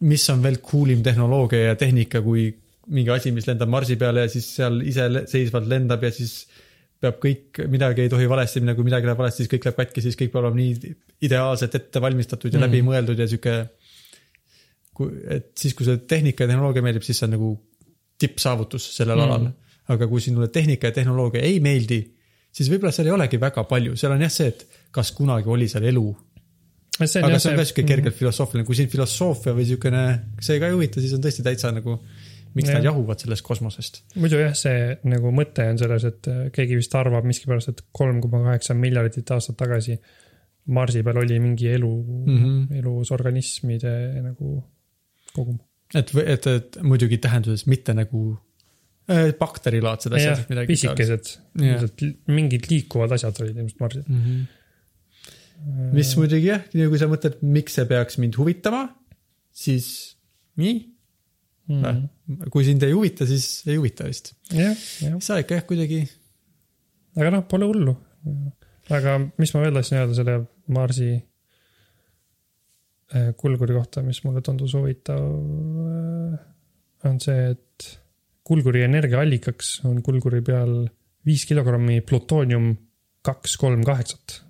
mis 0.07 0.29
on 0.33 0.45
veel 0.45 0.61
cool 0.65 0.93
im 0.95 1.03
tehnoloogia 1.05 1.71
ja 1.73 1.77
tehnika, 1.79 2.23
kui 2.25 2.49
mingi 2.93 3.11
asi, 3.13 3.33
mis 3.35 3.47
lendab 3.49 3.71
Marsi 3.71 3.97
peale 3.99 4.25
ja 4.25 4.31
siis 4.31 4.47
seal 4.59 4.79
iseseisvalt 4.87 5.67
lendab 5.69 6.03
ja 6.07 6.11
siis 6.13 6.47
peab 7.01 7.19
kõik, 7.21 7.61
midagi 7.69 8.05
ei 8.05 8.09
tohi 8.09 8.25
valesti 8.29 8.63
minna, 8.63 8.73
kui 8.77 8.87
midagi 8.87 9.05
läheb 9.05 9.19
valesti, 9.19 9.43
siis 9.43 9.51
kõik 9.51 9.67
läheb 9.67 9.79
katki, 9.83 10.03
siis 10.05 10.17
kõik 10.17 10.31
peab 10.33 10.45
olema 10.45 10.57
nii 10.57 10.93
ideaalselt 11.27 11.75
ette 11.77 12.01
valmistatud 12.01 12.49
ja 12.49 12.57
mm. 12.57 12.63
Mhm. 12.63 12.73
läbimõeldud 12.73 13.21
ja 13.21 13.27
sihuke. 13.29 13.57
et 15.29 15.51
siis, 15.59 15.75
kui 15.77 15.85
see 15.85 15.97
tehnika 16.09 16.43
ja 16.43 16.53
tehnoloogia 16.53 16.81
meeldib, 16.81 17.05
siis 17.05 17.19
see 17.19 17.27
on 17.27 17.35
nagu 17.37 17.53
tippsaavutus 18.17 18.95
sellel 18.95 19.17
Mm. 19.17 19.25
mm. 19.25 19.31
alal. 19.31 19.51
aga 19.87 20.07
kui 20.07 20.21
sinule 20.21 20.47
tehnika 20.47 20.87
ja 20.87 20.91
tehnoloogia 20.91 21.41
ei 21.41 21.59
meeldi 21.63 22.01
siis 22.57 22.71
võib-olla 22.71 22.93
seal 22.95 23.11
ei 23.11 23.15
olegi 23.15 23.39
väga 23.41 23.63
palju, 23.69 23.95
seal 23.99 24.15
on 24.15 24.23
jah 24.25 24.33
see, 24.33 24.49
et 24.53 24.65
kas 24.93 25.11
kunagi 25.15 25.51
oli 25.53 25.67
seal 25.71 25.85
elu. 25.91 26.05
See 27.05 27.21
aga 27.21 27.35
jah 27.35 27.43
see 27.43 27.51
on 27.53 27.59
ka 27.61 27.67
siuke 27.69 27.85
kergelt 27.87 28.17
filosoofiline, 28.17 28.65
kui 28.67 28.77
sind 28.79 28.93
filosoofia 28.93 29.53
või 29.57 29.67
siukene, 29.69 30.03
see 30.43 30.59
ka 30.61 30.69
ei 30.69 30.75
huvita, 30.75 31.03
siis 31.03 31.13
on 31.17 31.23
tõesti 31.23 31.45
täitsa 31.45 31.71
nagu, 31.75 31.99
miks 32.57 32.71
Jah. 32.71 32.79
nad 32.79 32.87
jahuvad 32.89 33.21
sellest 33.21 33.45
kosmosest. 33.45 34.01
muidu 34.17 34.39
jah, 34.41 34.55
see 34.57 34.95
nagu 35.11 35.33
mõte 35.35 35.67
on 35.71 35.81
selles, 35.81 36.07
et 36.09 36.31
äh, 36.31 36.47
keegi 36.55 36.79
vist 36.79 36.95
arvab 36.97 37.27
miskipärast, 37.29 37.73
et 37.73 37.83
kolm 37.91 38.21
koma 38.23 38.41
kaheksa 38.47 38.77
miljardit 38.77 39.35
aastat 39.35 39.59
tagasi 39.59 39.99
Marsi 40.73 40.99
peal 41.05 41.21
oli 41.21 41.37
mingi 41.39 41.69
elu 41.71 41.91
mm. 42.03 42.39
-hmm. 42.39 42.79
elus 42.79 43.11
organismide 43.15 43.93
nagu 44.19 44.57
kogum. 45.33 45.59
et, 45.95 46.11
et, 46.25 46.47
et 46.47 46.77
muidugi 46.83 47.17
tähenduses 47.23 47.65
mitte 47.71 47.93
nagu 47.95 48.37
äh, 49.11 49.31
bakterilaadsed 49.39 50.13
asjad, 50.17 50.43
pisikesed, 50.67 51.33
Jah. 51.61 51.85
mingid 52.27 52.67
liikuvad 52.69 53.15
asjad 53.15 53.39
olid 53.41 53.55
ilmselt 53.55 53.79
Marsil. 53.79 54.03
mm. 54.07 54.21
-hmm. 54.23 54.56
Mis 55.93 56.13
muidugi 56.19 56.51
jah, 56.51 56.61
kui 56.71 56.99
sa 56.99 57.09
mõtled, 57.11 57.41
miks 57.45 57.77
see 57.77 57.87
peaks 57.89 58.19
mind 58.21 58.37
huvitama, 58.39 58.83
siis 59.55 59.87
nii 60.61 60.75
mm.. 61.71 62.49
kui 62.53 62.65
sind 62.67 62.83
ei 62.85 62.93
huvita, 62.95 63.27
siis 63.29 63.63
ei 63.67 63.77
huvita 63.79 64.07
vist. 64.09 64.33
sa 65.23 65.39
ikka 65.41 65.59
jah, 65.59 65.65
kuidagi 65.67 66.03
aga 67.17 67.33
noh, 67.33 67.43
pole 67.49 67.65
hullu. 67.69 67.95
aga 68.93 69.17
mis 69.41 69.53
ma 69.55 69.63
veel 69.65 69.75
tahtsin 69.79 69.99
öelda 70.01 70.15
selle 70.17 70.35
Marsi 70.73 71.11
äh, 73.15 73.29
kulguri 73.39 73.73
kohta, 73.75 74.03
mis 74.05 74.19
mulle 74.25 74.41
tundus 74.45 74.75
huvitav, 74.77 75.23
on 77.07 77.15
see, 77.23 77.39
et 77.55 77.89
kulguri 78.47 78.85
energiaallikaks 78.87 79.67
on 79.87 80.01
kulguri 80.05 80.41
peal 80.45 80.73
viis 81.27 81.43
kilogrammi 81.47 81.99
plutoonium 82.07 82.71
kaks 83.27 83.57
kolm 83.59 83.83
kaheksat. 83.87 84.41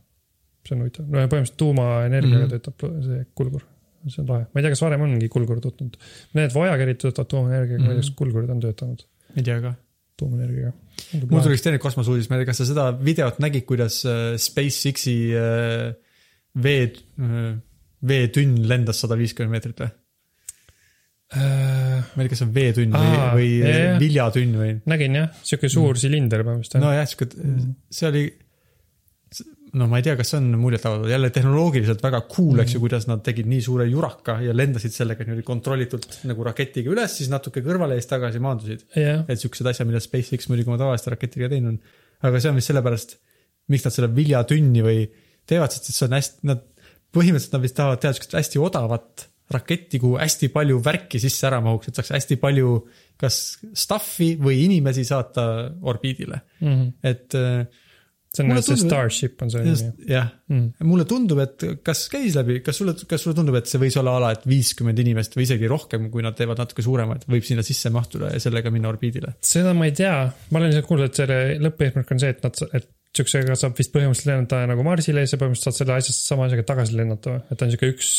See 0.68 0.76
on 0.78 0.84
huvitav, 0.86 1.08
no 1.10 1.24
ja 1.24 1.28
põhimõtteliselt 1.32 1.60
tuumaenergiaga 1.64 2.38
mm 2.38 2.46
Mhm. 2.46 2.54
-hmm. 2.54 2.70
töötab 2.78 3.04
see 3.10 3.26
kulgur, 3.40 3.66
see 4.08 4.22
on 4.24 4.30
lahe, 4.32 4.46
ma 4.54 4.60
ei 4.62 4.64
tea, 4.68 4.72
kas 4.76 4.82
varem 4.86 5.02
on 5.08 5.14
mingi 5.16 5.30
kulgur 5.34 5.60
töötanud. 5.64 5.98
Need 6.38 6.54
voyagerid 6.56 7.00
töötavad 7.04 7.28
tuumaenergiaga 7.34 7.78
mm, 7.80 7.84
-hmm. 7.84 7.88
ma 7.88 7.94
ei 7.94 8.02
tea, 8.02 8.08
kas 8.10 8.18
kulgurid 8.24 8.50
on 8.56 8.60
töötanud 8.64 9.06
ei 9.38 9.44
tea 9.44 9.60
ka. 9.62 9.74
tuumaenergiaga. 10.18 10.74
mul 11.30 11.42
tuli 11.46 11.56
üks 11.58 11.64
teine 11.66 11.78
kosmoseuudis, 11.80 12.30
ma 12.30 12.36
ei 12.38 12.42
tea, 12.46 12.50
kas 12.52 12.58
sa 12.64 12.66
seda 12.66 12.86
videot 13.06 13.40
nägid, 13.44 13.66
kuidas 13.70 14.00
äh, 14.06 14.36
SpaceX-i 14.42 15.18
äh, 15.38 15.94
vee, 16.64 16.94
veetünn 18.08 18.68
lendas 18.70 19.00
sada 19.04 19.18
viiskümmend 19.20 19.52
meetrit 19.58 19.80
või? 19.84 19.92
äh,. 21.36 22.02
ma 22.16 22.24
ei 22.24 22.28
tea, 22.28 22.32
kas 22.34 22.40
see 22.42 22.48
on 22.48 22.54
veetünn 22.56 22.94
või 22.96 23.14
või 23.38 23.50
viljatünn 24.02 24.54
või? 24.62 24.74
nägin 24.90 25.18
jah, 25.20 25.30
sihuke 25.44 25.70
suur 25.70 25.94
Mm. 25.96 26.02
silinder 26.06 26.44
põhimõtteliselt. 26.48 26.82
nojah, 26.84 27.08
sihuke, 27.12 27.28
see 28.00 28.08
oli, 28.10 28.24
no 29.74 29.88
ma 29.92 30.00
ei 30.00 30.04
tea, 30.06 30.16
kas 30.20 30.32
see 30.32 30.40
on 30.40 30.48
muljetavaldav, 30.62 31.10
jälle 31.12 31.30
tehnoloogiliselt 31.36 32.04
väga 32.04 32.22
cool 32.32 32.54
mm., 32.54 32.64
eks 32.64 32.76
ju, 32.76 32.82
kuidas 32.84 33.08
nad 33.10 33.24
tegid 33.26 33.50
nii 33.52 33.62
suure 33.66 33.88
juraka 33.90 34.38
ja 34.46 34.54
lendasid 34.56 34.96
sellega 34.96 35.26
niimoodi 35.28 35.46
kontrollitult 35.48 36.20
nagu 36.30 36.46
raketiga 36.48 36.92
üles, 36.94 37.18
siis 37.20 37.30
natuke 37.34 37.64
kõrvale 37.66 37.98
ja 37.98 38.04
siis 38.04 38.12
tagasi 38.12 38.40
maandusid. 38.44 38.86
jah, 38.96 39.24
et 39.28 39.40
siuksed 39.42 39.68
asjad, 39.68 39.88
mida 39.90 40.00
SpaceX 40.04 40.50
muidugi 40.52 40.70
oma 40.72 40.80
tavaliste 40.82 41.14
rakettidega 41.14 41.50
teinud 41.56 41.76
on. 41.76 41.80
aga 42.30 42.40
see 42.40 42.50
on 42.52 42.60
vist 42.62 42.72
sellepärast, 42.72 43.18
miks 43.74 43.84
nad 43.88 43.94
selle 43.98 44.12
viljatünni 44.16 44.84
või 44.86 45.08
teevad, 45.48 45.74
sest 45.76 45.92
see 45.94 46.06
on 46.08 46.16
hästi, 46.18 46.48
nad 46.48 46.64
põhimõtteliselt 47.16 47.58
nad 47.58 47.66
vist 47.66 47.76
tahavad 47.78 48.02
teha 48.04 48.14
siukest 48.16 48.38
hästi 48.38 48.60
odavat 48.64 49.28
raketti, 49.52 50.00
kuhu 50.04 50.18
hästi 50.20 50.50
palju 50.52 50.80
värki 50.84 51.20
sisse 51.24 51.46
ära 51.48 51.62
mahuks, 51.64 51.88
et 51.88 51.96
saaks 51.96 52.12
hästi 52.18 52.36
palju 52.42 52.72
kas 53.20 53.38
stuff'i 53.80 54.34
või 54.44 54.64
inimesi 54.66 55.06
saata 55.08 55.46
orbiidile, 55.88 56.42
Mhm. 56.62 56.88
et 57.04 57.36
äh, 57.36 57.66
see 58.38 58.46
on 58.46 58.52
Mulle 58.54 58.64
see 58.64 58.76
tundub- 58.76 58.92
Starship 58.92 59.44
on 59.44 59.54
see 59.54 59.64
nimi 59.66 60.10
jah 60.14 60.30
mm.. 60.48 60.88
mulle 60.88 61.08
tundub, 61.10 61.42
et 61.44 61.66
kas 61.86 62.06
käis 62.14 62.38
läbi, 62.38 62.60
kas 62.66 62.80
sulle, 62.82 62.96
kas 63.10 63.26
sulle 63.26 63.38
tundub, 63.38 63.58
et 63.60 63.70
see 63.70 63.82
võis 63.82 63.98
olla 64.00 64.18
ala, 64.22 64.34
et 64.38 64.46
viiskümmend 64.50 65.02
inimest 65.04 65.38
või 65.38 65.48
isegi 65.48 65.72
rohkem, 65.72 66.12
kui 66.14 66.26
nad 66.26 66.38
teevad 66.38 66.62
natuke 66.62 66.86
suuremaid, 66.86 67.26
võib 67.32 67.48
sinna 67.48 67.66
sisse 67.66 67.92
mahtuda 67.94 68.34
ja 68.36 68.44
sellega 68.44 68.74
minna 68.74 68.92
orbiidile? 68.94 69.36
seda 69.46 69.74
ma 69.78 69.90
ei 69.90 69.96
tea, 69.98 70.14
ma 70.52 70.62
olen 70.62 70.72
lihtsalt 70.72 70.92
kuulnud, 70.92 71.12
et 71.12 71.24
selle 71.24 71.42
lõppeesmärk 71.66 72.14
on 72.16 72.24
see, 72.24 72.36
et 72.36 72.46
nad, 72.46 72.64
et 72.78 72.94
siuksega 73.18 73.56
saab 73.58 73.78
vist 73.78 73.94
põhimõtteliselt 73.94 74.30
lennata 74.30 74.62
nagu 74.70 74.84
Marsile 74.86 75.24
ja 75.24 75.30
sa 75.30 75.40
põhimõtteliselt 75.42 75.74
saad 75.74 75.82
selle 75.82 75.98
asjast, 75.98 76.26
sama 76.28 76.48
asjaga 76.48 76.66
tagasi 76.68 76.98
lennata, 76.98 77.40
et 77.48 77.58
ta 77.58 77.66
on 77.66 77.74
siuke 77.74 77.90
üks 77.94 78.12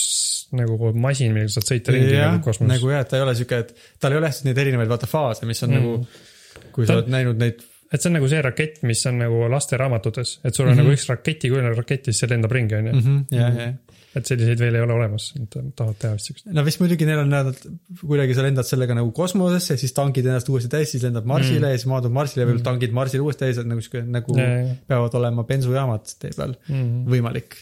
nagu 0.58 0.92
masin, 0.96 1.34
millega 1.34 1.52
saad 1.52 1.68
sõita 1.68 1.94
ringi 1.94 2.16
nagu, 2.16 2.40
kosmoses 2.44 2.72
nagu 2.72 2.92
jah, 2.92 3.04
et 3.04 3.10
ta 3.12 3.18
ei 3.18 3.24
ole 3.24 3.34
siuke, 3.38 3.60
et 3.64 3.74
tal 4.00 4.14
ei 4.14 4.20
ole 4.20 4.30
hästi 4.30 4.48
neid 4.48 4.60
erinevaid 4.64 4.90
vaata 4.90 5.08
faase, 5.10 5.48
mis 5.48 5.60
on. 5.66 5.74
Mm. 5.74 5.82
nagu, 5.82 6.70
kui 6.74 6.86
Ta- 6.86 6.94
sa 6.94 6.98
oled 6.98 7.12
näinud 7.12 7.42
neid, 7.42 7.60
et 7.92 8.00
see 8.02 8.08
on 8.10 8.16
nagu 8.18 8.28
see 8.28 8.40
rakett, 8.44 8.82
mis 8.84 9.00
on 9.08 9.18
nagu 9.22 9.44
lasteraamatutes, 9.52 10.38
et 10.44 10.54
sul 10.54 10.66
on 10.66 10.72
mm 10.72 10.74
Mhm. 10.74 10.80
-hmm. 10.80 10.88
nagu 10.88 10.96
üks 10.96 11.08
raketikujuline 11.08 11.74
rakett 11.76 12.06
ja 12.06 12.12
siis 12.12 12.20
see 12.24 12.28
lendab 12.34 12.52
ringi, 12.52 12.74
onju. 12.74 12.92
jah, 13.30 13.54
jah. 13.56 13.74
et 14.16 14.26
selliseid 14.26 14.58
veel 14.58 14.74
ei 14.74 14.80
ole 14.82 14.92
olemas, 14.92 15.30
tahavad 15.76 15.96
teha 15.98 16.12
vist 16.14 16.26
siukest. 16.26 16.46
no 16.46 16.64
vist 16.64 16.80
muidugi 16.80 17.06
neil 17.06 17.18
on, 17.22 17.28
nad 17.30 17.54
kuidagi 18.00 18.34
sa 18.34 18.42
lendad 18.42 18.64
sellega 18.66 18.94
nagu 18.94 19.10
kosmosesse, 19.12 19.76
siis 19.76 19.92
tankid 19.92 20.26
ennast 20.26 20.48
uuesti 20.48 20.68
täis, 20.72 20.90
siis 20.90 21.02
lendad 21.04 21.24
Marsile 21.28 21.58
mm. 21.60 21.64
ja 21.70 21.76
siis 21.78 21.86
maandud 21.86 22.12
Marsile 22.12 22.42
ja 22.42 22.46
veel 22.48 22.60
tankid 22.64 22.92
Marsile 22.92 23.22
uuesti 23.22 23.44
täis, 23.44 23.58
et 23.58 23.66
nagu 23.66 23.80
siuke, 23.84 24.02
nagu 24.02 24.36
Ja, 24.38 24.48
ja, 24.48 24.74
peavad 24.88 25.14
olema 25.14 25.44
bensujaamad 25.44 26.08
tee 26.18 26.30
peal 26.36 26.54
Mm. 26.68 27.04
võimalik. 27.06 27.54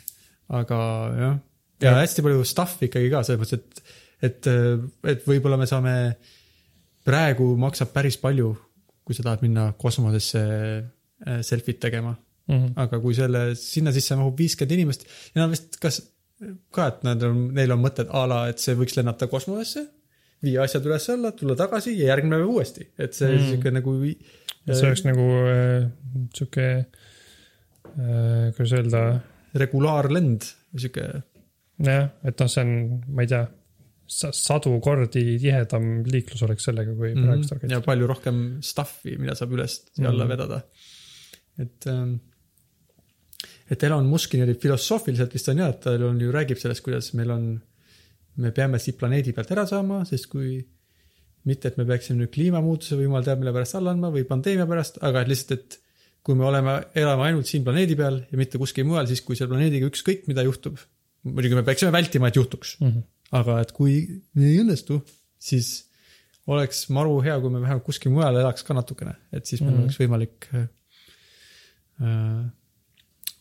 aga 0.48 0.78
jah, 1.18 1.38
ja 1.82 1.94
hästi 2.00 2.22
palju 2.22 2.44
stuff'i 2.44 2.86
ikkagi 2.88 3.10
ka 3.10 3.22
selles 3.22 3.40
mõttes, 3.40 3.52
et, 3.58 3.82
et, 4.22 4.46
et 5.04 5.26
võib-olla 5.26 5.58
me 5.58 5.66
saame, 5.66 6.16
praegu 7.04 7.56
maksab 7.60 7.92
päris 7.94 8.16
palju, 8.16 8.56
kui 9.06 9.14
sa 9.14 9.22
tahad 9.26 9.44
minna 9.46 9.70
kosmosesse 9.78 10.42
äh, 10.42 11.40
selfit 11.46 11.78
tegema, 11.80 12.16
-hmm. 12.48 12.72
aga 12.82 13.00
kui 13.02 13.14
selle, 13.14 13.48
sinna 13.58 13.92
sisse 13.94 14.18
mahub 14.18 14.38
viiskümmend 14.38 14.78
inimest 14.78 15.06
ja 15.34 15.42
nad 15.42 15.52
vist, 15.54 15.78
kas 15.82 16.00
ka, 16.74 16.88
et 16.90 17.04
nad 17.06 17.22
on, 17.26 17.46
neil 17.56 17.72
on 17.74 17.82
mõtted 17.82 18.10
a 18.12 18.24
la, 18.28 18.40
et 18.50 18.62
see 18.62 18.76
võiks 18.78 18.96
lennata 18.98 19.28
kosmosesse, 19.30 19.86
viia 20.44 20.66
asjad 20.66 20.84
üles-alla, 20.88 21.32
tulla 21.36 21.56
tagasi 21.58 21.94
ja 21.96 22.10
järgmine 22.12 22.40
päev 22.40 22.52
uuesti, 22.52 22.90
et 22.98 23.16
see 23.16 23.30
Mm. 23.30 23.38
mm. 23.38 23.48
sihuke 23.50 23.70
nagu. 23.78 23.96
see 24.66 24.88
oleks 24.88 25.04
nagu 25.06 25.26
äh, 25.46 25.86
sihuke 26.34 26.66
äh,, 26.76 28.52
kuidas 28.56 28.72
öelda, 28.74 29.02
regulaarlend, 29.54 30.48
sihuke 30.76 31.06
jah, 31.86 32.08
et 32.24 32.40
noh, 32.40 32.50
see 32.50 32.64
on, 32.64 32.72
ma 33.14 33.22
ei 33.22 33.30
tea, 33.30 33.44
sadu 34.08 34.80
kordi 34.80 35.38
tihedam 35.38 36.04
liiklus 36.06 36.42
oleks 36.46 36.64
sellega, 36.68 36.94
kui 36.94 37.14
Mhm. 37.14 37.24
praegust 37.26 37.50
ja 37.52 37.56
raketid. 37.58 37.84
palju 37.86 38.06
rohkem 38.06 38.36
stuff'i, 38.62 39.16
mida 39.18 39.34
saab 39.34 39.52
üles 39.52 39.80
ja 39.98 40.08
alla 40.10 40.24
Mhm. 40.24 40.30
vedada. 40.30 40.62
et, 41.58 41.86
et 43.70 43.82
Elon 43.82 44.06
Muskil 44.06 44.42
oli 44.44 44.54
filosoofiliselt 44.60 45.32
vist 45.34 45.48
on 45.48 45.58
jah, 45.62 45.70
et 45.72 45.80
ta 45.80 45.90
on 45.96 46.20
ju 46.20 46.30
räägib 46.34 46.58
sellest, 46.60 46.82
kuidas 46.84 47.12
meil 47.18 47.30
on, 47.34 47.46
me 48.36 48.50
peame 48.52 48.78
siit 48.82 48.98
planeedi 49.00 49.32
pealt 49.32 49.50
ära 49.54 49.64
saama, 49.66 50.02
sest 50.08 50.28
kui 50.32 50.60
mitte, 51.46 51.68
et 51.70 51.76
me 51.78 51.84
peaksime 51.88 52.18
nüüd 52.20 52.32
kliimamuutuse 52.34 52.96
või 52.98 53.06
jumal 53.08 53.24
teab 53.26 53.38
mille 53.42 53.52
pärast 53.54 53.74
alla 53.78 53.92
andma 53.94 54.10
või 54.14 54.24
pandeemia 54.28 54.66
pärast, 54.66 54.98
aga 55.06 55.22
et 55.24 55.28
lihtsalt, 55.32 55.52
et 55.58 55.78
kui 56.26 56.34
me 56.34 56.44
oleme, 56.44 56.72
elame 56.98 57.22
ainult 57.28 57.46
siin 57.46 57.64
planeedi 57.64 57.94
peal 57.98 58.20
ja 58.30 58.38
mitte 58.38 58.58
kuskil 58.58 58.84
mujal, 58.84 59.06
siis 59.06 59.20
kui 59.22 59.36
seal 59.38 59.48
planeediga 59.48 59.86
ükskõik 59.86 60.26
mida 60.26 60.42
juhtub, 60.46 60.78
muidugi 61.24 61.54
me 61.54 61.62
peaksime 61.66 61.92
vältima, 61.94 62.28
et 62.28 62.34
juhtuks, 62.36 62.76
Mhm. 62.80 63.02
Aga 63.32 63.60
et 63.64 63.72
kui 63.74 63.96
ei 64.36 64.58
õnnestu, 64.62 65.00
siis 65.38 65.72
oleks 66.46 66.84
maru 66.94 67.18
hea, 67.24 67.40
kui 67.42 67.50
me 67.50 67.60
vähemalt 67.62 67.84
kuskil 67.86 68.12
mujal 68.14 68.38
elaks 68.38 68.62
ka 68.66 68.74
natukene, 68.76 69.16
et 69.34 69.46
siis 69.46 69.60
meil 69.64 69.74
mm 69.74 69.82
oleks 69.86 69.98
võimalik 69.98 70.46
äh, 70.54 70.68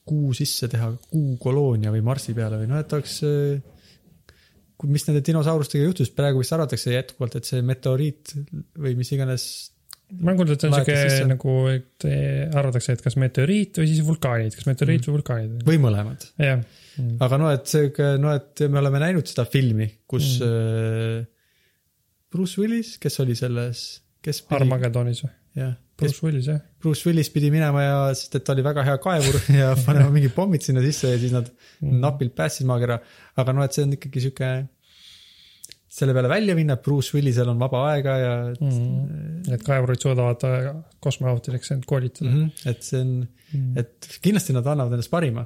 kuu 0.05 0.33
sisse 0.37 0.67
teha 0.71 0.91
kuukoloonia 1.11 1.91
või 1.93 2.03
Marsi 2.05 2.33
peale 2.37 2.59
või 2.61 2.69
noh, 2.69 2.79
et 2.81 2.93
oleks 2.93 3.19
äh, 3.25 3.61
kui- 4.77 4.89
mis 4.91 5.05
nende 5.07 5.23
dinosaurustega 5.25 5.85
juhtus, 5.87 6.11
praegu 6.15 6.41
vist 6.41 6.53
arvatakse 6.55 6.93
jätkuvalt, 6.93 7.37
et 7.39 7.45
see 7.49 7.61
meteoriit 7.65 8.35
või 8.81 8.95
mis 8.99 9.11
iganes, 9.15 9.47
ma 10.11 10.31
olen 10.31 10.37
kuulnud, 10.39 10.53
et 10.55 10.61
see 10.61 10.69
on 10.69 10.75
sihuke 10.77 11.27
nagu, 11.31 11.53
et 11.73 12.05
eh, 12.09 12.49
arvatakse, 12.53 12.93
et 12.93 13.01
kas 13.01 13.15
meteoriit 13.21 13.79
või 13.81 13.87
siis 13.89 14.03
vulkaanid, 14.05 14.53
kas 14.55 14.67
meteoriit 14.69 15.01
Mhm. 15.01 15.09
või 15.09 15.15
vulkaanid. 15.17 15.63
või 15.65 15.79
mõlemad. 15.81 16.27
jah, 16.39 16.61
aga 17.25 17.37
no, 17.41 17.49
et 17.51 17.65
sihuke, 17.71 18.11
no 18.21 18.33
et 18.37 18.61
me 18.69 18.79
oleme 18.83 18.99
näinud 19.01 19.25
seda 19.27 19.45
filmi, 19.49 19.87
kus 20.07 20.35
mm. 20.41 21.25
Bruce 22.31 22.59
Willis, 22.61 22.97
kes 23.01 23.19
oli 23.23 23.35
selles, 23.39 23.85
kes 24.23 24.41
pidi, 24.45 24.57
Armagedonis 24.59 25.23
või? 25.25 25.31
jah, 25.55 25.73
Bruce 25.95 26.19
Willis 26.25 26.47
jah. 26.51 26.59
Bruce 26.83 27.05
Willis 27.07 27.29
pidi 27.31 27.49
minema 27.53 27.81
ja, 27.85 27.99
sest 28.17 28.35
et 28.35 28.43
ta 28.43 28.51
oli 28.51 28.63
väga 28.65 28.83
hea 28.83 28.97
kaevur 28.99 29.37
ja 29.61 29.69
panema 29.85 30.09
mingid 30.11 30.33
pommid 30.35 30.65
sinna 30.65 30.81
sisse 30.83 31.13
ja 31.13 31.19
siis 31.21 31.31
nad 31.35 31.47
Mhm. 31.81 31.99
napilt 32.03 32.35
päästsid 32.35 32.67
maakera. 32.67 32.99
aga 33.37 33.53
noh, 33.53 33.63
et 33.63 33.73
see 33.75 33.83
on 33.83 33.93
ikkagi 33.95 34.21
sihuke, 34.25 34.49
selle 35.95 36.11
peale 36.15 36.27
välja 36.31 36.55
minna, 36.57 36.75
Bruce 36.83 37.13
Willisel 37.15 37.47
on 37.53 37.59
vaba 37.61 37.85
aega 37.93 38.15
ja 38.19 38.31
mm 38.53 38.71
Mhm. 38.71 39.53
et 39.55 39.63
kaevurid 39.63 40.01
suudavad 40.03 40.41
kosmonautideks 40.99 41.71
end 41.71 41.85
koolitada. 41.87 42.29
-hmm, 42.31 42.69
et 42.69 42.83
see 42.83 43.01
on, 43.01 43.27
Mhm. 43.53 43.77
et 43.79 44.07
kindlasti 44.21 44.53
nad 44.53 44.65
annavad 44.67 44.91
endast 44.97 45.11
parima. 45.11 45.45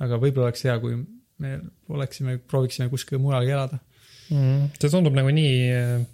aga 0.00 0.14
võib-olla 0.22 0.44
oleks 0.50 0.62
hea, 0.64 0.78
kui 0.78 0.94
me 1.38 1.60
oleksime, 1.88 2.36
prooviksime 2.38 2.88
kuskil 2.88 3.18
mujalgi 3.18 3.50
elada. 3.50 3.78
Mm, 4.30 4.68
see 4.80 4.90
tundub 4.92 5.14
nagu 5.16 5.30
nii 5.34 5.54
äh, 5.74 6.04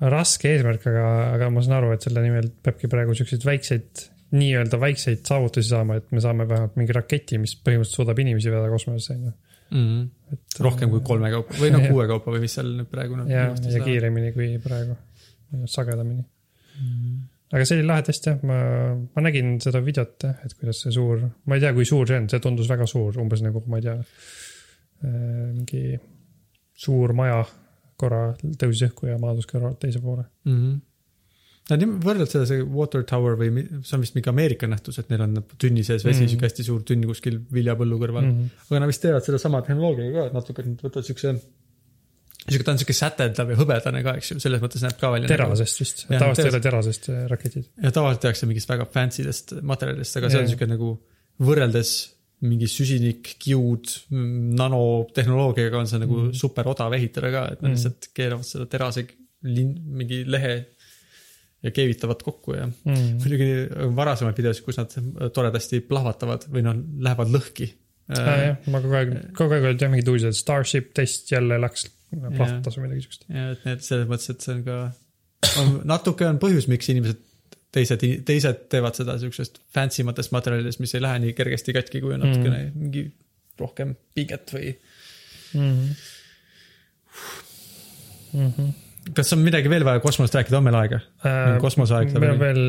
raske 0.00 0.48
eesmärk, 0.50 0.86
aga, 0.90 1.04
aga 1.36 1.50
ma 1.50 1.62
saan 1.62 1.76
aru, 1.78 1.92
et 1.94 2.02
selle 2.02 2.22
nimel 2.24 2.48
peabki 2.64 2.88
praegu 2.90 3.14
siukseid 3.14 3.44
väikseid 3.46 4.02
nii-öelda 4.32 4.80
väikseid 4.80 5.20
saavutusi 5.28 5.68
saama, 5.68 5.98
et 6.00 6.10
me 6.10 6.20
saame 6.24 6.46
vähemalt 6.48 6.74
mingi 6.80 6.92
raketi, 6.96 7.38
mis 7.38 7.52
põhimõtteliselt 7.54 8.00
suudab 8.00 8.18
inimesi 8.18 8.50
vedada 8.50 8.70
kosmosesse, 8.72 9.14
on 9.18 9.24
ju. 9.28 9.32
Et 10.34 10.62
rohkem 10.64 10.92
kui 10.92 11.02
kolme 11.06 11.30
kaupa 11.32 11.58
või 11.60 11.72
noh, 11.74 11.84
kuue 11.92 12.06
kaupa 12.10 12.34
või 12.34 12.44
mis 12.44 12.56
seal 12.58 12.70
nüüd 12.78 12.90
praegu 12.92 13.18
ja, 13.30 13.48
ja. 13.52 13.82
kiiremini 13.84 14.32
kui 14.36 14.48
praegu, 14.62 14.96
sagedamini 15.70 16.22
mm.. 16.22 17.18
aga 17.52 17.66
see 17.68 17.80
oli 17.80 17.88
lahe 17.88 18.06
test 18.06 18.28
jah, 18.30 18.38
ma, 18.48 18.60
ma 18.96 19.26
nägin 19.26 19.56
seda 19.64 19.82
videot 19.84 20.28
jah, 20.28 20.38
et 20.46 20.56
kuidas 20.58 20.84
see 20.84 20.94
suur, 20.94 21.26
ma 21.46 21.58
ei 21.58 21.64
tea, 21.64 21.74
kui 21.76 21.88
suur 21.88 22.08
see 22.08 22.22
on, 22.22 22.30
see 22.32 22.42
tundus 22.44 22.70
väga 22.72 22.88
suur, 22.90 23.18
umbes 23.22 23.44
nagu 23.44 23.64
ma 23.68 23.80
ei 23.80 23.88
tea, 23.88 23.98
mingi 25.02 25.82
suur 26.82 27.12
maja 27.16 27.42
korra 28.00 28.32
tõusis 28.40 28.88
õhku 28.88 29.10
ja 29.10 29.18
maadus 29.22 29.46
kõrval 29.50 29.76
teise 29.80 30.02
poole. 30.02 30.24
mm. 30.48 30.56
-hmm. 30.56 30.80
Nad 31.70 31.82
võrdlevad 31.86 32.26
seda, 32.30 32.46
see 32.48 32.62
water 32.66 33.04
tower 33.06 33.36
või 33.38 33.62
see 33.86 33.94
on 33.94 34.02
vist 34.02 34.16
mingi 34.16 34.30
Ameerika 34.32 34.66
nähtus, 34.66 34.98
et 34.98 35.10
neil 35.12 35.22
on 35.22 35.36
tünni 35.62 35.84
sees 35.86 36.02
vesi 36.02 36.16
mm. 36.16 36.24
-hmm. 36.24 36.30
sihuke 36.32 36.48
hästi 36.48 36.64
suur 36.66 36.80
tünn 36.86 37.06
kuskil 37.06 37.38
viljapõllu 37.54 37.98
kõrval 38.00 38.24
mm. 38.26 38.32
-hmm. 38.38 38.64
aga 38.66 38.80
nad 38.82 38.90
vist 38.90 39.02
teevad 39.04 39.26
sedasama 39.26 39.60
tehnoloogiaga 39.68 40.16
ka, 40.16 40.24
et 40.26 40.34
natuke 40.38 40.64
võtavad 40.82 41.06
siukse, 41.06 41.34
sihuke, 42.48 42.66
ta 42.66 42.74
on 42.74 42.82
sihuke 42.82 42.96
säteldav 42.98 43.54
ja 43.54 43.60
hõbedane 43.60 44.02
ka, 44.02 44.16
eks 44.18 44.32
ju, 44.32 44.40
selles 44.42 44.64
mõttes 44.64 44.82
näeb 44.82 44.98
ka 44.98 45.12
välja. 45.14 45.30
terasest 45.30 45.84
vist, 45.84 46.02
tavaliselt 46.10 46.48
ei 46.48 46.52
ole 46.52 46.62
terasest 46.66 47.08
äh, 47.14 47.22
raketid. 47.30 47.70
ja 47.78 47.94
tavaliselt 47.94 48.26
tehakse 48.26 48.50
mingist 48.50 48.74
väga 48.74 48.88
fancy 48.98 49.28
dest 49.28 49.54
materjalidest, 49.62 50.18
aga 50.18 50.32
see 50.32 50.42
on 50.42 50.48
Jah. 50.48 50.52
sihuke 50.56 50.70
nagu 50.74 50.92
võrreldes 51.46 51.94
mingi 52.42 52.66
süsinik, 52.66 53.36
kiud, 53.38 53.86
nanotehnoloogiaga 54.58 55.78
on 55.78 55.86
see 55.86 56.00
nagu 56.02 56.16
mm. 56.24 56.32
super 56.34 56.66
odav 56.72 56.94
ehitada 56.98 57.30
ka, 57.30 57.42
et 57.54 57.60
nad 57.62 57.70
Mhm. 57.70 57.76
lihtsalt 57.76 58.08
keeravad 58.16 58.48
seda 58.48 58.66
terase 58.66 59.06
lin-, 59.46 59.76
mingi 59.86 60.24
lehe 60.26 60.56
ja 61.62 61.70
keevitavad 61.70 62.22
kokku 62.26 62.56
ja 62.56 62.66
Mm. 62.66 63.18
muidugi 63.22 63.48
varasemaid 63.96 64.38
videosid, 64.38 64.64
kus 64.66 64.78
nad 64.80 64.94
toredasti 65.34 65.80
plahvatavad 65.86 66.48
või 66.50 66.62
noh, 66.66 66.76
lähevad 66.98 67.30
lõhki. 67.34 67.70
Ah, 68.12 68.30
jah, 68.42 68.56
ma 68.66 68.80
kogu 68.82 68.96
aeg, 68.98 69.12
kogu 69.38 69.54
aeg 69.56 69.64
olid 69.70 69.82
jah 69.84 69.90
mingid 69.92 70.08
uudised, 70.10 70.34
Starship 70.36 70.90
test 70.96 71.30
jälle 71.32 71.58
läks 71.62 71.86
plahvatas 72.12 72.76
või 72.76 72.88
midagi 72.88 73.04
siukest. 73.06 73.28
ja 73.30 73.50
et 73.54 73.62
need 73.64 73.84
selles 73.86 74.08
mõttes, 74.10 74.28
et 74.34 74.40
see 74.44 74.56
on 74.56 74.64
ka, 74.66 74.78
on 75.62 75.70
natuke 75.88 76.26
on 76.28 76.40
põhjus, 76.42 76.66
miks 76.68 76.90
inimesed 76.92 77.22
teised, 77.72 78.02
teised 78.28 78.66
teevad 78.72 78.98
seda 78.98 79.14
siuksest 79.22 79.62
fancy 79.72 80.04
matest 80.04 80.34
materjalidest, 80.34 80.82
mis 80.82 80.94
ei 80.98 81.02
lähe 81.04 81.22
nii 81.24 81.32
kergesti 81.38 81.72
katki, 81.78 82.02
kui 82.04 82.12
on 82.16 82.20
natukene 82.26 82.58
mm. 82.66 82.72
mingi 82.82 83.06
rohkem 83.62 83.94
pinget 84.16 84.52
või. 84.52 84.74
Mhm. 88.32 88.72
Kas 89.16 89.34
on 89.34 89.42
midagi 89.42 89.70
veel 89.72 89.84
vaja 89.86 90.02
kosmosest 90.04 90.38
rääkida, 90.38 90.60
on 90.60 90.66
meil 90.68 90.78
aega? 90.78 91.00
kosmoseaeg 91.62 92.14
meil 92.16 92.34
on 92.36 92.42
veel 92.42 92.62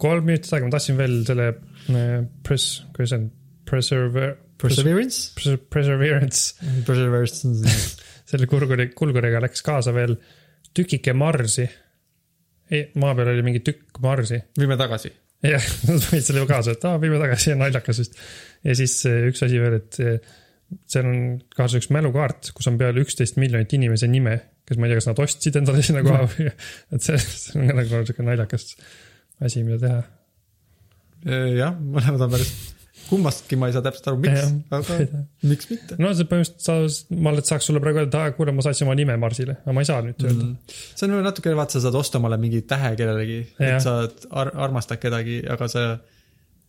kolm 0.00 0.26
minutit 0.28 0.52
aega, 0.52 0.68
ma 0.68 0.74
tahtsin 0.76 0.98
veel 0.98 1.16
selle 1.26 1.48
äh, 1.52 2.18
pres-, 2.46 2.70
kuidas 2.96 3.12
see 3.12 3.20
on, 3.20 3.30
preserve, 3.66 4.32
Perseverance? 4.56 5.34
perseverance, 5.68 6.54
Perseverance. 6.86 7.74
selle 8.30 8.48
kulguri, 8.50 8.88
kulguriga 8.96 9.42
läks 9.44 9.60
kaasa 9.66 9.92
veel 9.96 10.16
tükike 10.76 11.12
Marsi. 11.16 11.66
maa 12.98 13.14
peal 13.14 13.30
oli 13.34 13.44
mingi 13.46 13.62
tükk 13.64 14.00
Marsi 14.02 14.40
viime 14.58 14.78
tagasi. 14.80 15.12
jah, 15.44 15.68
nad 15.88 16.08
panid 16.08 16.26
selle 16.26 16.46
kaasa, 16.48 16.76
et 16.76 16.88
aa, 16.88 17.00
viime 17.02 17.20
tagasi, 17.22 17.54
naljakas 17.58 18.02
vist. 18.02 18.18
ja 18.64 18.76
siis 18.78 18.98
äh, 19.08 19.26
üks 19.30 19.44
asi 19.46 19.62
veel, 19.62 19.80
et 19.80 20.00
äh, 20.02 20.36
seal 20.90 21.08
on 21.08 21.18
kaasas 21.54 21.82
üks 21.82 21.92
mälukaart, 21.94 22.52
kus 22.56 22.68
on 22.70 22.78
peal 22.80 22.96
üksteist 23.02 23.38
miljonit 23.40 23.72
inimese 23.76 24.08
nime, 24.10 24.40
kes 24.66 24.78
ma 24.78 24.86
ei 24.86 24.92
tea, 24.92 25.00
kas 25.00 25.10
nad 25.10 25.24
ostsid 25.24 25.58
endale 25.60 25.82
sinna 25.86 26.04
koha 26.06 26.22
või, 26.32 26.48
et 26.50 27.04
see, 27.04 27.18
see 27.22 27.58
on 27.60 27.68
ka 27.70 27.76
nagu 27.80 28.00
sihuke 28.08 28.26
naljakas 28.26 28.72
asi, 29.46 29.62
mida 29.66 29.78
teha. 29.82 30.00
jah, 31.60 31.76
mõlemad 31.76 32.26
on 32.26 32.34
päris, 32.34 32.50
kummastki 33.06 33.58
ma 33.60 33.68
ei 33.70 33.76
saa 33.76 33.84
täpselt 33.86 34.08
aru, 34.10 34.18
miks, 34.24 34.50
aga 34.74 34.98
miks 35.46 35.70
mitte. 35.70 35.98
no 36.02 36.10
see 36.16 36.26
põhimõtteliselt 36.30 36.66
sa, 36.66 37.14
ma 37.14 37.32
alles 37.32 37.50
saaks 37.52 37.68
sulle 37.70 37.82
praegu 37.82 38.02
öelda, 38.02 38.24
et 38.30 38.38
kuule, 38.38 38.54
ma 38.56 38.64
saatsin 38.66 38.88
oma 38.88 38.96
nime 38.98 39.16
Marsile, 39.20 39.58
aga 39.62 39.76
ma 39.76 39.84
ei 39.84 39.90
saa 39.90 40.02
nüüd 40.06 40.26
öelda 40.26 40.48
mm.. 40.48 40.76
see 40.98 41.06
on 41.08 41.16
natuke, 41.26 41.54
vaata, 41.58 41.76
sa 41.76 41.86
saad 41.86 42.00
osta 42.02 42.20
omale 42.22 42.40
mingi 42.42 42.64
tähe 42.68 42.94
kellelegi, 42.98 43.40
et 43.62 43.78
sa 43.84 43.98
ar 44.42 44.52
armastad 44.66 45.02
kedagi, 45.02 45.40
aga 45.52 45.70
sa 45.70 45.86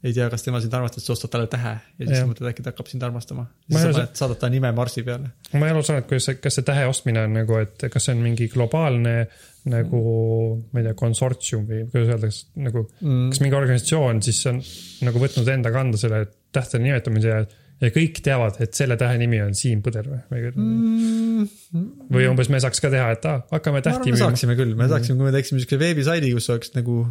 ei 0.06 0.14
tea, 0.14 0.28
kas 0.30 0.46
tema 0.46 0.60
sind 0.62 0.74
armastab, 0.78 1.02
sa 1.04 1.14
ostad 1.16 1.32
talle 1.34 1.50
tähe 1.50 1.74
ja 1.74 2.06
siis 2.06 2.20
Jah. 2.20 2.28
mõtled, 2.30 2.52
äkki 2.52 2.64
ta 2.66 2.72
hakkab 2.74 2.90
sind 2.92 3.04
armastama. 3.08 3.48
Ma 3.48 3.82
siis 3.82 3.88
sa 3.88 4.04
paned, 4.04 4.16
saadad 4.20 4.40
ta 4.44 4.50
nime 4.54 4.72
Marsi 4.78 5.04
peale. 5.08 5.32
ma 5.58 5.68
ei 5.68 5.74
aru 5.74 5.84
saanud, 5.86 6.06
kuidas 6.10 6.30
see, 6.30 6.40
kas 6.44 6.60
see 6.60 6.66
tähe 6.68 6.86
ostmine 6.90 7.24
on 7.26 7.38
nagu, 7.40 7.58
et 7.64 7.88
kas 7.94 8.08
see 8.08 8.14
on 8.14 8.22
mingi 8.26 8.50
globaalne 8.54 9.16
nagu, 9.74 10.02
ma 10.72 10.82
ei 10.82 10.88
tea, 10.88 10.98
konsortsium 11.02 11.66
või 11.68 11.86
kuidas 11.90 12.14
öelda, 12.14 12.30
kas 12.30 12.42
nagu 12.62 12.86
mm., 13.02 13.30
kas 13.34 13.42
mingi 13.44 13.58
organisatsioon 13.58 14.22
siis 14.28 14.44
on 14.52 14.62
nagu 15.08 15.24
võtnud 15.24 15.50
enda 15.56 15.74
kanda 15.74 16.00
selle 16.00 16.24
tähtede 16.56 16.86
nimetamise 16.86 17.34
ja, 17.34 17.42
ja 17.82 17.94
kõik 17.98 18.22
teavad, 18.24 18.62
et 18.64 18.78
selle 18.78 19.00
tähe 19.02 19.18
nimi 19.20 19.42
on 19.44 19.58
Siim 19.58 19.82
Põder 19.86 20.08
või, 20.14 20.46
mm,. 20.54 21.48
või 22.14 22.30
umbes 22.30 22.54
me 22.54 22.62
saaks 22.64 22.86
ka 22.86 22.94
teha, 22.94 23.10
et 23.18 23.28
aa, 23.30 23.42
hakkame 23.58 23.82
tähti 23.86 24.14
me 24.14 24.22
saaksime 24.22 24.56
küll, 24.60 24.78
me 24.78 24.88
saaksime, 24.94 25.18
kui 25.18 25.32
me 25.32 25.36
teeksime 25.36 25.64
siukse 25.64 25.82
veebisaidi, 25.82 26.32
kus 26.38 26.54
oleks 26.54 26.78
nagu 26.78 27.02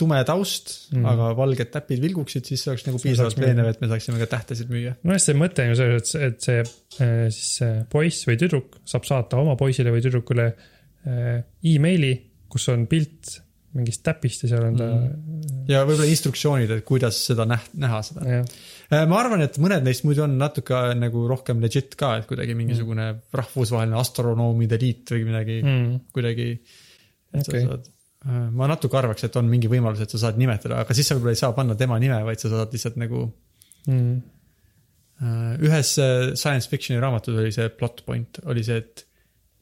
tume 0.00 0.18
taust 0.26 0.72
mm., 0.92 1.04
aga 1.12 1.30
valged 1.38 1.70
täpid 1.74 2.00
vilguksid, 2.02 2.46
siis 2.48 2.64
see 2.64 2.72
oleks 2.72 2.86
nagu 2.88 3.00
piisavalt 3.02 3.38
veenev, 3.40 3.68
et 3.72 3.82
me 3.82 3.90
saaksime 3.90 4.20
ka 4.22 4.28
tähtesid 4.34 4.72
müüa. 4.72 4.96
no 5.04 5.14
hästi, 5.14 5.36
mõte 5.38 5.66
on 5.66 5.72
ju 5.72 5.78
selles, 5.78 6.14
et, 6.16 6.26
et 6.28 6.48
see 6.48 6.58
äh, 6.62 7.24
siis 7.28 7.54
see 7.60 7.78
poiss 7.92 8.26
või 8.28 8.38
tüdruk 8.40 8.80
saab 8.88 9.08
saata 9.08 9.40
oma 9.42 9.56
poisile 9.60 9.92
või 9.94 10.04
tüdrukule 10.04 10.48
äh, 10.48 11.42
emaili, 11.74 12.14
kus 12.52 12.68
on 12.72 12.86
pilt 12.90 13.36
mingist 13.76 14.02
täpist 14.04 14.44
ja 14.44 14.50
seal 14.50 14.66
on 14.66 14.74
ta 14.76 14.86
mm., 14.88 15.62
ja 15.70 15.80
võib-olla 15.86 16.08
instruktsioonid, 16.10 16.72
et 16.74 16.84
kuidas 16.88 17.16
seda 17.28 17.46
näht-, 17.48 17.72
näha 17.80 18.00
seda. 18.04 18.24
jah, 18.26 19.06
ma 19.08 19.20
arvan, 19.20 19.44
et 19.46 19.56
mõned 19.62 19.86
neist 19.86 20.04
muidu 20.04 20.26
on 20.26 20.34
natuke 20.40 20.80
nagu 20.98 21.24
rohkem 21.30 21.62
legit 21.62 21.96
ka, 22.00 22.14
et 22.20 22.28
kuidagi 22.28 22.56
mingisugune 22.58 23.08
rahvusvaheline 23.32 23.96
astronoomide 24.00 24.80
liit 24.82 25.14
või 25.14 25.24
midagi 25.30 25.58
mm. 25.62 25.78
mm. 25.78 25.98
kuidagi. 26.16 26.48
et 27.32 27.44
Okei. 27.46 27.64
sa 27.64 27.64
saad, 27.70 27.88
ma 28.30 28.68
natuke 28.70 28.98
arvaks, 28.98 29.24
et 29.26 29.36
on 29.38 29.48
mingi 29.50 29.70
võimalus, 29.70 30.02
et 30.04 30.12
sa 30.14 30.20
saad 30.26 30.36
nimetada, 30.38 30.78
aga 30.84 30.94
siis 30.94 31.08
sa 31.08 31.16
võib-olla 31.16 31.34
ei 31.34 31.40
saa 31.40 31.54
panna 31.56 31.74
tema 31.78 31.98
nime, 32.02 32.20
vaid 32.26 32.42
sa 32.42 32.50
saad 32.52 32.74
lihtsalt 32.74 33.00
nagu. 33.02 33.26
Mm. 33.90 34.20
ühes 35.62 35.88
äh, 36.02 36.32
science 36.38 36.70
fiction'i 36.70 37.00
raamatus 37.02 37.34
oli 37.38 37.50
see 37.54 37.66
plot 37.78 38.04
point, 38.06 38.38
oli 38.46 38.62
see, 38.66 38.78
et 38.78 39.04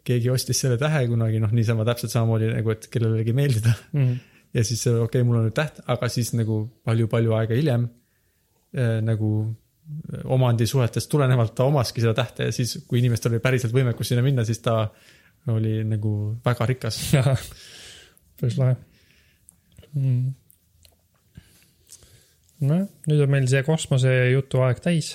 keegi 0.05 0.31
ostis 0.33 0.61
selle 0.61 0.77
tähe 0.81 1.07
kunagi, 1.09 1.41
noh, 1.41 1.53
niisama 1.57 1.87
täpselt 1.89 2.13
samamoodi 2.13 2.51
nagu, 2.53 2.73
et 2.73 2.87
kellelegi 2.93 3.35
meeldida. 3.37 3.73
Mm. 3.97 4.19
ja 4.57 4.65
siis 4.67 4.85
okei 4.91 5.07
okay,, 5.07 5.25
mul 5.27 5.41
on 5.41 5.49
nüüd 5.49 5.57
täht, 5.57 5.81
aga 5.89 6.09
siis 6.13 6.35
nagu 6.37 6.63
palju-palju 6.89 7.37
aega 7.39 7.57
hiljem 7.57 7.89
äh, 7.89 8.99
nagu 9.05 9.33
äh, 9.47 10.25
omandisuhetest 10.37 11.11
tulenevalt 11.13 11.57
ta 11.57 11.69
omaski 11.69 12.05
seda 12.05 12.17
tähte 12.23 12.49
ja 12.51 12.57
siis, 12.57 12.77
kui 12.89 13.01
inimestel 13.01 13.37
oli 13.37 13.45
päriselt 13.45 13.77
võimekus 13.77 14.13
sinna 14.13 14.25
minna, 14.27 14.45
siis 14.49 14.61
ta 14.65 14.83
oli 15.49 15.81
nagu 15.89 16.15
väga 16.45 16.73
rikas. 16.75 17.05
lahe 18.61 18.76
mm.. 19.95 20.28
nojah, 22.66 22.86
nüüd 23.11 23.24
on 23.24 23.34
meil 23.34 23.49
see 23.51 23.64
kosmosejutu 23.66 24.62
aeg 24.66 24.82
täis. 24.84 25.14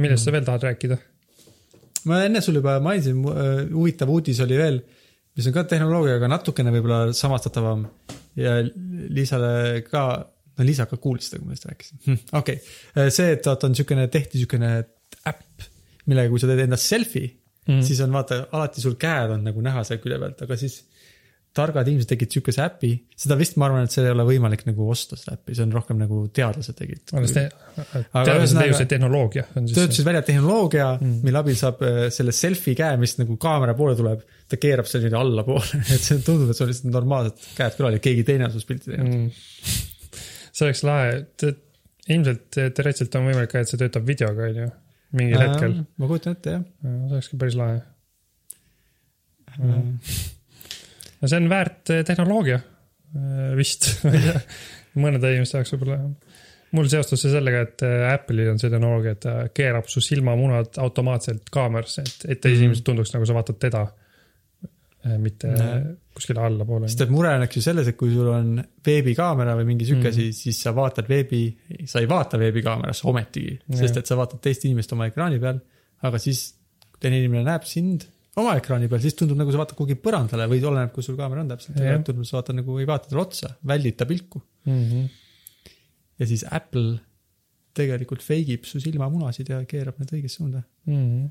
millest 0.00 0.26
sa 0.26 0.34
veel 0.34 0.46
tahad 0.46 0.66
rääkida? 0.68 0.98
ma 2.10 2.24
enne 2.26 2.42
sul 2.44 2.60
juba 2.60 2.76
mainisin, 2.84 3.22
huvitav 3.72 4.12
uudis 4.12 4.40
oli 4.44 4.58
veel, 4.60 4.80
mis 5.36 5.48
on 5.48 5.56
ka 5.56 5.64
tehnoloogiaga 5.70 6.28
natukene 6.30 6.72
võib-olla 6.74 7.14
samastatavam 7.16 7.86
ja 8.38 8.58
Liisale 8.64 9.84
ka, 9.86 10.04
no 10.58 10.66
Liisa 10.66 10.88
ka 10.90 10.98
kuulis 11.00 11.30
seda, 11.30 11.40
kui 11.40 11.48
ma 11.48 11.54
sellest 11.54 11.70
rääkisin. 11.70 12.20
okei, 12.40 12.58
see, 13.08 13.30
et 13.36 13.48
vaata 13.48 13.70
on 13.70 13.78
siukene, 13.78 14.08
tehti 14.12 14.42
siukene 14.42 14.74
äpp, 15.30 15.70
millega, 16.10 16.30
kui 16.32 16.42
sa 16.42 16.50
teed 16.50 16.66
endast 16.66 16.90
selfie 16.90 17.30
mm., 17.68 17.84
siis 17.86 18.02
on 18.04 18.12
vaata 18.14 18.44
alati 18.52 18.84
sul 18.84 18.98
käed 19.00 19.38
on 19.38 19.46
nagu 19.48 19.64
näha 19.64 19.84
seal 19.88 20.02
külje 20.02 20.20
pealt, 20.20 20.44
aga 20.44 20.58
siis 20.60 20.82
targad 21.54 21.88
inimesed 21.88 22.10
tegid 22.10 22.34
siukese 22.34 22.62
äpi, 22.64 22.90
seda 23.18 23.36
vist 23.38 23.56
ma 23.60 23.68
arvan, 23.68 23.86
et 23.86 23.94
seal 23.94 24.08
ei 24.08 24.12
ole 24.14 24.26
võimalik 24.26 24.64
nagu 24.66 24.88
osta 24.90 25.18
seda 25.18 25.36
äppi, 25.36 25.54
see 25.54 25.62
on 25.66 25.74
rohkem 25.74 26.00
nagu 26.00 26.24
teadlased 26.34 26.76
tegid. 26.78 27.04
teadlased 27.06 28.58
leiavad, 28.58 28.78
see 28.80 28.90
tehnoloogia 28.90 29.44
töötasid 29.54 30.08
välja 30.08 30.24
tehnoloogia 30.26 30.88
mm., 30.96 31.20
mille 31.26 31.42
abil 31.44 31.58
saab 31.58 31.84
äh, 31.86 32.00
selle 32.14 32.34
selfie 32.34 32.74
käe, 32.78 32.98
mis 33.00 33.14
nagu 33.20 33.38
kaamera 33.40 33.76
poole 33.78 33.94
tuleb, 33.98 34.26
ta 34.50 34.58
keerab 34.60 34.90
selle 34.90 35.06
niimoodi 35.06 35.20
allapoole, 35.20 35.82
et 35.94 36.08
see 36.08 36.18
tundub, 36.26 36.50
et 36.50 36.58
see 36.58 36.66
on 36.66 36.72
lihtsalt 36.72 36.98
normaalsed 36.98 37.48
käed 37.60 37.78
kõrval 37.78 37.98
ja 37.98 38.04
keegi 38.08 38.26
teine 38.32 38.48
on 38.48 38.54
sinust 38.56 38.70
pilti 38.72 38.90
teinud 38.90 39.14
mm.. 39.14 39.48
see 40.50 40.68
oleks 40.68 40.84
lahe, 40.90 41.16
et 41.22 41.48
ilmselt 42.10 42.46
teoreetiliselt 42.50 43.18
on 43.20 43.30
võimalik 43.30 43.54
ka, 43.54 43.62
et 43.62 43.70
see 43.70 43.80
töötab 43.80 44.10
videoga, 44.10 44.50
on 44.50 44.62
ju, 44.64 44.70
mingil 45.22 45.46
hetkel. 45.46 45.80
ma 46.02 46.10
kujutan 46.10 46.34
ette, 46.38 46.58
jah 46.58 46.70
see 46.82 47.10
olekski 47.14 47.40
päris 47.40 47.62
lahe. 47.62 47.82
mm.. 49.60 50.23
No 51.24 51.30
see 51.30 51.40
on 51.40 51.48
väärt 51.48 51.90
eh, 51.94 52.02
tehnoloogia 52.04 52.58
eh, 52.60 53.50
vist, 53.58 53.88
mõnede 55.04 55.30
inimeste 55.34 55.60
jaoks 55.62 55.72
võib-olla. 55.74 55.98
mul 56.74 56.88
seostus 56.92 57.22
see 57.24 57.32
sellega, 57.32 57.64
et 57.68 57.84
eh, 57.86 58.06
Apple'il 58.12 58.50
on 58.52 58.58
see 58.60 58.68
tehnoloogia, 58.72 59.16
et 59.16 59.22
ta 59.24 59.34
keerab 59.54 59.88
su 59.88 60.02
silmamunad 60.04 60.76
automaatselt 60.84 61.48
kaamerasse, 61.54 62.02
et, 62.04 62.24
et 62.34 62.40
teised 62.44 62.58
Mhm. 62.60 62.64
inimesed 62.68 62.84
tunduks 62.90 63.14
nagu 63.16 63.26
sa 63.30 63.36
vaatad 63.40 63.60
teda. 63.62 63.86
mitte 65.20 65.50
Näe. 65.52 65.80
kuskile 66.16 66.40
allapoole. 66.40 66.88
sest 66.88 67.02
et 67.04 67.10
mure 67.12 67.28
on 67.36 67.42
eks 67.44 67.56
ju 67.58 67.62
selles, 67.66 67.88
et 67.90 67.96
kui 68.00 68.08
sul 68.14 68.28
on 68.32 68.54
veebikaamera 68.86 69.52
või 69.58 69.66
mingi 69.68 69.84
sihuke 69.84 70.08
Mm. 70.08 70.14
asi, 70.14 70.30
siis 70.32 70.62
sa 70.64 70.72
vaatad 70.72 71.08
veebi, 71.10 71.42
sa 71.84 72.00
ei 72.00 72.06
vaata 72.08 72.38
veebikaamerasse 72.40 73.04
ometigi, 73.10 73.58
sest 73.76 73.98
et 74.00 74.06
sa 74.08 74.16
vaatad 74.16 74.40
teist 74.40 74.64
inimest 74.64 74.92
oma 74.96 75.10
ekraani 75.10 75.38
peal, 75.42 75.58
aga 76.08 76.18
siis 76.18 76.54
teine 77.00 77.18
inimene 77.20 77.44
näeb 77.44 77.66
sind 77.68 78.06
oma 78.40 78.54
ekraani 78.58 78.88
peal, 78.90 79.02
siis 79.04 79.16
tundub 79.18 79.38
nagu 79.38 79.52
sa 79.54 79.60
vaatad 79.60 79.78
kuhugi 79.78 79.96
põrandale 80.02 80.46
või 80.50 80.62
oleneb, 80.66 80.92
kus 80.94 81.08
sul 81.10 81.18
kaamera 81.18 81.44
on 81.44 81.52
täpselt 81.52 81.78
tundub, 82.06 82.24
sa 82.26 82.40
vaatad 82.40 82.58
nagu 82.58 82.78
ei 82.82 82.88
vaata 82.88 83.10
talle 83.10 83.22
otsa, 83.22 83.54
väldid 83.72 84.00
ta 84.00 84.08
pilku 84.10 84.42
Mm 84.64 84.84
-hmm. 84.84 85.08
ja 86.18 86.26
siis 86.26 86.44
Apple 86.50 86.98
tegelikult 87.76 88.22
fake 88.22 88.54
ib 88.56 88.64
su 88.64 88.80
silmamunasid 88.80 89.50
ja 89.52 89.58
keerab 89.68 89.98
need 90.00 90.12
õigesse 90.16 90.40
suunda. 90.40 90.62
mm. 90.86 90.94
-hmm. 90.94 91.28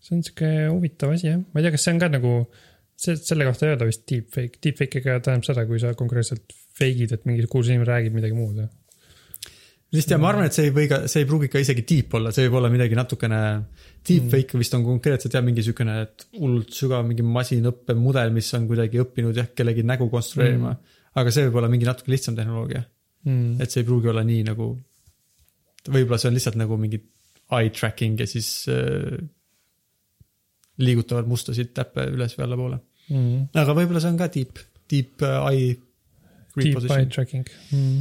see 0.00 0.16
on 0.16 0.22
sihuke 0.22 0.50
huvitav 0.70 1.12
asi 1.12 1.26
jah, 1.26 1.36
ma 1.52 1.60
ei 1.60 1.66
tea, 1.66 1.74
kas 1.74 1.84
see 1.84 1.94
on 1.94 2.00
ka 2.00 2.08
nagu, 2.08 2.32
see, 2.96 3.16
selle 3.16 3.44
kohta 3.44 3.66
ei 3.66 3.74
öelda 3.74 3.88
vist 3.90 4.06
deepfake, 4.10 4.62
deepfake'iga 4.64 5.18
tähendab 5.20 5.44
seda, 5.44 5.66
kui 5.66 5.80
sa 5.82 5.92
konkreetselt 5.94 6.54
fake'id, 6.78 7.12
et 7.12 7.26
mingi 7.28 7.46
kuulsus 7.46 7.74
inimene 7.74 7.90
räägib 7.90 8.16
midagi 8.16 8.38
muud 8.38 8.62
jah. 8.62 8.70
Vist 9.94 10.12
ja 10.12 10.18
ma 10.22 10.30
arvan, 10.30 10.46
et 10.46 10.54
see 10.54 10.68
ei 10.68 10.74
või 10.74 10.86
ka, 10.90 11.00
see 11.10 11.24
ei 11.24 11.28
pruugi 11.28 11.48
ka 11.50 11.62
isegi 11.62 11.84
deep 11.88 12.14
olla, 12.18 12.32
see 12.34 12.46
võib 12.46 12.60
olla 12.60 12.70
midagi 12.72 12.98
natukene, 12.98 13.40
deepfake 14.06 14.60
vist 14.60 14.76
on 14.78 14.84
konkreetselt 14.86 15.34
jah, 15.34 15.44
mingi 15.46 15.64
siukene, 15.66 15.96
et 16.06 16.26
hullult 16.38 16.70
sügav 16.76 17.02
mingi 17.08 17.26
masinõppemudel, 17.26 18.32
mis 18.34 18.50
on 18.58 18.68
kuidagi 18.70 19.02
õppinud 19.02 19.40
jah, 19.40 19.50
kellegi 19.56 19.84
nägu 19.86 20.06
konstrueerima 20.12 20.72
mm.. 20.76 21.00
aga 21.20 21.34
see 21.34 21.48
võib 21.48 21.58
olla 21.60 21.72
mingi 21.72 21.88
natuke 21.88 22.14
lihtsam 22.14 22.38
tehnoloogia, 22.38 22.86
Mm. 23.20 23.60
et 23.60 23.68
see 23.68 23.82
ei 23.82 23.84
pruugi 23.84 24.08
olla 24.08 24.22
nii 24.24 24.46
nagu, 24.46 24.66
võib-olla 25.92 26.16
see 26.16 26.30
on 26.30 26.38
lihtsalt 26.38 26.54
nagu 26.56 26.78
mingi 26.80 27.02
eye 27.52 27.68
tracking 27.76 28.16
ja 28.16 28.24
siis 28.30 28.48
äh, 28.72 29.18
liigutavad 30.80 31.28
mustasid 31.28 31.74
täppe 31.76 32.06
üles 32.14 32.32
või 32.38 32.46
allapoole. 32.46 32.78
Mm. 33.10 33.50
aga 33.60 33.74
võib-olla 33.76 34.00
see 34.00 34.14
on 34.14 34.22
ka 34.22 34.30
deep, 34.32 34.62
deep 34.88 35.26
äh, 35.26 35.36
eye 35.50 35.76
Deep 36.56 36.80
eye 36.90 37.06
tracking 37.06 37.46
mm.. 37.70 38.00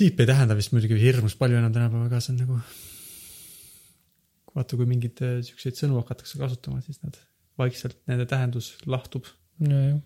Deep 0.00 0.20
ei 0.22 0.28
tähenda 0.28 0.56
vist 0.56 0.72
muidugi 0.72 0.96
hirmus 1.00 1.34
palju 1.36 1.58
enam 1.58 1.72
tänapäeval 1.74 2.08
ka, 2.12 2.20
see 2.24 2.32
on 2.32 2.38
nagu. 2.40 2.60
vaata, 4.56 4.78
kui 4.78 4.86
mingeid 4.88 5.20
äh, 5.22 5.34
siukseid 5.46 5.76
sõnu 5.78 6.00
hakatakse 6.00 6.40
kasutama, 6.40 6.80
siis 6.82 7.02
nad 7.04 7.18
vaikselt, 7.60 7.98
nende 8.10 8.26
tähendus 8.30 8.72
lahtub. 8.90 9.28
nojah. 9.60 10.00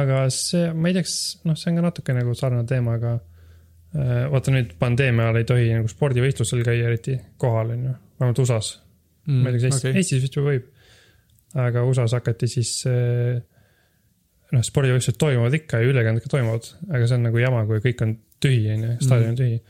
aga 0.00 0.22
see, 0.34 0.70
ma 0.74 0.90
ei 0.90 0.96
tea, 0.96 1.06
kas 1.08 1.18
noh, 1.46 1.58
see 1.58 1.72
on 1.72 1.80
ka 1.80 1.86
natuke 1.88 2.16
nagu 2.16 2.34
sarnane 2.38 2.68
teema, 2.70 2.96
aga 3.00 3.16
äh, 3.18 4.24
vaata 4.32 4.54
nüüd 4.54 4.76
pandeemia 4.80 5.28
ajal 5.28 5.42
ei 5.42 5.50
tohi 5.50 5.68
nagu 5.74 5.90
spordivõistlusel 5.90 6.64
käia 6.66 6.88
eriti 6.92 7.18
kohal, 7.42 7.74
on 7.74 7.84
ju, 7.90 7.98
vähemalt 8.22 8.42
USA-s 8.46 8.78
mm,. 9.26 9.42
ma 9.42 9.50
ei 9.50 9.58
tea, 9.58 9.66
kas 9.66 9.68
Eestis 9.68 9.84
okay., 9.84 10.00
Eestis 10.00 10.24
vist 10.24 10.38
juba 10.38 10.54
võib. 10.54 10.70
aga 11.66 11.84
USA-s 11.90 12.16
hakati 12.20 12.50
siis 12.54 12.72
äh, 12.88 13.42
noh, 14.54 14.64
spordivõistlused 14.66 15.18
toimuvad 15.20 15.60
ikka 15.60 15.82
ja 15.82 15.92
ülekanded 15.92 16.24
ka 16.24 16.36
toimuvad, 16.38 16.72
aga 16.88 17.06
see 17.06 17.18
on 17.18 17.26
nagu 17.28 17.42
jama, 17.42 17.66
kui 17.68 17.82
kõik 17.84 18.06
on 18.06 18.18
tühi, 18.44 18.64
on 18.74 18.86
ju, 18.86 18.96
staadion 19.04 19.34
on 19.34 19.38
tühi. 19.38 19.60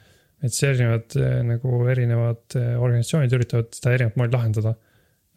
et 0.40 0.54
siis 0.54 0.66
erinevad 0.70 1.16
äh, 1.20 1.40
nagu 1.46 1.82
erinevad 1.92 2.56
äh, 2.58 2.72
organisatsioonid 2.80 3.36
üritavad 3.36 3.74
seda 3.76 3.94
erinevat 3.96 4.18
moodi 4.20 4.36
lahendada. 4.36 4.74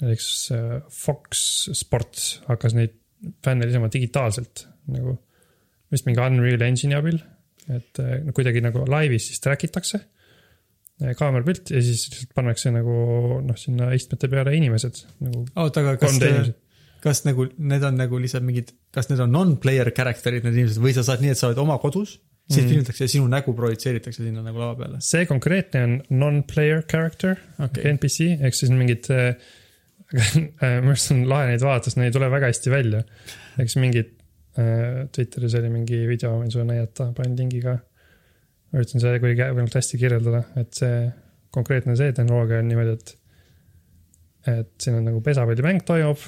näiteks 0.03 0.29
äh, 0.55 0.79
Fox 0.93 1.43
Sports 1.79 2.29
hakkas 2.47 2.77
neid 2.77 2.97
fänne 3.45 3.67
lisama 3.67 3.91
digitaalselt 3.91 4.67
nagu 4.91 5.17
vist 5.93 6.07
mingi 6.07 6.19
Unreal 6.23 6.65
Engine'i 6.65 6.97
abil, 6.97 7.21
et 7.71 7.99
no 8.25 8.33
kuidagi 8.35 8.59
nagu 8.65 8.81
laivis 8.89 9.29
siis 9.29 9.39
track 9.39 9.63
itakse 9.67 10.01
kaamerapilt 11.15 11.71
ja 11.71 11.79
siis 11.83 12.07
lihtsalt 12.09 12.33
pannakse 12.35 12.71
nagu 12.73 12.95
noh, 13.45 13.57
sinna 13.59 13.91
istmete 13.95 14.27
peale 14.31 14.55
inimesed 14.57 14.99
nagu 15.23 15.45
oota, 15.61 15.83
aga 15.83 15.93
kas 16.01 16.17
3D, 16.17 16.31
inimesed. 16.33 16.57
kas 17.05 17.23
nagu 17.27 17.47
need 17.71 17.85
on 17.87 17.97
nagu 18.01 18.19
lihtsalt 18.19 18.45
mingid, 18.47 18.73
kas 18.93 19.09
need 19.11 19.23
on 19.23 19.31
non-player 19.31 19.93
character'id, 19.95 20.43
need 20.47 20.59
inimesed 20.59 20.83
või 20.83 20.95
sa 20.97 21.05
saad 21.07 21.23
nii, 21.23 21.33
et 21.35 21.39
sa 21.39 21.49
oled 21.49 21.61
oma 21.63 21.77
kodus, 21.83 22.17
siis 22.51 22.65
Mm. 22.65 22.69
filmitakse 22.69 23.03
ja 23.03 23.11
sinu 23.11 23.27
nägu 23.31 23.53
projitseeritakse 23.55 24.23
sinna 24.23 24.41
nagu 24.43 24.59
lava 24.59 24.75
peale. 24.75 24.97
see 24.99 25.25
konkreetne 25.25 25.83
on 25.83 25.93
non-player 26.09 26.83
character 26.83 27.37
okay., 27.59 27.93
NPC 27.93 28.33
ehk 28.43 28.57
siis 28.57 28.71
mingid 28.71 29.07
äh,. 29.13 29.35
minu 30.13 30.91
arust 30.91 31.13
on 31.15 31.23
lahe 31.29 31.47
neid 31.49 31.63
vaadata, 31.63 31.89
sest 31.89 31.97
need 31.97 32.11
ei 32.11 32.17
tule 32.17 32.29
väga 32.29 32.51
hästi 32.51 32.73
välja. 32.73 33.01
eks 33.63 33.77
mingid 33.79 34.11
äh, 34.59 35.07
Twitteris 35.15 35.55
oli 35.59 35.71
mingi 35.73 36.03
video, 36.09 36.35
võin 36.41 36.51
sulle 36.53 36.67
näidata, 36.69 37.11
panen 37.17 37.37
lingi 37.39 37.63
ka. 37.63 37.77
ma 37.79 38.81
üritan 38.81 39.01
seda 39.01 39.17
kuidagi 39.23 39.47
võimalikult 39.47 39.79
hästi 39.79 40.01
kirjeldada, 40.01 40.43
et 40.59 40.73
see 40.77 40.99
konkreetne 41.53 41.95
see 41.97 42.13
tehnoloogia 42.17 42.59
on 42.59 42.71
niimoodi, 42.71 42.97
et. 42.97 43.15
et 44.57 44.71
siin 44.81 44.99
on 44.99 45.07
nagu 45.07 45.21
pesapallimäng 45.23 45.85
toimub. 45.87 46.19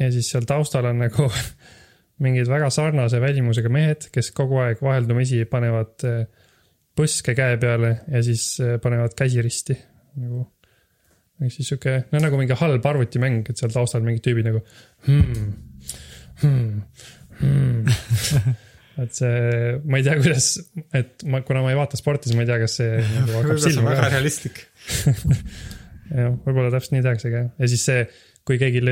ja 0.00 0.10
siis 0.12 0.34
seal 0.34 0.48
taustal 0.48 0.90
on 0.90 1.04
nagu 1.06 1.30
mingid 2.22 2.50
väga 2.50 2.70
sarnase 2.74 3.20
välimusega 3.22 3.70
mehed, 3.72 4.08
kes 4.14 4.30
kogu 4.36 4.60
aeg 4.62 4.82
vaheldumisi 4.84 5.44
panevad 5.50 6.06
äh, 6.08 6.24
põske 6.98 7.34
käe 7.36 7.58
peale 7.60 7.94
ja 8.12 8.22
siis 8.24 8.46
äh, 8.62 8.76
panevad 8.82 9.16
käsi 9.18 9.44
risti 9.44 9.76
nagu. 10.20 10.46
ehk 11.42 11.54
siis 11.54 11.72
sihuke, 11.72 11.96
no 12.12 12.20
nagu 12.22 12.38
mingi 12.38 12.56
halb 12.58 12.84
arvutimäng, 12.86 13.46
et 13.48 13.58
seal 13.58 13.72
taustal 13.74 14.04
mingid 14.06 14.24
tüübid 14.26 14.46
nagu 14.50 14.62
hmm,. 15.08 15.54
Hmm, 16.42 16.82
hmm. 17.38 18.52
et 19.02 19.14
see, 19.16 19.78
ma 19.88 20.00
ei 20.00 20.06
tea, 20.06 20.16
kuidas, 20.20 20.48
et 20.94 21.24
ma, 21.30 21.40
kuna 21.46 21.62
ma 21.64 21.72
ei 21.72 21.78
vaata 21.78 21.98
sporti, 21.98 22.28
siis 22.28 22.38
ma 22.38 22.44
ei 22.44 22.50
tea, 22.50 22.58
kas 22.62 22.76
see 22.80 22.98
nagu 23.16 23.38
hakkab 23.38 23.62
silma 23.62 23.88
väga 23.88 24.04
ka. 24.04 24.12
realistlik. 24.16 24.62
jah, 26.18 26.36
võib-olla 26.44 26.72
täpselt 26.74 26.96
nii 26.96 27.06
tehaksegi 27.06 27.38
jah, 27.38 27.50
ja 27.56 27.72
siis 27.72 27.86
see, 27.88 28.04
kui 28.48 28.60
keegi, 28.60 28.84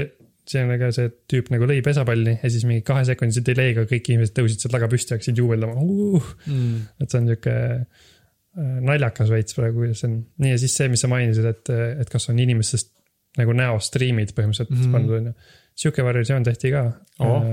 see 0.51 0.63
on 0.65 0.73
ka 0.81 0.91
see 0.95 1.11
tüüp 1.31 1.51
nagu 1.55 1.69
lõi 1.69 1.81
pesapalli 1.87 2.37
ja 2.41 2.51
siis 2.51 2.65
mingi 2.69 2.83
kahesekundise 2.87 3.43
delay'ga 3.47 3.87
kõik 3.91 4.09
inimesed 4.11 4.35
tõusid 4.37 4.63
sealt 4.63 4.75
taga 4.75 4.89
püsti 4.91 5.15
hakkasid 5.15 5.39
juubeldama 5.39 5.77
uh,. 5.81 6.31
Mm. 6.47 6.87
et 7.01 7.13
see 7.13 7.21
on 7.21 7.29
sihuke 7.31 7.57
äh, 7.57 8.79
naljakas 8.87 9.31
veits 9.33 9.57
praegu, 9.57 9.85
kuidas 9.85 10.03
see 10.03 10.11
on. 10.11 10.17
nii 10.43 10.55
ja 10.55 10.63
siis 10.63 10.75
see, 10.81 10.89
mis 10.93 11.05
sa 11.05 11.11
mainisid, 11.13 11.47
et, 11.53 11.73
et 12.03 12.11
kas 12.13 12.31
on 12.33 12.41
inimestest 12.43 12.97
nagu 13.39 13.55
näostriimid 13.55 14.35
põhimõtteliselt 14.35 14.75
mm 14.75 14.97
pandud 14.97 15.19
on 15.21 15.31
ju. 15.31 15.37
sihuke 15.85 16.05
variatsioon 16.07 16.47
tehti 16.49 16.73
ka 16.75 16.83
oh.. 17.23 17.47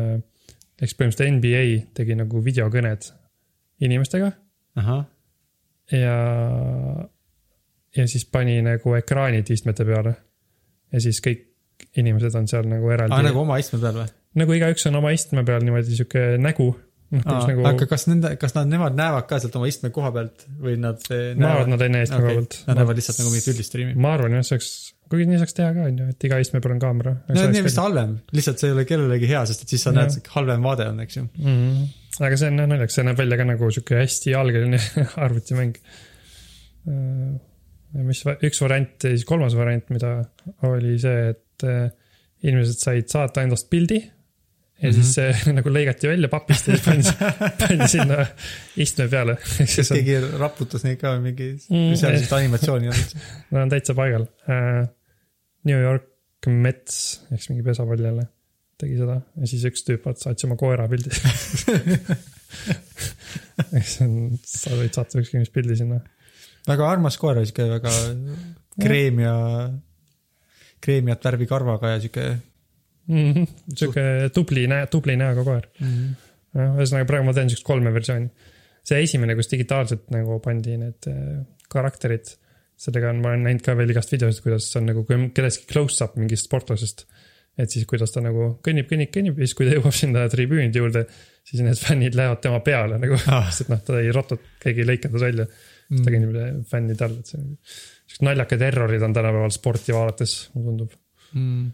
eks 0.82 0.98
põhimõtteliselt 0.98 1.38
NBA 1.38 1.68
tegi 1.98 2.18
nagu 2.18 2.42
videokõned 2.44 3.12
inimestega 3.86 4.32
ja, 5.92 6.16
ja 7.98 8.08
siis 8.08 8.26
pani 8.26 8.58
nagu 8.66 8.96
ekraanid 8.98 9.54
istmete 9.54 9.86
peale. 9.86 10.16
ja 10.94 11.04
siis 11.04 11.22
kõik 11.24 11.47
inimesed 12.02 12.36
on 12.40 12.48
seal 12.50 12.68
nagu 12.70 12.94
eraldi 12.94 13.16
aa 13.16 13.26
nagu 13.26 13.44
oma 13.44 13.60
istme 13.62 13.82
peal 13.84 14.02
või? 14.04 14.10
nagu 14.42 14.58
igaüks 14.58 14.86
on 14.90 15.00
oma 15.00 15.14
istme 15.16 15.44
peal 15.48 15.66
niimoodi 15.66 15.98
sihuke 15.98 16.26
nägu. 16.42 16.68
noh, 17.14 17.24
kus 17.24 17.48
nagu 17.48 17.64
aga 17.70 17.88
kas 17.88 18.04
nende, 18.10 18.34
kas 18.42 18.54
nad, 18.58 18.68
nemad 18.68 18.98
näevad 18.98 19.28
ka 19.30 19.40
sealt 19.40 19.56
oma 19.60 19.70
istme 19.70 19.92
koha 19.96 20.12
pealt 20.16 20.44
või 20.64 20.76
nad 20.82 21.06
eh, 21.14 21.32
ma 21.40 21.54
arvan, 21.54 21.70
et 21.70 21.74
nad 21.74 21.86
ei 21.86 21.94
näe 21.94 22.08
istme 22.08 22.20
koha 22.20 22.34
okay. 22.34 22.42
pealt. 22.42 22.58
Nad 22.68 22.82
näevad 22.82 23.00
lihtsalt 23.00 23.22
nagu 23.22 23.32
mingit 23.32 23.50
üldist 23.54 23.72
striimi. 23.72 23.96
ma 24.04 24.12
arvan 24.18 24.36
jah, 24.36 24.44
see 24.44 24.58
oleks, 24.58 24.74
kuigi 25.08 25.30
nii 25.30 25.40
saaks 25.40 25.58
teha 25.58 25.70
ka 25.78 25.88
on 25.88 26.02
ju, 26.02 26.10
et 26.12 26.28
iga 26.28 26.42
istme 26.44 26.62
peal 26.64 26.76
on 26.76 26.84
kaamera. 26.84 27.16
no 27.30 27.38
nii 27.40 27.64
on 27.64 27.70
vist 27.70 27.82
halvem, 27.82 28.14
lihtsalt 28.36 28.62
see 28.64 28.72
ei 28.72 28.76
ole 28.76 28.86
kellelegi 28.90 29.32
hea, 29.32 29.46
sest 29.50 29.64
et 29.64 29.74
siis 29.76 29.88
sa 29.88 29.94
Jah. 29.94 30.04
näed, 30.04 30.30
halvem 30.36 30.70
vaade 30.70 30.92
on, 30.92 31.02
eks 31.06 31.20
ju. 31.22 31.24
mm. 31.24 31.56
-hmm. 31.56 31.90
aga 32.28 32.42
see 32.44 32.52
on 32.52 32.62
jah 32.64 32.72
naljakas, 32.74 33.00
see 33.00 33.08
näeb 33.08 33.24
välja 33.24 33.40
ka 33.40 33.50
nagu 33.54 33.72
sihuke 33.72 34.02
hästi 34.04 34.36
algeline 34.44 34.84
arvutimäng. 35.28 35.82
mis, 38.08 38.24
üks 38.28 38.62
variant 38.62 39.04
ja 39.04 39.16
siis 39.16 39.26
kolmas 39.26 39.56
variant, 39.56 39.90
mida 39.96 40.18
oli 40.68 41.00
see, 41.00 41.30
et 41.32 41.47
äh, 41.66 41.90
inimesed 42.44 42.84
said 42.84 43.10
saata 43.12 43.44
endast 43.46 43.70
pildi. 43.70 43.98
ja 44.78 44.90
mm 44.90 44.90
-hmm. 44.90 44.94
siis 44.94 45.14
see 45.16 45.54
nagu 45.58 45.70
lõigati 45.74 46.08
välja 46.08 46.30
papist 46.30 46.68
ja 46.68 46.78
siis 46.78 46.86
pandi, 46.86 47.32
pandi 47.62 47.88
sinna 47.88 48.26
istme 48.78 49.08
peale. 49.08 49.38
kas 49.76 49.90
keegi 49.94 50.20
raputas 50.38 50.84
neid 50.84 51.00
ka 51.02 51.16
või 51.16 51.32
mingi 51.32 51.50
Mm,, 51.70 51.96
seal 51.96 52.14
sellist 52.14 52.34
animatsiooni 52.34 52.86
ei 52.86 52.94
olnud? 52.94 53.28
Nad 53.52 53.62
on 53.62 53.76
täitsa 53.76 53.98
paigal 53.98 54.28
uh,. 54.28 54.86
New 55.68 55.82
York 55.82 56.48
Mets 56.48 57.22
ehk 57.32 57.42
siis 57.42 57.50
mingi 57.50 57.64
pesapall 57.64 58.00
jälle 58.00 58.28
tegi 58.78 58.98
seda 59.00 59.18
ja 59.18 59.50
siis 59.50 59.66
üks 59.68 59.84
tüüp 59.88 60.06
saatis 60.14 60.46
oma 60.46 60.58
koera 60.60 60.86
pildi. 60.90 61.10
ehk 63.74 63.88
see 63.90 64.06
on, 64.06 64.38
sa 64.46 64.78
võid 64.78 64.94
saata 64.94 65.22
ükskõik 65.22 65.42
mis 65.42 65.54
pildi 65.54 65.80
sinna. 65.80 66.00
väga 66.68 66.90
armas 66.92 67.18
koer, 67.18 67.42
sihuke 67.42 67.66
väga 67.72 67.94
kreem 68.78 69.24
ja, 69.24 69.36
kreemiat 70.84 71.24
värvi 71.26 71.48
karvaga 71.50 71.96
ja 71.96 72.00
sihuke 72.04 72.28
Mhm. 73.08 73.46
sihuke 73.76 74.02
tubli 74.36 74.66
näo, 74.68 74.88
tubli 74.92 75.16
näoga 75.16 75.44
koer. 75.48 75.68
jah, 75.80 76.74
ühesõnaga 76.76 77.08
praegu 77.08 77.26
ma 77.30 77.34
teen 77.34 77.50
siukest 77.50 77.66
kolme 77.68 77.94
versiooni. 77.96 78.28
see 78.88 79.00
esimene, 79.04 79.36
kus 79.36 79.48
digitaalselt 79.52 80.10
nagu 80.12 80.40
pandi 80.44 80.78
need 80.80 81.08
äh, 81.12 81.46
karakterid, 81.72 82.30
sellega 82.80 83.10
on, 83.12 83.22
ma 83.22 83.30
olen 83.34 83.44
näinud 83.44 83.64
ka 83.66 83.74
veel 83.76 83.90
igast 83.92 84.12
videosid, 84.12 84.44
kuidas 84.46 84.68
on 84.80 84.86
nagu, 84.88 85.04
kellestki 85.08 85.66
close-up 85.72 86.16
mingist 86.16 86.48
sportlasest. 86.48 87.06
et 87.58 87.72
siis, 87.74 87.86
kuidas 87.90 88.12
ta 88.14 88.22
nagu 88.22 88.60
kõnnib, 88.64 88.86
kõnnib, 88.92 89.10
kõnnib 89.12 89.40
ja 89.40 89.48
siis, 89.48 89.56
kui 89.58 89.66
ta 89.66 89.74
jõuab 89.76 89.96
sinna 89.96 90.28
tribüünide 90.30 90.78
juurde, 90.78 91.06
siis 91.48 91.64
need 91.66 91.80
fännid 91.80 92.14
lähevad 92.16 92.42
tema 92.44 92.60
peale 92.60 93.00
nagu 93.02 93.16
Ah. 93.28 93.50
sest 93.52 93.70
noh, 93.72 93.80
ta 93.84 94.00
ei 94.00 94.12
rotu, 94.12 94.38
keegi 94.62 94.84
ei 94.84 94.90
lõika 94.92 95.10
ta 95.12 95.18
välja. 95.24 95.48
ta 95.88 96.12
kõnnib 96.12 96.66
fännide 96.70 97.02
all, 97.06 97.18
et 97.20 97.26
see 97.32 97.40
on, 97.40 97.58
siuksed 98.08 98.26
naljakad 98.26 98.64
errorid 98.70 99.04
on 99.04 99.16
tänapäeval 99.16 99.54
sporti 99.54 99.96
vaadates, 99.96 100.38
mulle 100.56 100.72
tundub. 100.72 101.00
mm.. 101.34 101.72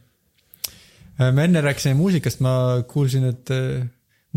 me 1.37 1.43
enne 1.49 1.61
rääkisime 1.61 1.93
muusikast, 1.99 2.41
ma 2.43 2.55
kuulsin, 2.89 3.27
et 3.29 3.53
äh, 3.53 3.85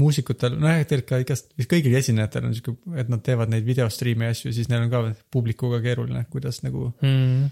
muusikutel, 0.01 0.59
noh 0.61 0.77
tegelikult 0.85 1.09
ka 1.09 1.21
igast, 1.25 1.53
kõigil 1.71 1.97
esinejatel 1.99 2.51
on 2.51 2.57
sihuke, 2.57 2.97
et 3.01 3.11
nad 3.13 3.23
teevad 3.25 3.53
neid 3.53 3.65
videostriime 3.67 4.29
ja 4.29 4.37
asju, 4.37 4.53
siis 4.55 4.69
neil 4.73 4.85
on 4.85 4.93
ka 4.93 5.03
publikuga 5.33 5.81
keeruline, 5.85 6.27
kuidas 6.33 6.61
nagu, 6.67 6.91
mm.. 7.01 7.47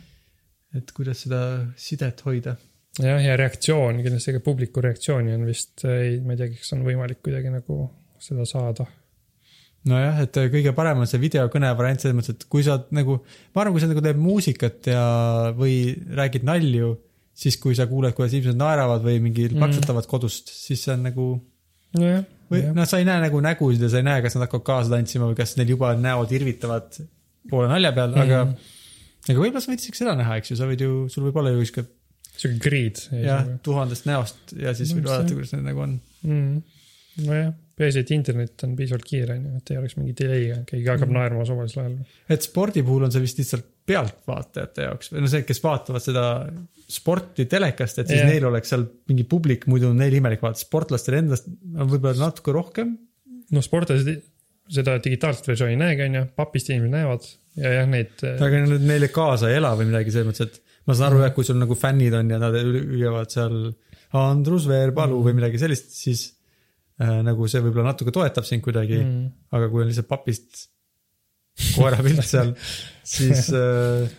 et 0.81 0.93
kuidas 0.97 1.25
seda 1.25 1.41
sidet 1.81 2.21
hoida. 2.27 2.59
jah, 3.01 3.23
ja 3.25 3.39
reaktsioon, 3.41 4.03
kindlasti 4.05 4.37
ka 4.37 4.45
publiku 4.45 4.85
reaktsiooni 4.85 5.35
on 5.39 5.49
vist, 5.49 5.87
ei, 5.89 6.19
ma 6.21 6.37
ei 6.37 6.45
teagi, 6.45 6.61
kas 6.61 6.77
on 6.77 6.85
võimalik 6.87 7.25
kuidagi 7.25 7.53
nagu 7.55 7.89
seda 8.23 8.47
saada. 8.49 8.87
nojah, 9.91 10.21
et 10.25 10.37
kõige 10.53 10.73
parem 10.77 11.03
on 11.03 11.07
see 11.11 11.21
videokõne 11.23 11.71
variant 11.77 12.01
selles 12.01 12.17
mõttes, 12.17 12.35
et 12.39 12.45
kui 12.49 12.63
sa 12.67 12.79
nagu, 12.97 13.19
ma 13.55 13.63
arvan, 13.63 13.75
kui 13.77 13.83
sa 13.85 13.89
nagu 13.91 14.01
teed 14.05 14.21
muusikat 14.21 14.87
ja, 14.93 15.03
või 15.59 15.75
räägid 16.17 16.47
nalju, 16.49 16.95
siis 17.35 17.57
kui 17.61 17.75
sa 17.77 17.87
kuuled, 17.91 18.15
kuidas 18.17 18.33
inimesed 18.37 18.57
naeravad 18.61 19.03
või 19.05 19.19
mingi 19.21 19.49
Mhm. 19.51 19.59
plaksutavad 19.59 20.07
kodust, 20.11 20.49
siis 20.55 20.83
see 20.87 20.95
on 20.95 21.03
nagu 21.09 21.27
nojah, 21.99 22.23
või 22.51 22.63
noh, 22.75 22.87
sa 22.87 22.99
ei 23.03 23.05
näe 23.09 23.21
nagu 23.27 23.41
nägusid 23.45 23.83
ja 23.83 23.89
sa 23.93 23.99
ei 24.01 24.07
näe, 24.07 24.23
kas 24.23 24.35
nad 24.37 24.47
hakkavad 24.47 24.65
kaasa 24.71 24.91
tantsima 24.95 25.27
või 25.31 25.37
kas 25.37 25.57
neil 25.59 25.69
juba 25.75 25.95
näod 25.99 26.33
irvitavad 26.33 26.97
poole 27.51 27.69
nalja 27.69 27.93
peal, 27.93 28.15
aga 28.15 28.45
Mhm. 28.45 28.55
aga 29.29 29.39
võib-olla 29.41 29.61
sa 29.65 29.73
võid 29.73 29.81
isegi 29.85 29.97
seda 30.01 30.15
näha, 30.17 30.37
eks 30.41 30.51
ju, 30.51 30.57
sa 30.57 30.65
võid 30.71 30.81
ju, 30.81 31.09
sul 31.09 31.25
võib 31.29 31.37
olla 31.43 31.51
ju 31.51 31.65
sihuke 31.65 31.87
sihuke 32.37 32.59
grid. 32.65 32.99
jah, 33.23 33.45
tuhandest 33.63 34.07
näost 34.07 34.55
ja 34.59 34.73
siis 34.75 34.91
No 34.95 35.01
võid 35.01 35.07
vaadata, 35.11 35.35
kuidas 35.35 35.53
need 35.53 35.65
nagu 35.69 35.81
on. 35.85 36.01
mm.. 36.25 36.63
nojah, 37.27 37.53
peaasi, 37.79 38.03
et 38.05 38.11
internet 38.15 38.65
on 38.67 38.75
piisavalt 38.79 39.07
kiire, 39.09 39.37
on 39.39 39.47
ju, 39.49 39.61
et 39.61 39.73
ei 39.73 39.81
oleks 39.81 39.97
mingi 39.99 40.15
delay'ga, 40.19 40.61
keegi 40.69 40.91
hakkab 40.93 41.11
mm. 41.11 41.19
naerma 41.19 41.47
suvalisel 41.49 41.83
ajal. 41.83 41.97
et 42.37 42.47
spordi 42.47 42.85
puhul 42.87 43.07
on 43.07 43.15
see 43.15 43.25
vist 43.25 43.41
lihtsalt 43.41 43.71
pealtvaatajate 43.89 44.87
jaoks 44.87 45.11
või 45.13 45.25
no 45.25 45.31
see, 45.33 45.43
kes 45.49 45.61
vaatavad 45.65 46.05
seda 46.05 46.27
sporti 46.95 47.49
telekast, 47.51 48.01
et 48.01 48.13
siis 48.13 48.21
yeah. 48.21 48.31
neil 48.31 48.47
oleks 48.49 48.71
seal 48.73 48.87
mingi 49.11 49.27
publik, 49.29 49.67
muidu 49.71 49.91
on 49.91 49.99
neil 50.01 50.15
imelik 50.21 50.45
vaadata, 50.45 50.65
sportlastel 50.65 51.19
endast 51.21 51.49
on 51.51 51.91
võib-olla 51.91 52.29
natuke 52.29 52.55
rohkem. 52.55 52.95
noh, 53.53 53.65
sportlased 53.65 54.13
seda 54.75 54.97
digitaalset 55.05 55.49
versiooni 55.51 55.75
ei 55.75 55.81
näegi, 55.81 56.07
on 56.07 56.21
ju, 56.21 56.27
papist 56.39 56.71
inimesed 56.71 56.95
näevad 56.95 57.27
ja 57.61 57.75
jah, 57.81 57.91
neid. 57.91 58.23
aga 58.23 58.63
nad 58.65 58.87
neile 58.89 59.11
kaasa 59.13 59.51
ei 59.51 59.59
ela 59.59 59.75
või 59.79 59.91
midagi 59.91 60.15
selles 60.15 60.31
mõttes, 60.31 60.49
et 60.49 60.87
ma 60.89 60.97
saan 60.97 61.11
aru 61.11 61.25
jah, 61.25 61.35
kui 61.37 61.47
sul 61.47 61.61
nagu 61.61 61.77
fännid 61.79 62.17
on 62.17 62.33
ja 62.33 62.41
nad 62.41 62.57
hüüavad 62.57 63.33
seal 63.33 63.59
Andrus 64.15 64.69
Veerpalu 64.71 65.21
või 65.27 65.37
midagi 65.41 65.61
sellist, 65.61 65.93
siis 65.97 66.29
nagu 67.01 67.49
see 67.51 67.59
võib-olla 67.65 67.91
natuke 67.91 68.13
toetab 68.15 68.47
sind 68.47 68.63
kuidagi 68.63 69.01
mm., 69.01 69.11
mm. 69.11 69.31
aga 69.57 69.67
kui 69.73 69.83
on 69.83 69.89
lihtsalt 69.91 70.07
papist 70.07 70.69
koerapilt 71.75 72.23
seal, 72.33 72.53
siis 73.07 73.49
äh, 73.59 74.13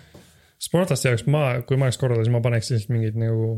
sportlaste 0.61 1.11
jaoks 1.11 1.25
ma, 1.31 1.47
kui 1.67 1.79
ma 1.79 1.89
oleks 1.89 1.99
korraldaja, 2.01 2.27
siis 2.27 2.35
ma 2.35 2.43
paneks 2.45 2.71
lihtsalt 2.71 2.93
mingid 2.95 3.19
nagu 3.19 3.49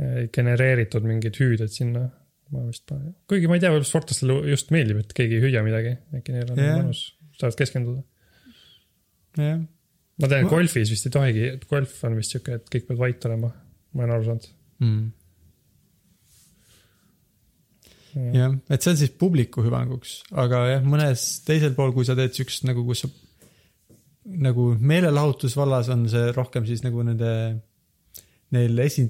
eh, 0.00 0.28
genereeritud 0.34 1.06
mingid 1.06 1.38
hüüded 1.40 1.72
sinna. 1.72 2.08
ma 2.48 2.62
vist 2.64 2.86
panen, 2.88 3.12
kuigi 3.28 3.44
ma 3.44 3.58
ei 3.58 3.60
tea, 3.60 3.68
võib-olla 3.74 3.88
sportlastele 3.90 4.38
just 4.48 4.70
meeldib, 4.72 5.02
et 5.02 5.10
keegi 5.16 5.36
ei 5.36 5.42
hüüa 5.42 5.60
midagi, 5.66 5.90
äkki 6.16 6.32
neil 6.32 6.52
on 6.54 6.60
yeah. 6.62 6.78
mõnus, 6.80 7.02
saavad 7.36 7.58
keskenduda. 7.60 8.00
jah, 9.36 9.58
ma 10.22 10.30
tean 10.32 10.46
Ma-, 10.46 10.52
golfis 10.54 10.92
vist 10.94 11.10
ei 11.10 11.12
tohigi, 11.12 11.50
golf 11.68 11.98
on 12.08 12.16
vist 12.16 12.32
sihuke, 12.32 12.56
et 12.56 12.72
kõik 12.72 12.86
peavad 12.88 13.02
vait 13.02 13.28
olema, 13.28 13.52
ma 13.92 14.06
olen 14.06 14.14
aru 14.16 14.28
saanud. 14.30 14.48
mm. 14.80 15.04
jah, 18.14 18.54
et 18.70 18.82
see 18.82 18.92
on 18.92 19.00
siis 19.00 19.14
publiku 19.20 19.64
hüvanguks, 19.64 20.22
aga 20.44 20.64
jah, 20.72 20.84
mõnes 20.86 21.24
teisel 21.46 21.74
pool, 21.76 21.92
kui 21.96 22.06
sa 22.08 22.16
teed 22.18 22.36
siukest 22.36 22.66
nagu, 22.68 22.84
kus 22.88 23.04
sa 23.04 23.10
nagu 24.28 24.70
meelelahutusvallas 24.80 25.88
on 25.94 26.08
see 26.12 26.32
rohkem 26.36 26.66
siis 26.68 26.82
nagu 26.84 27.04
nende, 27.06 27.30
neil 28.54 28.82
esi-, 28.84 29.08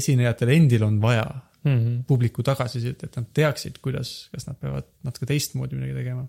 esinejatel 0.00 0.54
endil 0.58 0.86
on 0.88 1.00
vaja 1.02 1.26
Mm 1.62 1.78
-hmm. 1.78 2.04
publiku 2.06 2.42
tagasisidet, 2.42 3.02
et 3.04 3.16
nad 3.16 3.26
teaksid, 3.34 3.76
kuidas, 3.82 4.28
kas 4.32 4.46
nad 4.46 4.56
peavad 4.58 4.84
natuke 5.02 5.26
teistmoodi 5.26 5.76
midagi 5.76 5.94
tegema. 5.94 6.24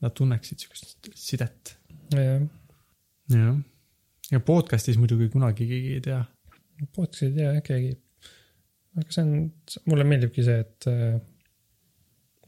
Nad 0.00 0.10
tunneksid 0.10 0.58
siukest 0.58 1.08
sidet. 1.14 1.76
jah, 2.12 2.42
jah, 3.30 3.56
ja 4.30 4.40
podcast'is 4.40 4.98
muidugi 4.98 5.28
kunagi 5.28 5.66
keegi 5.66 5.94
ei 5.94 6.00
tea. 6.00 6.24
podcast'i 6.96 7.26
ei 7.26 7.32
tea 7.32 7.52
jah 7.52 7.62
keegi. 7.62 7.96
Aga 9.00 9.14
see 9.14 9.24
on, 9.24 9.36
mulle 9.88 10.06
meeldibki 10.08 10.44
see, 10.46 10.58
et 10.64 10.88
äh, 10.90 11.14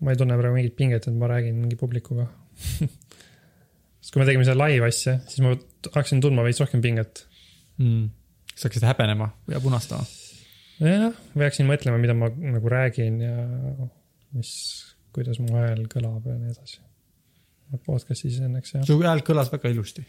ma 0.05 0.13
ei 0.13 0.21
tunne 0.21 0.37
praegu 0.39 0.59
mingit 0.59 0.77
pinget, 0.79 1.09
et 1.09 1.17
ma 1.17 1.31
räägin 1.31 1.57
mingi 1.63 1.79
publikuga. 1.81 2.27
sest 4.05 4.13
kui 4.13 4.21
me 4.21 4.29
tegime 4.29 4.45
seda 4.47 4.59
live 4.61 4.91
asja, 4.91 5.17
siis 5.31 5.45
ma 5.45 5.55
hakkasin 5.87 6.21
tundma 6.25 6.45
veits 6.47 6.61
rohkem 6.63 6.83
pinget. 6.85 7.25
mm.. 7.81 8.09
sa 8.55 8.69
hakkasid 8.69 8.89
häbenema 8.91 9.31
ja 9.51 9.61
punastama. 9.65 10.05
jah, 10.83 11.09
või 11.35 11.47
hakkasin 11.47 11.71
mõtlema, 11.71 12.01
mida 12.03 12.17
ma 12.19 12.29
nagu 12.31 12.73
räägin 12.73 13.23
ja 13.25 13.47
mis, 14.37 14.51
kuidas 15.15 15.41
mu 15.43 15.55
hääl 15.57 15.87
kõlab 15.91 16.29
ja 16.29 16.37
nii 16.37 16.53
edasi. 16.53 16.83
podcast'is 17.87 18.43
õnneks 18.45 18.77
jah, 18.77 18.87
su 18.87 19.01
hääl 19.01 19.25
kõlas 19.27 19.51
väga 19.55 19.73
ilusti. 19.73 20.05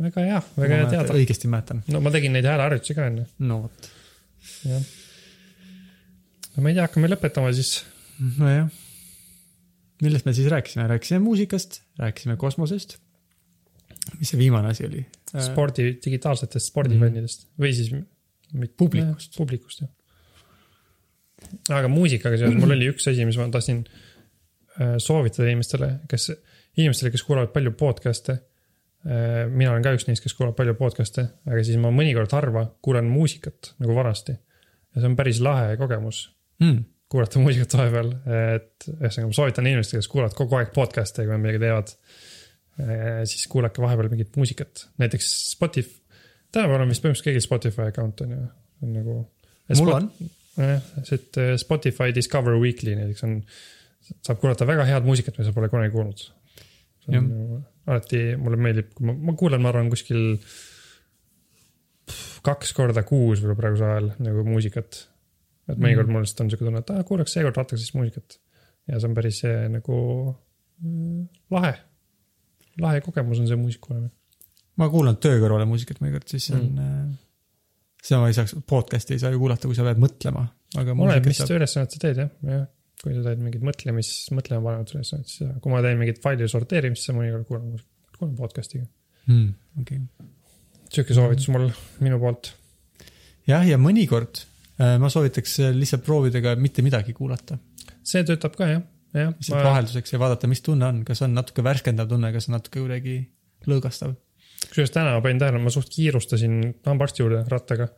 väga 0.00 0.26
hea, 0.28 0.40
väga 0.56 0.82
hea 0.82 0.90
teada. 0.94 1.18
õigesti 1.18 1.50
mäletan. 1.50 1.82
no 1.90 2.04
ma 2.04 2.14
tegin 2.14 2.36
neid 2.36 2.48
hääleharjutusi 2.48 2.96
ka 2.96 3.10
enne, 3.10 3.26
no 3.50 3.64
vot. 3.66 3.94
jah. 4.70 4.90
No 6.56 6.64
ma 6.64 6.70
ei 6.70 6.76
tea, 6.76 6.86
hakkame 6.86 7.10
lõpetama 7.10 7.52
siis. 7.56 7.84
nojah. 8.38 8.68
millest 10.02 10.26
me 10.26 10.34
siis 10.36 10.50
rääkisime, 10.52 10.88
rääkisime 10.90 11.20
muusikast, 11.24 11.82
rääkisime 12.00 12.36
kosmosest. 12.40 12.98
mis 14.18 14.32
see 14.32 14.40
viimane 14.40 14.72
asi 14.74 14.86
oli? 14.88 15.04
spordi, 15.30 15.92
digitaalsetest 16.04 16.72
spordifännidest 16.72 17.48
või 17.60 17.74
siis. 17.76 17.92
Publikust.. 18.76 19.36
publikust 19.38 19.84
jah. 19.84 19.90
aga 21.76 21.90
muusikaga 21.92 22.38
seoses 22.40 22.58
mul 22.58 22.74
oli 22.74 22.90
üks 22.90 23.06
asi, 23.06 23.26
mis 23.28 23.38
ma 23.38 23.46
tahtsin 23.52 23.84
äh, 23.86 24.96
soovitada 24.98 25.46
inimestele, 25.46 25.92
kes, 26.10 26.32
inimestele, 26.80 27.12
kes 27.14 27.22
kuulavad 27.26 27.54
palju 27.54 27.76
podcast'e. 27.78 28.40
mina 29.54 29.70
olen 29.70 29.84
ka 29.86 29.94
üks 29.96 30.04
neist, 30.08 30.20
kes 30.20 30.34
kuulab 30.36 30.58
palju 30.58 30.74
podcast'e, 30.76 31.22
aga 31.46 31.62
siis 31.64 31.78
ma 31.80 31.88
mõnikord 31.94 32.34
harva 32.36 32.66
kuulan 32.84 33.06
muusikat 33.08 33.70
nagu 33.78 33.94
vanasti. 33.96 34.34
ja 34.34 35.00
see 35.00 35.08
on 35.08 35.16
päris 35.16 35.38
lahe 35.40 35.78
kogemus 35.80 36.26
mm.. 36.60 36.82
kuulata 37.10 37.42
muusikat 37.42 37.76
vahepeal, 37.78 38.12
et 38.56 38.90
ühesõnaga 38.96 39.30
ma 39.30 39.38
soovitan 39.38 39.70
inimestele, 39.70 40.02
kes 40.02 40.10
kuulavad 40.12 40.36
kogu 40.38 40.58
aeg 40.60 40.74
podcast'e, 40.76 41.24
kui 41.24 41.34
nad 41.34 41.42
midagi 41.42 41.62
teevad. 41.64 41.94
siis 43.28 43.48
kuulake 43.50 43.82
vahepeal 43.82 44.08
mingit 44.08 44.36
muusikat, 44.40 44.86
näiteks 45.02 45.26
Spotify, 45.50 45.98
tänapäeval 46.54 46.86
on 46.86 46.92
vist 46.92 47.02
põhimõtteliselt 47.04 47.28
kõigil 47.28 47.44
Spotify 47.44 47.88
account 47.90 48.22
on 48.24 48.36
ju, 48.36 48.44
on 48.84 48.94
nagu. 48.96 49.16
mul 49.76 49.92
on. 49.96 50.08
et 50.60 51.40
äh, 51.40 51.52
Spotify 51.60 52.14
Discover 52.14 52.56
Weekly 52.62 52.96
näiteks 52.96 53.26
on, 53.26 53.36
saab 54.24 54.40
kuulata 54.40 54.68
väga 54.68 54.86
head 54.88 55.06
muusikat, 55.06 55.36
mida 55.36 55.50
sa 55.50 55.56
pole 55.56 55.68
kunagi 55.72 55.92
kuulnud. 55.94 56.24
see 57.04 57.18
on 57.18 57.28
nagu 57.28 57.60
alati 57.90 58.24
mulle 58.40 58.58
meeldib, 58.60 58.90
kui 58.96 59.08
ma, 59.08 59.14
ma 59.30 59.36
kuulan, 59.38 59.62
ma 59.62 59.72
arvan, 59.72 59.90
kuskil 59.92 60.36
kaks 62.46 62.74
korda 62.76 63.04
kuus 63.06 63.42
võib-olla 63.42 63.58
praegusel 63.58 63.92
ajal 63.92 64.10
nagu 64.24 64.44
muusikat. 64.48 65.04
Et 65.72 65.80
mõnikord 65.80 66.08
Mhm. 66.08 66.16
mul 66.16 66.24
lihtsalt 66.24 66.44
on 66.44 66.52
siuke 66.52 66.66
tunne, 66.66 66.82
et 66.82 66.92
aa, 66.94 67.04
kuulaks 67.08 67.34
seekord 67.36 67.58
vaataks 67.60 67.82
siis 67.84 67.94
muusikat. 67.96 68.38
ja 68.88 68.98
see 68.98 69.08
on 69.08 69.14
päris 69.14 69.42
äh, 69.46 69.68
nagu 69.70 69.96
mm, 70.82 71.28
lahe, 71.54 71.74
lahe 72.80 73.02
kogemus 73.04 73.42
on 73.42 73.48
see 73.50 73.58
muusika 73.60 73.86
kuulamine. 73.88 74.10
ma 74.80 74.88
kuulan 74.92 75.18
töö 75.22 75.38
kõrvale 75.42 75.68
muusikat 75.68 76.00
mõnikord, 76.02 76.26
siis 76.30 76.48
see 76.48 76.56
on 76.58 76.66
mm.. 76.74 77.14
seda 78.02 78.22
ma 78.22 78.32
ei 78.32 78.36
saaks, 78.36 78.56
podcast'i 78.70 79.16
ei 79.16 79.22
saa 79.22 79.32
ju 79.34 79.42
kuulata, 79.42 79.68
kui 79.70 79.78
sa 79.78 79.86
pead 79.86 80.02
mõtlema, 80.02 80.46
oleneb, 80.80 81.30
mis 81.30 81.42
saab. 81.42 81.56
ülesannet 81.60 81.96
sa 81.96 82.02
teed 82.06 82.22
jah, 82.24 82.34
jah. 82.48 82.66
kui 83.02 83.14
sa 83.16 83.24
teed 83.28 83.44
mingit 83.44 83.64
mõtlemis, 83.66 84.12
mõtlema 84.36 84.64
panevat 84.70 84.94
ülesannet, 84.96 85.30
siis 85.30 85.46
jah. 85.46 85.56
kui 85.62 85.72
ma 85.72 85.84
teen 85.84 86.00
mingit 86.00 86.22
faili 86.24 86.48
sorteerimist, 86.50 87.06
siis 87.06 87.14
ma 87.16 87.22
mõnikord 87.24 87.48
kuulan 87.48 87.80
kuulan 88.20 88.36
podcast'iga. 88.36 88.84
Mm, 89.30 89.52
okei. 89.80 90.00
sihuke 90.92 91.16
soovitus 91.16 91.48
mul 91.52 91.68
minu 92.04 92.18
poolt. 92.20 92.52
jah, 93.48 93.64
ja 93.66 93.78
mõnikord 93.80 94.42
äh, 94.42 94.49
ma 94.98 95.08
soovitaks 95.12 95.58
äh, 95.60 95.74
lihtsalt 95.76 96.04
proovida 96.06 96.40
ka 96.44 96.54
mitte 96.56 96.82
midagi 96.82 97.12
kuulata. 97.16 97.58
see 98.02 98.22
töötab 98.24 98.54
ka 98.56 98.66
jah, 98.70 98.82
jah. 99.14 99.32
lihtsalt 99.36 99.64
vahelduseks 99.66 100.12
ja 100.14 100.18
vaadata, 100.22 100.48
mis 100.48 100.62
tunne 100.64 100.86
on, 100.86 101.02
kas 101.04 101.22
on 101.26 101.34
natuke 101.36 101.64
värskendav 101.66 102.08
tunne, 102.08 102.32
kas 102.32 102.48
on 102.48 102.56
natuke 102.58 102.80
kuidagi 102.80 103.16
lõõgastav. 103.68 104.14
kusjuures 104.68 104.90
täna 104.94 105.12
ma 105.16 105.20
panin 105.24 105.38
tähele, 105.42 105.58
ma 105.62 105.70
suht 105.74 105.88
kiirustasin 105.92 106.60
hambaarsti 106.86 107.22
juurde 107.22 107.42
rattaga 107.48 107.88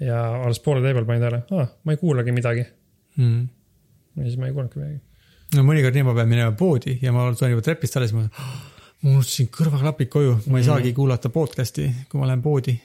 ja 0.00 0.18
alles 0.44 0.60
poole 0.64 0.80
tee 0.84 0.94
peal 0.94 1.04
panin 1.08 1.22
tähele, 1.24 1.42
aa, 1.56 1.66
ma 1.84 1.92
ei 1.92 2.00
kuulagi 2.00 2.32
midagi. 2.32 2.64
Mm. 3.18 3.48
ja 4.16 4.24
siis 4.28 4.36
ma 4.38 4.46
ei 4.48 4.52
kuulnudki 4.56 4.78
midagi. 4.82 5.00
no 5.56 5.62
mõnikord 5.66 5.96
nii, 5.96 6.04
ma 6.06 6.14
pean 6.14 6.28
minema 6.28 6.52
poodi 6.58 6.98
ja 7.02 7.12
ma 7.12 7.24
tulen 7.34 7.54
juba 7.56 7.64
trepist 7.66 7.96
alla, 7.96 8.06
siis 8.10 8.16
ma, 8.18 8.28
ma 9.02 9.14
unustasin 9.16 9.48
kõrvaklapid 9.54 10.08
koju, 10.12 10.34
ma 10.46 10.58
ei 10.58 10.64
Mhm. 10.64 10.68
saagi 10.68 10.92
kuulata 10.96 11.28
podcast'i, 11.34 11.88
kui 12.10 12.20
ma 12.20 12.26
lähen 12.30 12.42
poodi. 12.44 12.76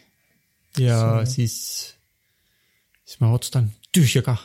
ja 0.79 0.97
See- 1.25 1.33
siis, 1.35 1.95
siis 3.05 3.19
ma 3.21 3.31
otsustan 3.35 3.69
tühjaga, 3.93 4.35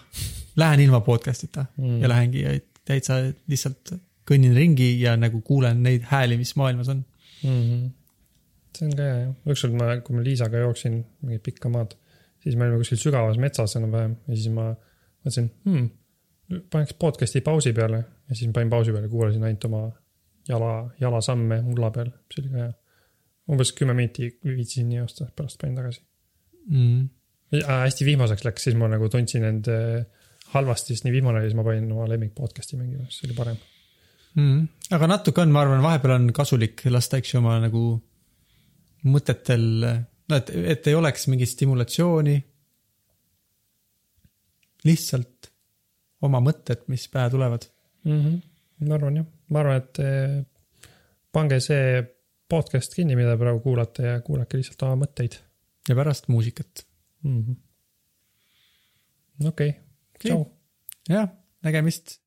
lähen 0.57 0.81
ilma 0.81 1.01
podcast'ita 1.01 1.67
Mm. 1.77 2.01
ja 2.03 2.09
lähengi 2.09 2.43
ja 2.43 2.57
täitsa 2.85 3.21
lihtsalt 3.47 3.95
kõnnin 4.29 4.57
ringi 4.57 4.91
ja 5.01 5.17
nagu 5.17 5.41
kuulen 5.45 5.83
neid 5.83 6.09
hääli, 6.11 6.37
mis 6.37 6.57
maailmas 6.57 6.89
on. 6.89 7.05
mm. 7.43 7.63
-hmm. 7.63 7.91
see 8.79 8.89
on 8.89 8.97
ka 8.97 9.03
hea 9.03 9.21
jah, 9.21 9.33
ükskord 9.55 9.79
ma, 9.79 10.01
kui 10.05 10.17
ma 10.17 10.25
Liisaga 10.25 10.59
jooksin 10.65 10.99
mingit 11.23 11.43
pikka 11.43 11.69
maad, 11.69 11.95
siis 12.43 12.57
me 12.57 12.67
olime 12.67 12.79
kuskil 12.83 13.01
sügavas 13.05 13.39
metsas 13.39 13.77
enam-vähem 13.77 14.17
ja 14.29 14.37
siis 14.37 14.53
ma 14.55 14.67
mõtlesin 14.75 15.49
hmm,, 15.65 15.89
paneks 16.71 16.95
podcast'i 16.95 17.41
pausi 17.41 17.73
peale 17.73 18.05
ja 18.29 18.35
siis 18.35 18.53
panin 18.55 18.71
pausi 18.71 18.93
peale, 18.93 19.09
kuulasin 19.09 19.45
ainult 19.45 19.65
oma 19.65 19.83
jala, 20.49 20.91
jalasamme 21.01 21.63
mulla 21.63 21.91
peal, 21.91 22.11
see 22.35 22.43
oli 22.45 22.53
ka 22.53 22.63
hea. 22.65 22.73
umbes 23.49 23.73
kümme 23.73 23.95
minti 23.97 24.29
viitsisin 24.45 24.89
nii 24.89 25.01
osta, 25.01 25.31
pärast 25.37 25.59
panin 25.61 25.77
tagasi 25.77 26.03
mm.. 26.69 27.01
äh,. 27.01 27.18
Hästi 27.53 28.07
vihmaseks 28.09 28.45
läks, 28.45 28.69
siis 28.69 28.77
ma 28.79 28.91
nagu 28.93 29.09
tundsin 29.13 29.47
end 29.49 29.71
äh, 29.73 30.03
halvasti, 30.53 30.95
sest 30.95 31.07
nii 31.07 31.15
vihmane 31.15 31.41
oli, 31.41 31.49
siis 31.49 31.59
ma 31.59 31.65
panin 31.67 31.89
oma 31.93 32.09
lemmik 32.11 32.35
podcast'i 32.37 32.79
mängima, 32.81 33.09
siis 33.09 33.29
oli 33.29 33.37
parem. 33.37 33.59
Mm. 34.39 34.69
aga 34.95 35.09
natuke 35.09 35.43
on, 35.43 35.53
ma 35.55 35.65
arvan, 35.65 35.83
vahepeal 35.83 36.15
on 36.15 36.29
kasulik 36.37 36.85
lasta, 36.93 37.19
eks 37.19 37.33
ju, 37.33 37.41
oma 37.41 37.57
nagu 37.63 37.83
mõtetel, 39.09 39.65
no 40.29 40.39
et, 40.39 40.53
et 40.75 40.91
ei 40.91 40.99
oleks 40.99 41.27
mingit 41.33 41.51
stimulatsiooni. 41.55 42.37
lihtsalt 44.87 45.51
oma 46.23 46.41
mõtted, 46.43 46.85
mis 46.93 47.09
pähe 47.13 47.31
tulevad. 47.31 47.67
mm. 48.05 48.21
-hmm. 48.21 48.39
ma 48.89 48.95
arvan 48.95 49.17
jah, 49.17 49.27
ma 49.51 49.61
arvan, 49.61 49.83
et 49.83 49.99
eh, 50.05 50.39
pange 51.33 51.61
see 51.61 52.03
podcast 52.49 52.95
kinni, 52.95 53.17
mida 53.17 53.37
praegu 53.37 53.61
kuulate 53.61 54.03
ja 54.03 54.21
kuulake 54.21 54.57
lihtsalt 54.57 54.83
oma 54.83 55.05
mõtteid 55.05 55.39
ja 55.89 55.97
pärast 55.97 56.29
muusikat. 56.29 56.88
mm. 57.23 57.43
-hmm. 57.43 57.57
okei 59.49 59.69
okay., 59.69 60.31
tšau. 60.31 60.47
jah, 61.09 61.29
nägemist 61.63 62.21